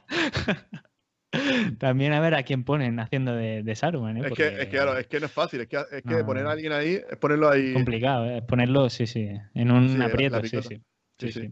[1.78, 4.22] También a ver a quién ponen haciendo de, de Saruman, ¿eh?
[4.26, 5.60] Es que, es que, claro, es que no es fácil.
[5.60, 6.26] Es que, es que No.
[6.26, 7.68] poner a alguien ahí, es ponerlo ahí.
[7.68, 8.42] es complicado, ¿eh?
[8.42, 10.82] Ponerlo, sí, sí, en un Sí, aprieto, sí, sí.
[11.18, 11.50] Sí, sí.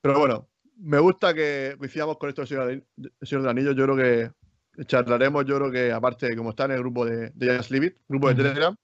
[0.00, 0.48] Pero bueno,
[0.78, 3.70] me gusta que coincidamos con esto del Señor, del Anillo.
[3.72, 7.56] Yo creo que charlaremos, yo creo que aparte, como está en el grupo de, de
[7.58, 8.34] Just Leave It, grupo de.
[8.34, 8.74] Telegram.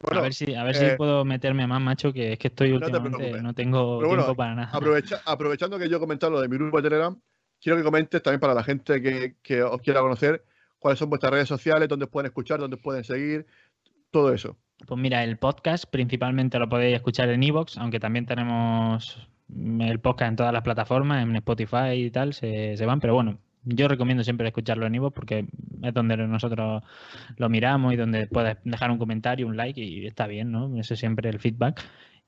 [0.00, 2.48] Bueno, a ver si, a ver eh, si puedo meterme más, macho, que es que
[2.48, 4.70] estoy no te últimamente, no tengo Pero bueno, tiempo para nada.
[4.72, 7.18] aprovecha- aprovechando que yo he comentado lo de mi grupo de Telegram,
[7.60, 10.44] quiero que comentes también para la gente que, que os quiera conocer
[10.78, 13.46] cuáles son vuestras redes sociales, dónde pueden escuchar, dónde pueden seguir,
[14.10, 14.56] todo eso.
[14.86, 20.28] Pues mira, el podcast principalmente lo podéis escuchar en Evox, aunque también tenemos el podcast
[20.30, 24.24] en todas las plataformas, en Spotify y tal, se, se van, pero bueno, yo recomiendo
[24.24, 25.46] siempre escucharlo en Evox porque
[25.82, 26.82] es donde nosotros
[27.36, 30.78] lo miramos y donde puedes dejar un comentario, un like y está bien, ¿no?
[30.78, 31.82] Eso es siempre el feedback.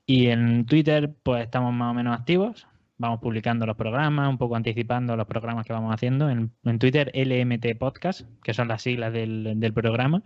[0.05, 2.67] Y en Twitter, pues estamos más o menos activos.
[2.97, 6.29] Vamos publicando los programas, un poco anticipando los programas que vamos haciendo.
[6.29, 10.21] En, en Twitter, LMT Podcast, que son las siglas del, del programa.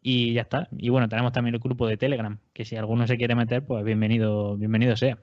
[0.00, 0.68] Y ya está.
[0.78, 3.84] Y bueno, tenemos también el grupo de Telegram, que si alguno se quiere meter, pues
[3.84, 5.18] bienvenido, bienvenido sea.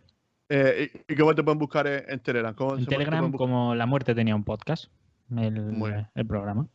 [0.49, 2.53] Eh, ¿y, cómo te pueden buscar en, Telegram?
[2.53, 4.91] ¿Cómo En Telegram, como La Muerte tenía un podcast,
[5.37, 6.07] el, bien.
[6.15, 6.67] el programa,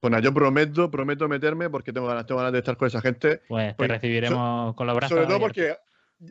[0.00, 3.00] Pues nada, yo prometo, prometo meterme porque tengo ganas, tengo ganas de estar con esa
[3.00, 3.42] gente.
[3.48, 5.76] pues te Porque- recibiremos con los brazos Sobre todo porque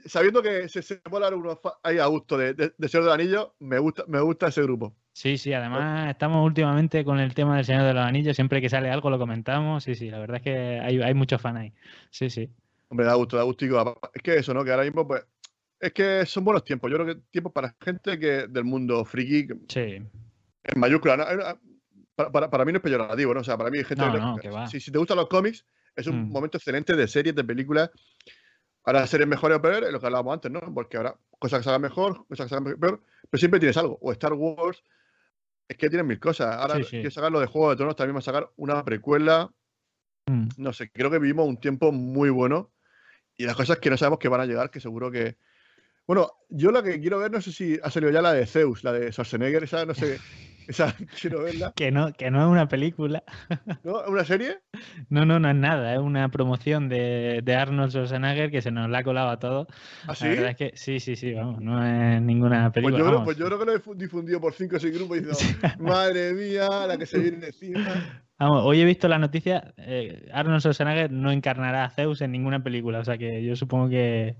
[0.05, 3.13] sabiendo que se, se puede hablar uno ahí a gusto de, de, de Señor del
[3.13, 4.93] Anillo, me gusta, me gusta ese grupo.
[5.13, 8.69] Sí, sí, además estamos últimamente con el tema del Señor de los Anillos, siempre que
[8.69, 11.73] sale algo lo comentamos, sí, sí, la verdad es que hay, hay muchos fans ahí.
[12.11, 12.49] Sí, sí.
[12.89, 13.65] Hombre, da gusto, da gusto.
[14.13, 14.63] Es que eso, ¿no?
[14.63, 15.25] Que ahora mismo, pues,
[15.79, 16.89] es que son buenos tiempos.
[16.91, 20.01] Yo creo que tiempos para gente que del mundo friki, Sí,
[20.67, 21.57] en mayúscula.
[22.15, 23.41] Para, para, para mí no es peyorativo, ¿no?
[23.41, 24.67] O sea, para mí hay gente No, que- no, que va.
[24.67, 25.65] Si, si te gustan los cómics,
[25.95, 26.31] es un Mm.
[26.31, 27.89] momento excelente de series, de películas.
[28.83, 30.61] Ahora series mejores o peores, es lo que hablábamos antes, ¿no?
[30.73, 33.77] Porque ahora cosas que se hagan mejor, cosas que se hagan peor, pero siempre tienes
[33.77, 33.97] algo.
[34.01, 34.81] O Star Wars,
[35.67, 36.55] es que tienen mil cosas.
[36.55, 36.89] Ahora Sí, sí.
[36.91, 39.51] quiero sacar lo de Juego de Tronos, también va a sacar una precuela.
[40.27, 40.47] Mm.
[40.57, 42.71] No sé, creo que vivimos un tiempo muy bueno
[43.35, 45.37] y las cosas que no sabemos que van a llegar, que seguro que.
[46.07, 48.83] Bueno, yo la que quiero ver, no sé si ha salido ya la de Zeus,
[48.85, 50.17] la de Schwarzenegger, esa, no sé,
[50.71, 51.73] esa quiero verla.
[51.75, 53.23] Que no, que no es una película.
[53.83, 54.01] ¿No?
[54.07, 54.59] ¿Una serie?
[55.09, 58.89] No, no, no es nada, es una promoción de, de Arnold Schwarzenegger que se nos
[58.89, 59.67] la ha colado a todos.
[60.07, 60.25] ¿Ah, sí?
[60.25, 62.97] La verdad es que sí, sí, sí, vamos, no es ninguna Pues película.
[62.97, 63.25] yo, creo, vamos.
[63.25, 65.67] pues yo creo que lo he fu- difundido por cinco o seis grupos y diciendo,
[65.79, 67.79] madre mía, la que se viene encima.
[68.39, 72.63] Vamos, hoy he visto la noticia, eh, Arnold Schwarzenegger no encarnará a Zeus en ninguna
[72.63, 74.35] película, o sea que yo supongo que,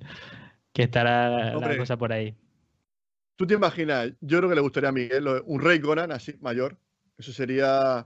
[0.73, 1.71] que estará Hombre.
[1.73, 2.35] la cosa por ahí.
[3.38, 4.11] ¿Tú te imaginas?
[4.19, 6.77] Yo creo que le gustaría a Miguel un rey Conan así, mayor.
[7.18, 8.05] Eso sería.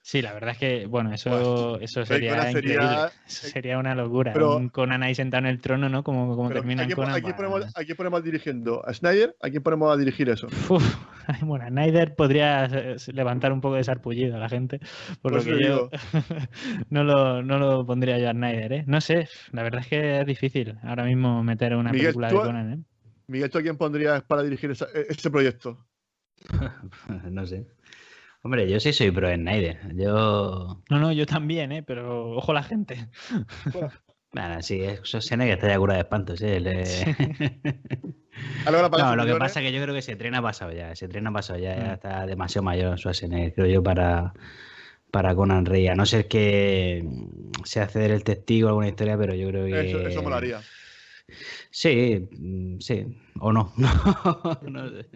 [0.00, 2.50] Sí, la verdad es que, bueno, eso, eso sería.
[2.50, 4.32] Eso sería una locura.
[4.34, 6.02] Pero- un Conan ahí sentado en el trono, ¿no?
[6.04, 7.16] Como, como termina ¿a en quién, po- Conan.
[7.16, 8.86] a quién bah, ponemos, a quién ponemos dirigiendo?
[8.86, 9.36] ¿A Snyder?
[9.40, 10.46] ¿A quién ponemos a dirigir eso?
[10.68, 10.96] Uf,
[11.42, 14.78] bueno, Snyder podría eh, levantar un poco de sarpullido a la gente,
[15.22, 15.88] por lo que yo
[16.90, 18.84] no, lo, no lo pondría yo a Snyder, ¿eh?
[18.86, 22.34] No sé, la verdad es que es difícil ahora mismo meter una Miguel, película de
[22.34, 22.78] Conan, ¿eh?
[23.26, 25.86] Miguel, ¿tú a quién pondrías para dirigir esa- e- ese proyecto?
[27.30, 27.66] no sé.
[28.42, 29.94] Hombre, yo sí soy pro Snyder.
[29.96, 30.82] Yo.
[30.90, 31.82] No, no, yo también, ¿eh?
[31.82, 33.08] Pero ojo la gente.
[34.32, 36.60] Bueno, sí, eso que está ya cura de espantos, ¿eh?
[36.60, 36.84] Le-
[38.98, 40.90] No, lo que pasa es que yo creo que ese tren ha pasado ya.
[40.92, 41.76] Ese tren ha pasado ya.
[41.76, 41.94] ya Mm.
[41.94, 44.34] está demasiado mayor Schwarzenegger, creo yo, para,
[45.10, 45.86] para Conan Rey.
[45.88, 47.06] A no ser que
[47.64, 49.88] sea ceder el testigo a alguna historia, pero yo creo que.
[49.88, 50.60] Eso, eso molaría.
[51.70, 53.06] Sí, mm, sí.
[53.40, 53.72] O no.
[54.62, 55.06] No sé.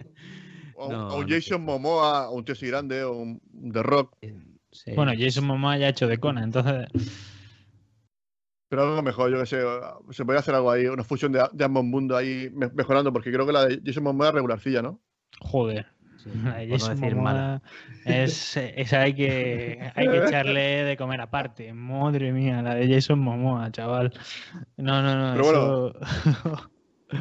[0.74, 1.34] O, un- No, o un no sé.
[1.34, 3.40] Jason Momoa, o un tío así grande, o un
[3.72, 4.16] The Rock.
[4.72, 4.92] Sí.
[4.94, 6.86] Bueno, Jason Momoa ya ha hecho de Conan, entonces...
[8.70, 9.62] Pero algo mejor, yo que sé.
[10.10, 13.32] Se podría hacer algo ahí, una fusión de, de ambos mundos ahí me- mejorando, porque
[13.32, 15.00] creo que la de Jason Momoa es regularcilla, ¿no?
[15.40, 15.86] Joder,
[16.32, 17.40] Sí, la de por no Jason decir mala.
[17.40, 17.62] Momoa
[18.04, 21.72] es, esa hay que, hay que echarle de comer aparte.
[21.72, 24.12] Madre mía, la de Jason Momoa, chaval.
[24.76, 25.32] No, no, no.
[25.34, 25.94] Pero eso-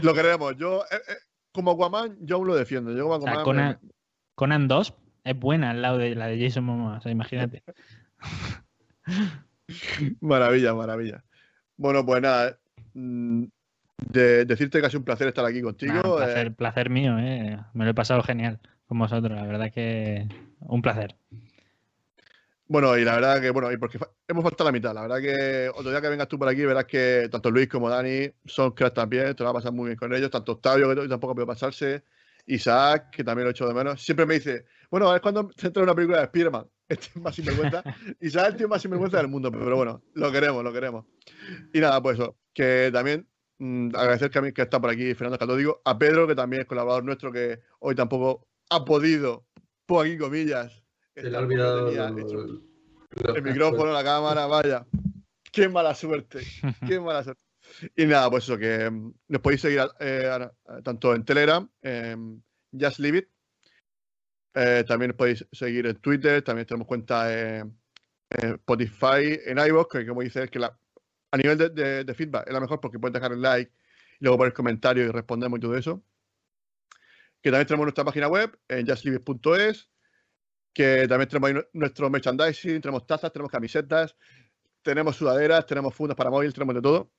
[0.03, 0.55] Lo queremos.
[0.57, 1.13] Yo, eh, eh,
[1.51, 2.91] como Aquaman, yo aún lo defiendo.
[2.91, 3.45] Yo como O sea, Aquaman.
[3.45, 3.89] Conan, me-
[4.35, 4.93] Conan 2
[5.23, 7.63] es buena al lado de la de Jason Momoa, o sea, imagínate.
[10.21, 11.23] Maravilla, maravilla.
[11.75, 12.57] Bueno, pues nada.
[12.93, 13.43] mm,
[14.11, 15.93] de decirte que ha sido un placer estar aquí contigo.
[15.93, 17.57] Un eh, placer, placer mío, eh.
[17.73, 20.27] Me lo he pasado genial con vosotros, la verdad que
[20.61, 21.15] un placer.
[22.69, 23.97] Bueno, y la verdad que, bueno, y porque
[24.27, 24.93] hemos faltado la mitad.
[24.93, 27.89] La verdad que otro día que vengas tú por aquí verás que tanto Luis como
[27.89, 30.93] Dani son cracks también, te lo va a pasar muy bien con ellos, tanto Octavio,
[30.93, 32.03] que tampoco puede pasarse,
[32.45, 34.01] Isaac, que también lo he hecho de menos.
[34.01, 36.67] Siempre me dice, bueno, es cuando se entra una película de Spider-Man.
[36.89, 37.83] Este es más sinvergüenza.
[38.21, 41.05] Isaac es el tío más sinvergüenza del mundo, pero bueno, lo queremos, lo queremos.
[41.73, 43.27] Y nada, pues eso, que también
[43.59, 47.03] mm, agradecer que, que está por aquí Fernando Catódico, a Pedro, que también es colaborador
[47.03, 49.45] nuestro, que hoy tampoco ha podido,
[49.85, 50.83] por aquí comillas,
[51.15, 54.85] Se le estar ha porque olvidado tenía lo- hecho lo- el micrófono, la cámara, vaya.
[55.51, 56.41] Qué mala suerte,
[56.87, 57.41] qué mala suerte.
[57.95, 61.69] Y nada, pues eso, que mm, nos podéis seguir eh, a- a- tanto en Telegram,
[61.81, 63.27] en Just Leave It.
[64.55, 67.77] eh, también nos podéis seguir en Twitter, también tenemos cuenta en,
[68.29, 70.77] en Spotify, en iVoox, que como dice, es que la,
[71.31, 73.71] a nivel de, de- de feedback es la mejor porque puedes dejar el like
[74.19, 76.03] y luego poner comentarios y respondemos y todo eso.
[77.41, 79.89] Que también tenemos nuestra página web en justleaveit.es
[80.77, 84.15] que también tenemos ahí nu- nuestro merchandising, tenemos tazas, tenemos camisetas,
[84.83, 87.11] tenemos sudaderas, tenemos fundas para móvil, tenemos de todo.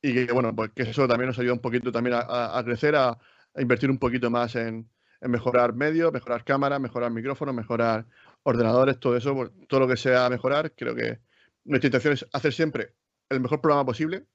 [0.00, 3.18] Y que bueno, pues que eso también nos ayuda un poquito también a, crecer, a,
[3.58, 8.06] invertir un poquito más en, mejorar medios, mejorar cámaras, mejorar micrófonos, mejorar
[8.44, 10.72] ordenadores, todo eso, todo lo que sea mejorar.
[10.74, 11.20] Creo que
[11.64, 12.94] nuestra intención es hacer siempre
[13.28, 14.26] el mejor programa posible.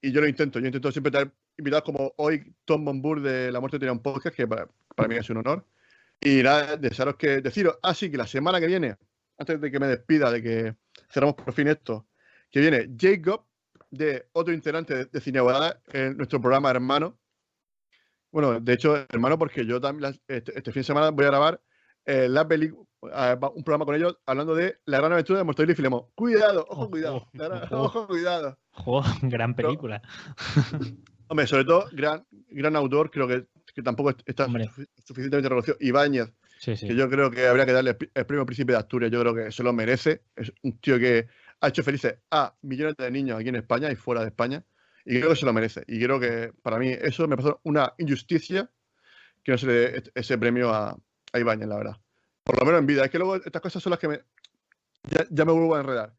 [0.00, 3.60] Y yo lo intento, yo intento siempre tener invitados como hoy Tom Bombur de La
[3.60, 5.66] Muerte tenía un podcast, que para, para mí es un honor.
[6.20, 8.96] Y nada, desearos que deciros, así que la semana que viene,
[9.38, 10.76] antes de que me despida, de que
[11.10, 12.06] cerramos por fin esto,
[12.50, 13.44] que viene Jacob,
[13.90, 17.18] de otro integrante de, de Cineguada, en nuestro programa hermano.
[18.32, 21.60] Bueno, de hecho, hermano, porque yo también este, este fin de semana voy a grabar
[22.04, 22.72] eh, la eh,
[23.54, 26.06] un programa con ellos hablando de la gran aventura de Mortadelo y Filemón.
[26.14, 27.28] Cuidado, ojo, cuidado.
[27.32, 28.06] gran- ojo.
[28.06, 28.58] cuidado.
[29.22, 30.02] Gran película.
[31.28, 34.68] Hombre, sobre todo, gran, gran autor, creo que, que tampoco está Hombre.
[35.04, 35.76] suficientemente reconocido.
[35.80, 36.86] Ibáñez, Sí, sí.
[36.88, 39.10] que yo creo que habría que darle el premio Príncipe de Asturias.
[39.12, 40.22] Yo creo que se lo merece.
[40.34, 41.26] Es un tío que
[41.60, 44.64] ha hecho felices a millones de niños aquí en España y fuera de España.
[45.04, 45.84] Y creo que se lo merece.
[45.86, 48.68] Y creo que para mí eso me parece una injusticia
[49.44, 50.96] que no se le dé ese premio a,
[51.32, 51.96] a Ibáñez, la verdad.
[52.42, 53.04] Por lo menos en vida.
[53.04, 54.20] Es que luego estas cosas son las que me.
[55.10, 56.14] Ya, ya me vuelvo a enredar.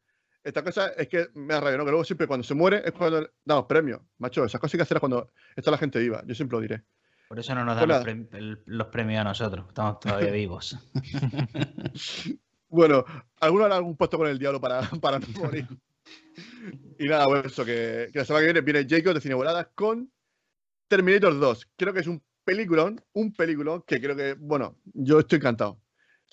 [0.48, 1.84] Estas cosas es que me da rabia, ¿no?
[1.84, 4.00] Que luego siempre cuando se muere es cuando damos premios.
[4.16, 6.22] Macho, esas cosas hay que hacerlas cuando está la gente viva.
[6.26, 6.84] Yo siempre lo diré.
[7.28, 8.26] Por eso no nos dan
[8.64, 9.66] los, premios a nosotros.
[9.68, 10.78] Estamos todavía vivos.
[12.70, 13.02] Bueno,
[13.40, 15.66] alguno hará algún puesto con el diablo para, para no morir.
[16.98, 20.12] Y nada, bueno, eso, que, que la semana que viene viene Jacob de Cineboladas con
[20.86, 21.70] Terminator 2.
[21.76, 25.80] Creo que es un peliculón, un peliculón que creo que, bueno, yo estoy encantado.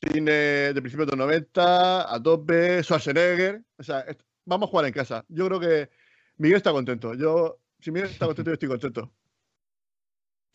[0.01, 3.61] Cine de principios de los 90, a tope, Schwarzenegger.
[3.77, 4.05] O sea,
[4.45, 5.25] vamos a jugar en casa.
[5.29, 5.89] Yo creo que
[6.37, 7.13] Miguel está contento.
[7.13, 9.11] Yo, si Miguel está contento, yo estoy contento.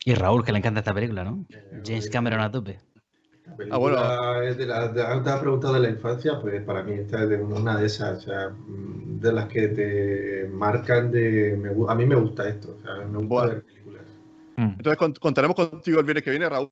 [0.03, 1.45] Y Raúl, que le encanta esta película, ¿no?
[1.49, 2.79] Eh, James Cameron a tope.
[3.57, 4.41] La Ah, bueno.
[4.43, 7.29] es de las de, te has preguntado de la infancia, pues para mí esta es
[7.29, 12.05] de una de esas, o sea, de las que te marcan de me a mí
[12.05, 14.03] me gusta esto, o sea, me gusta ver películas.
[14.55, 14.63] Mm.
[14.77, 16.71] Entonces cont- contaremos contigo el viernes que viene, Raúl.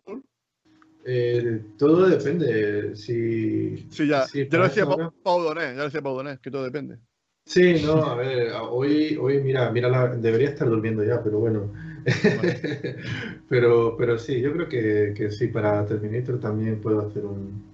[1.06, 4.26] Eh, todo depende, si Sí, ya.
[4.28, 6.52] si ya lo decía esa Pa- hora- Pau Donés, ya lo decía Pau Donés, que
[6.52, 7.00] todo depende.
[7.46, 11.72] Sí, no, a ver, hoy, hoy mira, mira la- debería estar durmiendo ya, pero bueno.
[13.50, 17.69] pero, pero sí, yo creo que, que sí, para Terminator también puedo hacer un,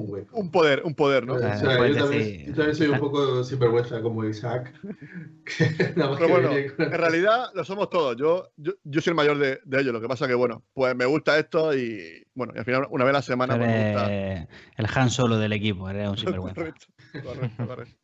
[0.00, 0.36] un hueco.
[0.36, 1.34] Un poder, un poder, ¿no?
[1.34, 4.72] O sea, sea, yo, también, decir- yo también soy un poco sinvergüenza como Isaac.
[5.94, 8.16] Pero bueno, con- en realidad lo somos todos.
[8.16, 9.92] Yo, yo, yo soy el mayor de, de ellos.
[9.92, 13.04] Lo que pasa que, bueno, pues me gusta esto y, bueno, y al final una
[13.04, 14.12] vez a la semana pues, me gusta.
[14.12, 16.54] El Han Solo del equipo, eres un sinvergüenza.
[16.60, 16.86] Correcto,
[17.22, 17.94] correcto, correcto.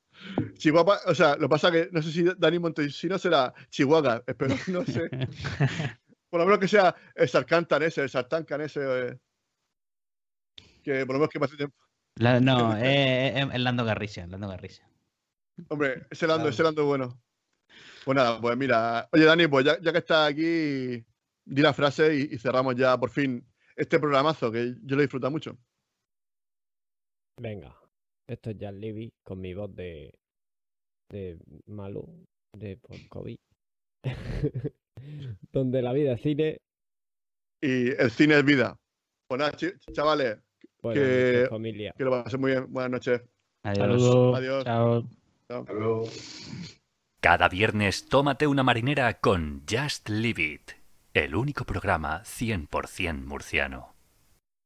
[0.58, 4.54] Chihuahua, o sea, lo que pasa que no sé si Dani Montesino será Chihuahua, espero,
[4.68, 5.08] no sé.
[6.30, 8.80] Por lo menos que sea el Sarkantan ese, el Sartankan ese.
[8.84, 9.16] eh,
[10.80, 11.76] que por lo menos que pase tiempo.
[12.16, 12.82] La- no, es,
[13.36, 14.88] es- es Lando Garrisia, Lando Garrisia.
[15.68, 16.50] Hombre, ese Lando, Claro.
[16.50, 17.20] ese Lando es bueno.
[18.04, 19.08] Pues nada, pues mira.
[19.12, 21.04] Oye, Dani, pues ya, ya que estás aquí,
[21.44, 23.46] di la frase y, y cerramos ya por fin
[23.76, 25.56] este programazo que yo lo he disfrutado mucho.
[27.40, 27.74] Venga,
[28.26, 30.12] esto es ya Libby con mi voz de,
[31.10, 32.06] de malo,
[32.56, 33.36] de por COVID.
[35.52, 36.58] Donde la vida es cine.
[37.62, 38.76] Y el cine es vida.
[39.28, 39.52] Pues nada,
[39.92, 40.38] chavales,
[40.82, 41.94] Buenas Que- noches, familia.
[41.96, 42.66] que lo pasen muy bien.
[42.72, 43.22] Buenas noches.
[43.62, 43.78] Adiós.
[44.02, 44.38] Saludos.
[44.38, 44.64] Adiós.
[44.64, 45.04] Chao.
[45.48, 46.04] Hasta luego.
[47.20, 50.70] Cada viernes tómate una marinera con Just Leave It,
[51.12, 53.94] el único programa 100% murciano.